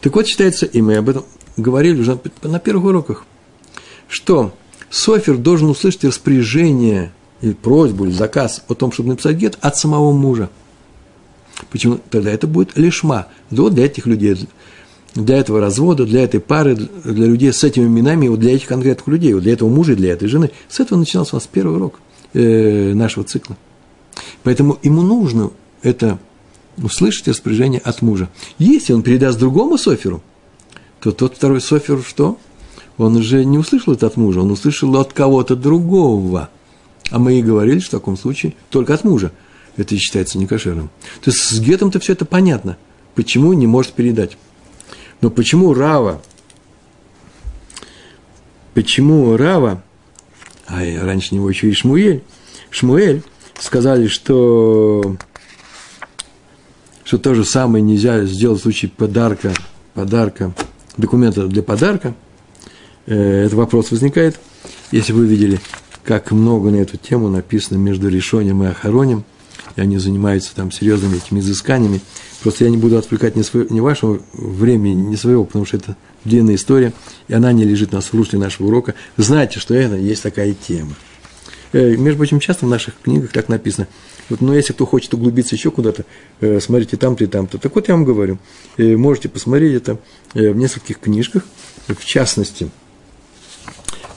Так 0.00 0.14
вот, 0.14 0.28
считается, 0.28 0.66
и 0.66 0.80
мы 0.80 0.96
об 0.96 1.08
этом 1.08 1.24
говорили 1.56 2.00
уже 2.00 2.20
на 2.42 2.60
первых 2.60 2.84
уроках, 2.84 3.24
что 4.06 4.52
Софер 4.90 5.36
должен 5.36 5.70
услышать 5.70 6.04
распоряжение 6.04 7.12
или 7.40 7.54
просьбу, 7.54 8.04
или 8.04 8.12
заказ 8.12 8.62
о 8.68 8.74
том, 8.74 8.92
чтобы 8.92 9.08
написать 9.08 9.36
гет 9.36 9.58
от 9.60 9.76
самого 9.76 10.12
мужа– 10.12 10.48
Почему? 11.70 12.00
Тогда 12.10 12.30
это 12.30 12.46
будет 12.46 12.76
лишма. 12.76 13.28
Вот 13.50 13.74
для 13.74 13.86
этих 13.86 14.06
людей, 14.06 14.48
для 15.14 15.38
этого 15.38 15.60
развода, 15.60 16.04
для 16.04 16.22
этой 16.22 16.40
пары, 16.40 16.74
для 16.74 17.26
людей 17.26 17.52
с 17.52 17.62
этими 17.64 17.84
именами, 17.84 18.28
вот 18.28 18.40
для 18.40 18.54
этих 18.54 18.66
конкретных 18.66 19.06
людей, 19.08 19.34
вот 19.34 19.42
для 19.42 19.52
этого 19.52 19.68
мужа 19.68 19.92
и 19.92 19.96
для 19.96 20.12
этой 20.12 20.28
жены. 20.28 20.50
С 20.68 20.80
этого 20.80 20.98
начинался 20.98 21.36
у 21.36 21.38
нас 21.38 21.48
первый 21.50 21.76
урок 21.76 22.00
э, 22.32 22.92
нашего 22.94 23.24
цикла. 23.24 23.56
Поэтому 24.42 24.78
ему 24.82 25.02
нужно 25.02 25.50
это 25.82 26.18
услышать 26.76 27.28
распоряжение 27.28 27.80
от 27.80 28.02
мужа. 28.02 28.28
Если 28.58 28.92
он 28.92 29.02
передаст 29.02 29.38
другому 29.38 29.78
соферу, 29.78 30.22
то 31.00 31.12
тот 31.12 31.36
второй 31.36 31.60
софер 31.60 32.02
что? 32.06 32.38
Он 32.98 33.16
уже 33.16 33.44
не 33.44 33.58
услышал 33.58 33.94
это 33.94 34.06
от 34.06 34.16
мужа, 34.16 34.40
он 34.40 34.50
услышал 34.50 34.94
от 34.96 35.12
кого-то 35.12 35.56
другого. 35.56 36.50
А 37.10 37.18
мы 37.18 37.38
и 37.38 37.42
говорили, 37.42 37.80
что 37.80 37.96
в 37.96 38.00
таком 38.00 38.16
случае 38.16 38.54
только 38.70 38.94
от 38.94 39.04
мужа 39.04 39.32
это 39.76 39.96
считается 39.96 40.38
некошерным. 40.38 40.90
То 41.22 41.30
есть 41.30 41.42
с 41.42 41.60
гетом-то 41.60 42.00
все 42.00 42.12
это 42.12 42.24
понятно. 42.24 42.76
Почему 43.14 43.52
не 43.52 43.66
может 43.66 43.92
передать? 43.92 44.36
Но 45.20 45.30
почему 45.30 45.74
Рава, 45.74 46.22
почему 48.74 49.36
Рава, 49.36 49.82
а 50.66 50.80
раньше 51.04 51.34
него 51.34 51.48
еще 51.48 51.68
и 51.68 51.72
Шмуэль, 51.72 52.22
Шмуэль 52.70 53.22
сказали, 53.58 54.06
что, 54.06 55.16
что 57.04 57.18
то 57.18 57.34
же 57.34 57.44
самое 57.44 57.82
нельзя 57.82 58.24
сделать 58.24 58.60
в 58.60 58.62
случае 58.62 58.90
подарка, 58.90 59.52
подарка, 59.94 60.52
документа 60.96 61.46
для 61.46 61.62
подарка. 61.62 62.14
Э, 63.06 63.44
этот 63.44 63.54
вопрос 63.54 63.90
возникает. 63.90 64.38
Если 64.90 65.12
вы 65.12 65.26
видели, 65.26 65.60
как 66.04 66.30
много 66.30 66.70
на 66.70 66.76
эту 66.76 66.96
тему 66.96 67.28
написано 67.28 67.78
между 67.78 68.08
решением 68.08 68.62
и 68.62 68.66
охоронем– 68.66 69.24
и 69.76 69.80
они 69.80 69.98
занимаются 69.98 70.54
там 70.54 70.70
серьезными 70.70 71.16
этими 71.16 71.40
изысканиями. 71.40 72.00
Просто 72.42 72.64
я 72.64 72.70
не 72.70 72.76
буду 72.76 72.98
отвлекать 72.98 73.36
ни, 73.36 73.42
свое, 73.42 73.66
ни 73.70 73.80
вашего 73.80 74.20
времени, 74.32 75.00
ни 75.00 75.16
своего, 75.16 75.44
потому 75.44 75.64
что 75.64 75.76
это 75.76 75.96
длинная 76.24 76.54
история, 76.54 76.92
и 77.28 77.34
она 77.34 77.52
не 77.52 77.64
лежит 77.64 77.92
у 77.92 77.96
нас 77.96 78.10
нашего 78.12 78.66
урока. 78.66 78.94
Знайте, 79.16 79.60
что 79.60 79.74
это 79.74 79.96
есть 79.96 80.22
такая 80.22 80.54
тема. 80.54 80.94
Э, 81.72 81.96
между 81.96 82.18
прочим, 82.18 82.38
часто 82.38 82.66
в 82.66 82.68
наших 82.68 82.94
книгах 83.02 83.32
так 83.32 83.48
написано. 83.48 83.88
Вот, 84.28 84.40
но 84.40 84.54
если 84.54 84.72
кто 84.72 84.86
хочет 84.86 85.12
углубиться 85.14 85.54
еще 85.54 85.70
куда-то, 85.70 86.04
э, 86.40 86.60
смотрите 86.60 86.96
там-то 86.96 87.24
и 87.24 87.26
там-то. 87.26 87.58
Так 87.58 87.74
вот 87.74 87.88
я 87.88 87.94
вам 87.94 88.04
говорю, 88.04 88.38
э, 88.76 88.96
можете 88.96 89.28
посмотреть 89.28 89.74
это 89.74 89.98
в 90.34 90.54
нескольких 90.54 91.00
книжках, 91.00 91.44
в 91.88 92.04
частности, 92.04 92.70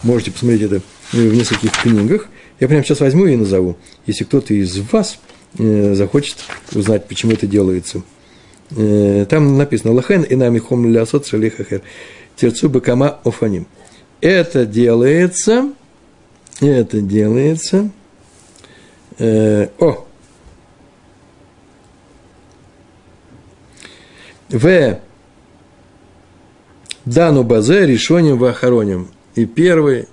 можете 0.04 0.32
посмотреть 0.32 0.64
это 0.64 0.82
в 1.12 1.34
нескольких 1.34 1.72
книгах. 1.72 2.28
Я 2.60 2.68
прямо 2.68 2.84
сейчас 2.84 3.00
возьму 3.00 3.26
и 3.26 3.36
назову, 3.36 3.78
если 4.06 4.24
кто-то 4.24 4.54
из 4.54 4.78
вас 4.92 5.20
захочет 5.58 6.38
узнать, 6.74 7.08
почему 7.08 7.32
это 7.32 7.48
делается. 7.48 8.02
Там 8.70 9.58
написано 9.58 9.94
«Лахен 9.94 10.24
и 10.24 10.36
нами 10.36 10.60
хом 10.60 10.92
лясот 10.92 11.28
шалихахер 11.28 11.82
терцу 12.36 12.70
бакама 12.70 13.20
офаним». 13.24 13.68
Это 14.22 14.66
делается– 14.66 15.72
это 16.62 17.02
делается. 17.02 17.90
Э, 19.18 19.68
о! 19.80 20.06
В. 24.50 25.00
Дану 27.04 27.44
Базе 27.44 27.86
решением 27.86 28.38
в 28.38 28.46
охороним. 28.46 29.10
И 29.36 29.46
первый, 29.46 30.08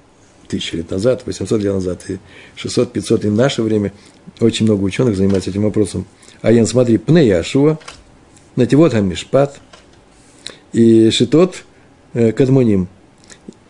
тысячи 0.48 0.76
лет 0.76 0.90
назад, 0.90 1.22
800 1.24 1.62
лет 1.62 1.72
назад, 1.72 2.02
и 2.08 2.18
600, 2.56 2.92
500, 2.92 3.24
и 3.24 3.28
в 3.28 3.34
наше 3.34 3.62
время 3.62 3.92
очень 4.40 4.66
много 4.66 4.82
ученых 4.82 5.16
занимаются 5.16 5.50
этим 5.50 5.62
вопросом. 5.62 6.06
А 6.42 6.50
я 6.50 6.66
смотри, 6.66 6.98
Пне 6.98 7.26
Яшуа, 7.26 7.78
Нативот 8.56 8.92
Хамишпат, 8.92 9.60
и 10.72 11.10
Шитот 11.10 11.64
э, 12.14 12.32
Кадмуним– 12.32 12.88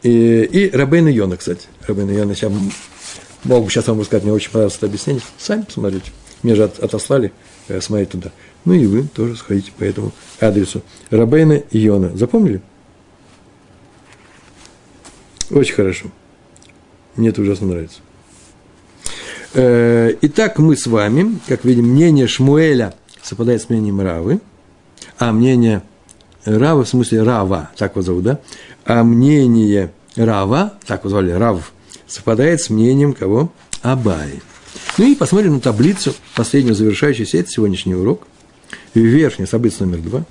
и, 0.02 0.42
и 0.42 0.70
Рабейна 0.76 1.08
Йона, 1.08 1.36
кстати. 1.36 1.68
Рабейна 1.86 2.10
Йона, 2.10 2.32
я 2.32 2.50
мог 3.44 3.64
бы 3.64 3.70
сейчас 3.70 3.86
вам 3.86 4.00
рассказать, 4.00 4.24
мне 4.24 4.32
очень 4.32 4.50
понравилось 4.50 4.76
это 4.76 4.86
объяснение. 4.86 5.22
Сами 5.38 5.62
посмотрите. 5.62 6.10
Мне 6.42 6.56
же 6.56 6.64
от, 6.64 6.80
отослали 6.80 7.32
э, 7.68 7.80
смотреть 7.80 8.10
туда. 8.10 8.32
Ну 8.64 8.74
и 8.74 8.84
вы 8.86 9.04
тоже 9.04 9.36
сходите 9.36 9.70
по 9.76 9.84
этому 9.84 10.12
адресу. 10.40 10.82
Рабейна 11.10 11.62
Йона. 11.70 12.16
Запомнили? 12.16 12.60
Очень 15.50 15.74
хорошо. 15.74 16.06
Мне 17.14 17.28
это 17.28 17.42
ужасно 17.42 17.68
нравится. 17.68 18.00
Э, 19.54 20.14
итак, 20.22 20.58
мы 20.58 20.76
с 20.76 20.86
вами, 20.86 21.38
как 21.46 21.64
видим, 21.64 21.86
мнение 21.90 22.26
Шмуэля 22.26 22.94
совпадает 23.22 23.62
с 23.62 23.68
мнением 23.68 24.00
Равы, 24.00 24.40
а 25.28 25.32
мнение 25.32 25.82
Рава, 26.44 26.84
в 26.84 26.88
смысле 26.88 27.22
Рава, 27.22 27.70
так 27.76 27.92
его 27.92 28.02
зовут, 28.02 28.24
да? 28.24 28.40
А 28.84 29.04
мнение 29.04 29.92
Рава, 30.16 30.74
так 30.86 31.00
его 31.00 31.10
звали, 31.10 31.30
Рав, 31.30 31.72
совпадает 32.08 32.60
с 32.60 32.70
мнением 32.70 33.12
кого? 33.12 33.52
Абаи. 33.82 34.42
Ну 34.98 35.06
и 35.06 35.14
посмотрим 35.14 35.54
на 35.54 35.60
таблицу, 35.60 36.12
последнюю 36.34 36.74
завершающуюся, 36.74 37.38
это 37.38 37.50
сегодняшний 37.50 37.94
урок. 37.94 38.26
Верхняя 38.94 39.46
таблица 39.46 39.84
номер 39.84 40.00
два. 40.00 40.24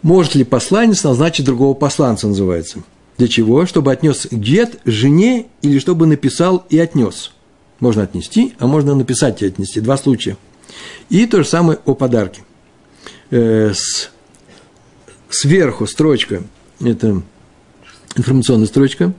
Может 0.00 0.34
ли 0.34 0.44
посланец 0.44 1.04
назначить 1.04 1.44
другого 1.44 1.74
посланца, 1.74 2.28
называется? 2.28 2.84
Для 3.18 3.28
чего? 3.28 3.66
Чтобы 3.66 3.92
отнес 3.92 4.26
гет 4.30 4.80
жене 4.84 5.46
или 5.60 5.78
чтобы 5.78 6.06
написал 6.06 6.64
и 6.70 6.78
отнес. 6.78 7.32
Можно 7.80 8.04
отнести, 8.04 8.54
а 8.58 8.66
можно 8.66 8.94
написать 8.94 9.42
и 9.42 9.46
отнести. 9.46 9.80
Два 9.80 9.98
случая. 9.98 10.38
И 11.10 11.26
то 11.26 11.42
же 11.42 11.48
самое 11.48 11.78
о 11.84 11.94
подарке. 11.94 12.42
Э, 13.30 13.72
с 13.74 14.10
сверху 15.28 15.86
строчка, 15.86 16.44
это 16.80 17.22
информационная 18.14 18.68
строчка, 18.68 19.12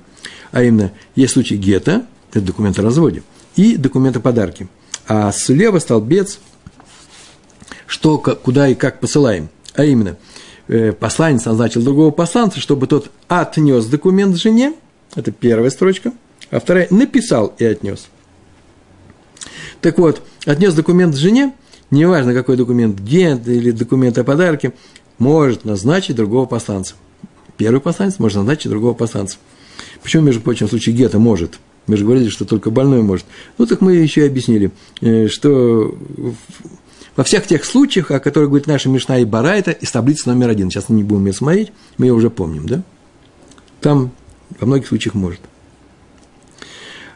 а 0.51 0.63
именно 0.63 0.91
есть 1.15 1.33
случай 1.33 1.57
гетто, 1.57 2.05
это 2.31 2.41
документ 2.41 2.79
о 2.79 2.83
разводе, 2.83 3.23
и 3.57 3.75
документ 3.75 4.15
о 4.15 4.21
подарке. 4.21 4.67
А 5.07 5.31
слева 5.33 5.79
столбец, 5.79 6.39
что, 7.85 8.17
куда 8.17 8.69
и 8.69 8.75
как 8.75 9.01
посылаем. 9.01 9.49
А 9.73 9.83
именно, 9.83 10.17
э, 10.69 10.93
посланец 10.93 11.43
назначил 11.43 11.81
другого 11.81 12.11
посланца, 12.11 12.61
чтобы 12.61 12.87
тот 12.87 13.11
отнес 13.27 13.85
документ 13.87 14.37
жене, 14.37 14.73
это 15.15 15.31
первая 15.31 15.69
строчка, 15.69 16.13
а 16.49 16.61
вторая 16.61 16.87
написал 16.91 17.53
и 17.57 17.65
отнес. 17.65 18.07
Так 19.81 19.97
вот, 19.97 20.21
отнес 20.45 20.73
документ 20.73 21.15
жене, 21.15 21.53
неважно 21.91 22.33
какой 22.33 22.57
документ, 22.57 22.99
гент 22.99 23.47
или 23.47 23.71
документ 23.71 24.17
о 24.17 24.23
подарке, 24.23 24.73
может 25.17 25.65
назначить 25.65 26.15
другого 26.15 26.45
посланца. 26.45 26.95
Первый 27.57 27.81
посланец 27.81 28.19
может 28.19 28.37
назначить 28.37 28.69
другого 28.69 28.93
посланца. 28.93 29.37
Почему, 30.03 30.23
между 30.23 30.41
прочим, 30.41 30.67
в 30.67 30.69
случае 30.69 30.95
гетто 30.95 31.19
может? 31.19 31.59
Мы 31.87 31.97
же 31.97 32.03
говорили, 32.03 32.29
что 32.29 32.45
только 32.45 32.69
больной 32.69 33.01
может. 33.01 33.25
Ну, 33.57 33.65
так 33.65 33.81
мы 33.81 33.95
еще 33.95 34.21
и 34.21 34.27
объяснили, 34.27 34.71
э, 35.01 35.27
что 35.27 35.97
во 37.15 37.23
всех 37.23 37.47
тех 37.47 37.65
случаях, 37.65 38.11
о 38.11 38.19
которых 38.19 38.49
говорит 38.49 38.67
наша 38.67 38.89
Мишна 38.89 39.17
и 39.17 39.25
Бара, 39.25 39.55
это 39.55 39.71
из 39.71 39.89
таблицы 39.91 40.29
номер 40.29 40.49
один. 40.49 40.69
Сейчас 40.69 40.89
мы 40.89 40.97
не 40.97 41.03
будем 41.03 41.25
ее 41.25 41.33
смотреть, 41.33 41.71
мы 41.97 42.05
ее 42.07 42.13
уже 42.13 42.29
помним, 42.29 42.67
да? 42.67 42.83
Там 43.81 44.11
во 44.59 44.67
многих 44.67 44.87
случаях 44.87 45.15
может. 45.15 45.39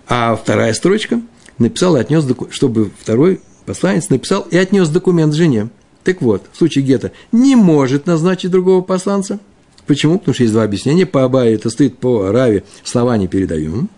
А 0.07 0.35
вторая 0.35 0.73
строчка 0.73 1.21
написал 1.57 1.95
и 1.97 1.99
отнес, 1.99 2.25
чтобы 2.49 2.91
второй 2.99 3.41
посланец 3.65 4.09
написал 4.09 4.41
и 4.41 4.57
отнес 4.57 4.89
документ 4.89 5.33
жене. 5.33 5.69
Так 6.03 6.21
вот, 6.21 6.43
в 6.51 6.57
случае 6.57 6.83
гетто 6.83 7.11
не 7.31 7.55
может 7.55 8.07
назначить 8.07 8.51
другого 8.51 8.81
посланца. 8.81 9.39
Почему? 9.85 10.19
Потому 10.19 10.33
что 10.33 10.43
есть 10.43 10.53
два 10.53 10.63
объяснения. 10.63 11.05
По 11.05 11.23
Абае 11.23 11.55
это 11.55 11.69
стоит 11.69 11.97
по 11.97 12.31
Раве, 12.31 12.63
слова 12.83 13.17
не 13.17 13.27
передаем. 13.27 13.89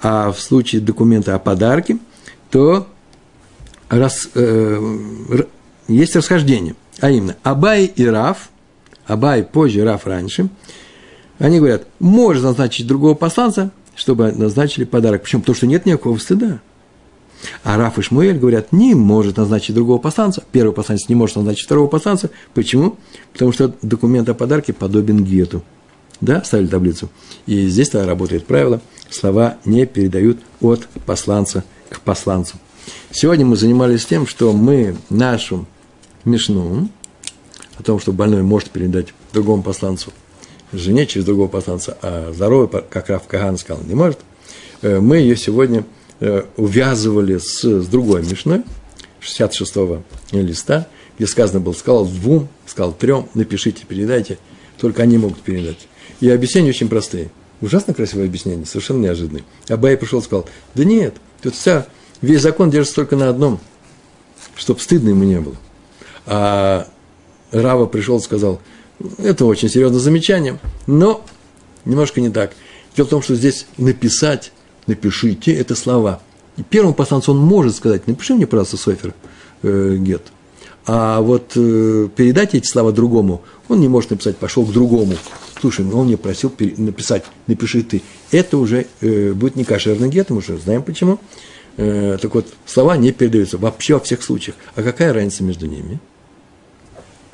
А 0.00 0.30
в 0.30 0.40
случае 0.40 0.80
документа 0.80 1.34
о 1.34 1.38
подарке, 1.38 1.98
то 2.50 2.86
раз, 3.88 4.28
э, 4.34 4.98
есть 5.88 6.16
расхождение. 6.16 6.74
А 7.00 7.10
именно, 7.10 7.36
Абай 7.42 7.84
и 7.84 8.06
Рав, 8.06 8.50
Абай 9.06 9.42
позже, 9.42 9.84
Рав 9.84 10.06
раньше, 10.06 10.48
они 11.38 11.58
говорят, 11.58 11.86
может 11.98 12.42
назначить 12.42 12.86
другого 12.86 13.14
посланца, 13.14 13.70
чтобы 13.94 14.32
назначили 14.32 14.84
подарок. 14.84 15.22
Почему? 15.22 15.42
Потому 15.42 15.56
что 15.56 15.66
нет 15.66 15.86
никакого 15.86 16.18
стыда. 16.18 16.60
А 17.62 17.76
Раф 17.76 17.98
и 17.98 18.02
Шмуэль 18.02 18.38
говорят, 18.38 18.72
не 18.72 18.94
может 18.94 19.36
назначить 19.36 19.74
другого 19.74 19.98
посланца. 19.98 20.42
Первый 20.52 20.72
посланец 20.72 21.08
не 21.08 21.14
может 21.14 21.36
назначить 21.36 21.64
второго 21.64 21.88
посланца. 21.88 22.30
Почему? 22.54 22.96
Потому 23.32 23.52
что 23.52 23.74
документ 23.82 24.28
о 24.28 24.34
подарке 24.34 24.72
подобен 24.72 25.24
гету. 25.24 25.62
Да, 26.20 26.42
ставили 26.42 26.66
таблицу. 26.66 27.10
И 27.46 27.68
здесь 27.68 27.90
тогда 27.90 28.06
работает 28.06 28.46
правило, 28.46 28.80
слова 29.08 29.56
не 29.64 29.86
передают 29.86 30.40
от 30.60 30.88
посланца 31.06 31.62
к 31.90 32.00
посланцу. 32.00 32.56
Сегодня 33.12 33.46
мы 33.46 33.56
занимались 33.56 34.04
тем, 34.04 34.26
что 34.26 34.52
мы 34.52 34.96
нашу 35.10 35.66
Мишну, 36.24 36.88
о 37.78 37.82
том, 37.82 38.00
что 38.00 38.12
больной 38.12 38.42
может 38.42 38.70
передать 38.70 39.14
другому 39.32 39.62
посланцу, 39.62 40.12
жене 40.72 41.06
через 41.06 41.24
другого 41.24 41.46
посланца, 41.46 41.96
а 42.02 42.32
здоровый, 42.34 42.68
как 42.90 43.08
Раф 43.08 43.26
Каган 43.28 43.56
сказал, 43.56 43.84
не 43.84 43.94
может, 43.94 44.18
э, 44.82 44.98
мы 44.98 45.18
ее 45.18 45.36
сегодня– 45.36 45.84
увязывали 46.56 47.38
с, 47.38 47.62
с 47.64 47.86
другой 47.86 48.22
Мишной, 48.22 48.62
66-го 49.20 50.02
листа, 50.32 50.88
где 51.16 51.26
сказано 51.26 51.60
было, 51.60 51.72
сказал 51.72 52.06
двум, 52.06 52.48
сказал 52.66 52.92
трем, 52.92 53.28
напишите, 53.34 53.84
передайте, 53.86 54.38
только 54.78 55.02
они 55.02 55.18
могут 55.18 55.40
передать. 55.40 55.88
И 56.20 56.28
объяснения 56.28 56.70
очень 56.70 56.88
простые. 56.88 57.30
Ужасно 57.60 57.94
красивое 57.94 58.26
объяснение, 58.26 58.66
совершенно 58.66 59.02
неожиданное. 59.02 59.44
Абай 59.68 59.96
пришел 59.96 60.20
и 60.20 60.22
сказал, 60.22 60.48
да 60.74 60.84
нет, 60.84 61.16
тут 61.42 61.54
вся, 61.54 61.86
весь 62.20 62.40
закон 62.40 62.70
держится 62.70 62.96
только 62.96 63.16
на 63.16 63.28
одном, 63.28 63.60
чтобы 64.54 64.80
стыдно 64.80 65.10
ему 65.10 65.24
не 65.24 65.40
было. 65.40 65.56
А 66.26 66.86
Рава 67.50 67.86
пришел 67.86 68.18
и 68.18 68.22
сказал, 68.22 68.60
это 69.18 69.44
очень 69.44 69.68
серьезное 69.68 70.00
замечание, 70.00 70.58
но 70.86 71.24
немножко 71.84 72.20
не 72.20 72.30
так. 72.30 72.52
Дело 72.96 73.06
в 73.06 73.10
том, 73.10 73.22
что 73.22 73.34
здесь 73.34 73.66
написать 73.76 74.52
напишите 74.88 75.52
это 75.52 75.76
слова. 75.76 76.20
И 76.56 76.62
первому 76.64 76.94
посланцу 76.94 77.32
он 77.32 77.38
может 77.38 77.76
сказать, 77.76 78.08
напиши 78.08 78.34
мне, 78.34 78.46
пожалуйста, 78.46 78.76
Софер 78.76 79.14
э, 79.62 79.96
Гет. 79.98 80.22
А 80.86 81.20
вот 81.20 81.52
э, 81.54 82.08
передать 82.16 82.54
эти 82.54 82.66
слова 82.66 82.92
другому, 82.92 83.42
он 83.68 83.80
не 83.80 83.88
может 83.88 84.10
написать, 84.10 84.38
пошел 84.38 84.64
к 84.64 84.72
другому. 84.72 85.14
Слушай, 85.60 85.84
ну 85.84 86.00
он 86.00 86.06
мне 86.06 86.16
просил 86.16 86.52
написать, 86.78 87.24
напиши 87.46 87.82
ты. 87.82 88.02
Это 88.30 88.56
уже 88.56 88.86
э, 89.00 89.32
будет 89.32 89.54
не 89.54 89.64
кошерный 89.64 90.08
гет, 90.08 90.30
мы 90.30 90.38
уже 90.38 90.56
знаем 90.56 90.82
почему. 90.82 91.20
Э, 91.76 92.16
так 92.20 92.34
вот, 92.34 92.46
слова 92.64 92.96
не 92.96 93.12
передаются 93.12 93.58
вообще 93.58 93.94
во 93.94 94.00
всех 94.00 94.22
случаях. 94.22 94.56
А 94.74 94.82
какая 94.82 95.12
разница 95.12 95.44
между 95.44 95.66
ними? 95.66 96.00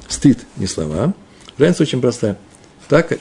Стыд, 0.08 0.40
не 0.56 0.66
слова. 0.66 1.14
Разница 1.56 1.84
очень 1.84 2.00
простая. 2.00 2.36
Так, 2.88 3.18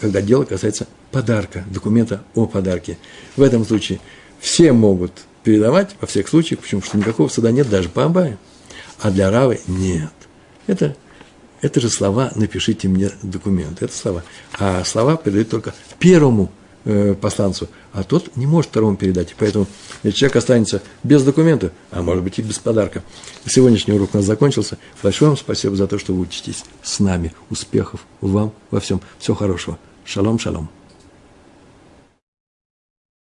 когда 0.00 0.20
дело 0.20 0.44
касается 0.44 0.86
подарка, 1.10 1.64
документа 1.70 2.22
о 2.34 2.46
подарке. 2.46 2.98
В 3.36 3.42
этом 3.42 3.64
случае 3.64 4.00
все 4.40 4.72
могут 4.72 5.12
передавать 5.42 5.94
во 6.00 6.06
всех 6.06 6.28
случаях, 6.28 6.60
почему? 6.60 6.80
Потому 6.80 6.90
что 6.90 6.98
никакого 6.98 7.28
суда 7.28 7.50
нет 7.50 7.68
даже 7.68 7.88
по 7.88 8.04
Абае. 8.04 8.38
А 9.00 9.10
для 9.10 9.30
Равы 9.30 9.60
нет. 9.66 10.12
Это, 10.66 10.96
это 11.60 11.80
же 11.80 11.90
слова 11.90 12.32
«напишите 12.34 12.88
мне 12.88 13.10
документ». 13.22 13.82
Это 13.82 13.94
слова. 13.94 14.24
А 14.58 14.84
слова 14.84 15.16
передают 15.16 15.50
только 15.50 15.74
первому 15.98 16.50
э, 16.84 17.14
посланцу, 17.14 17.68
а 17.92 18.02
тот 18.02 18.36
не 18.36 18.46
может 18.46 18.70
второму 18.70 18.96
передать. 18.96 19.32
И 19.32 19.34
поэтому 19.38 19.66
человек 20.02 20.36
останется 20.36 20.82
без 21.02 21.22
документа, 21.22 21.72
а 21.90 22.02
может 22.02 22.24
быть 22.24 22.38
и 22.38 22.42
без 22.42 22.58
подарка. 22.58 23.02
Сегодняшний 23.46 23.94
урок 23.94 24.10
у 24.14 24.18
нас 24.18 24.26
закончился. 24.26 24.78
Большое 25.02 25.30
вам 25.30 25.38
спасибо 25.38 25.76
за 25.76 25.86
то, 25.86 25.98
что 25.98 26.12
вы 26.12 26.20
учитесь 26.20 26.64
с 26.82 27.00
нами. 27.00 27.32
Успехов 27.50 28.00
вам 28.20 28.52
во 28.70 28.80
всем. 28.80 29.00
Всего 29.18 29.36
хорошего. 29.36 29.78
Шалом, 30.04 30.38
шалом. 30.38 30.68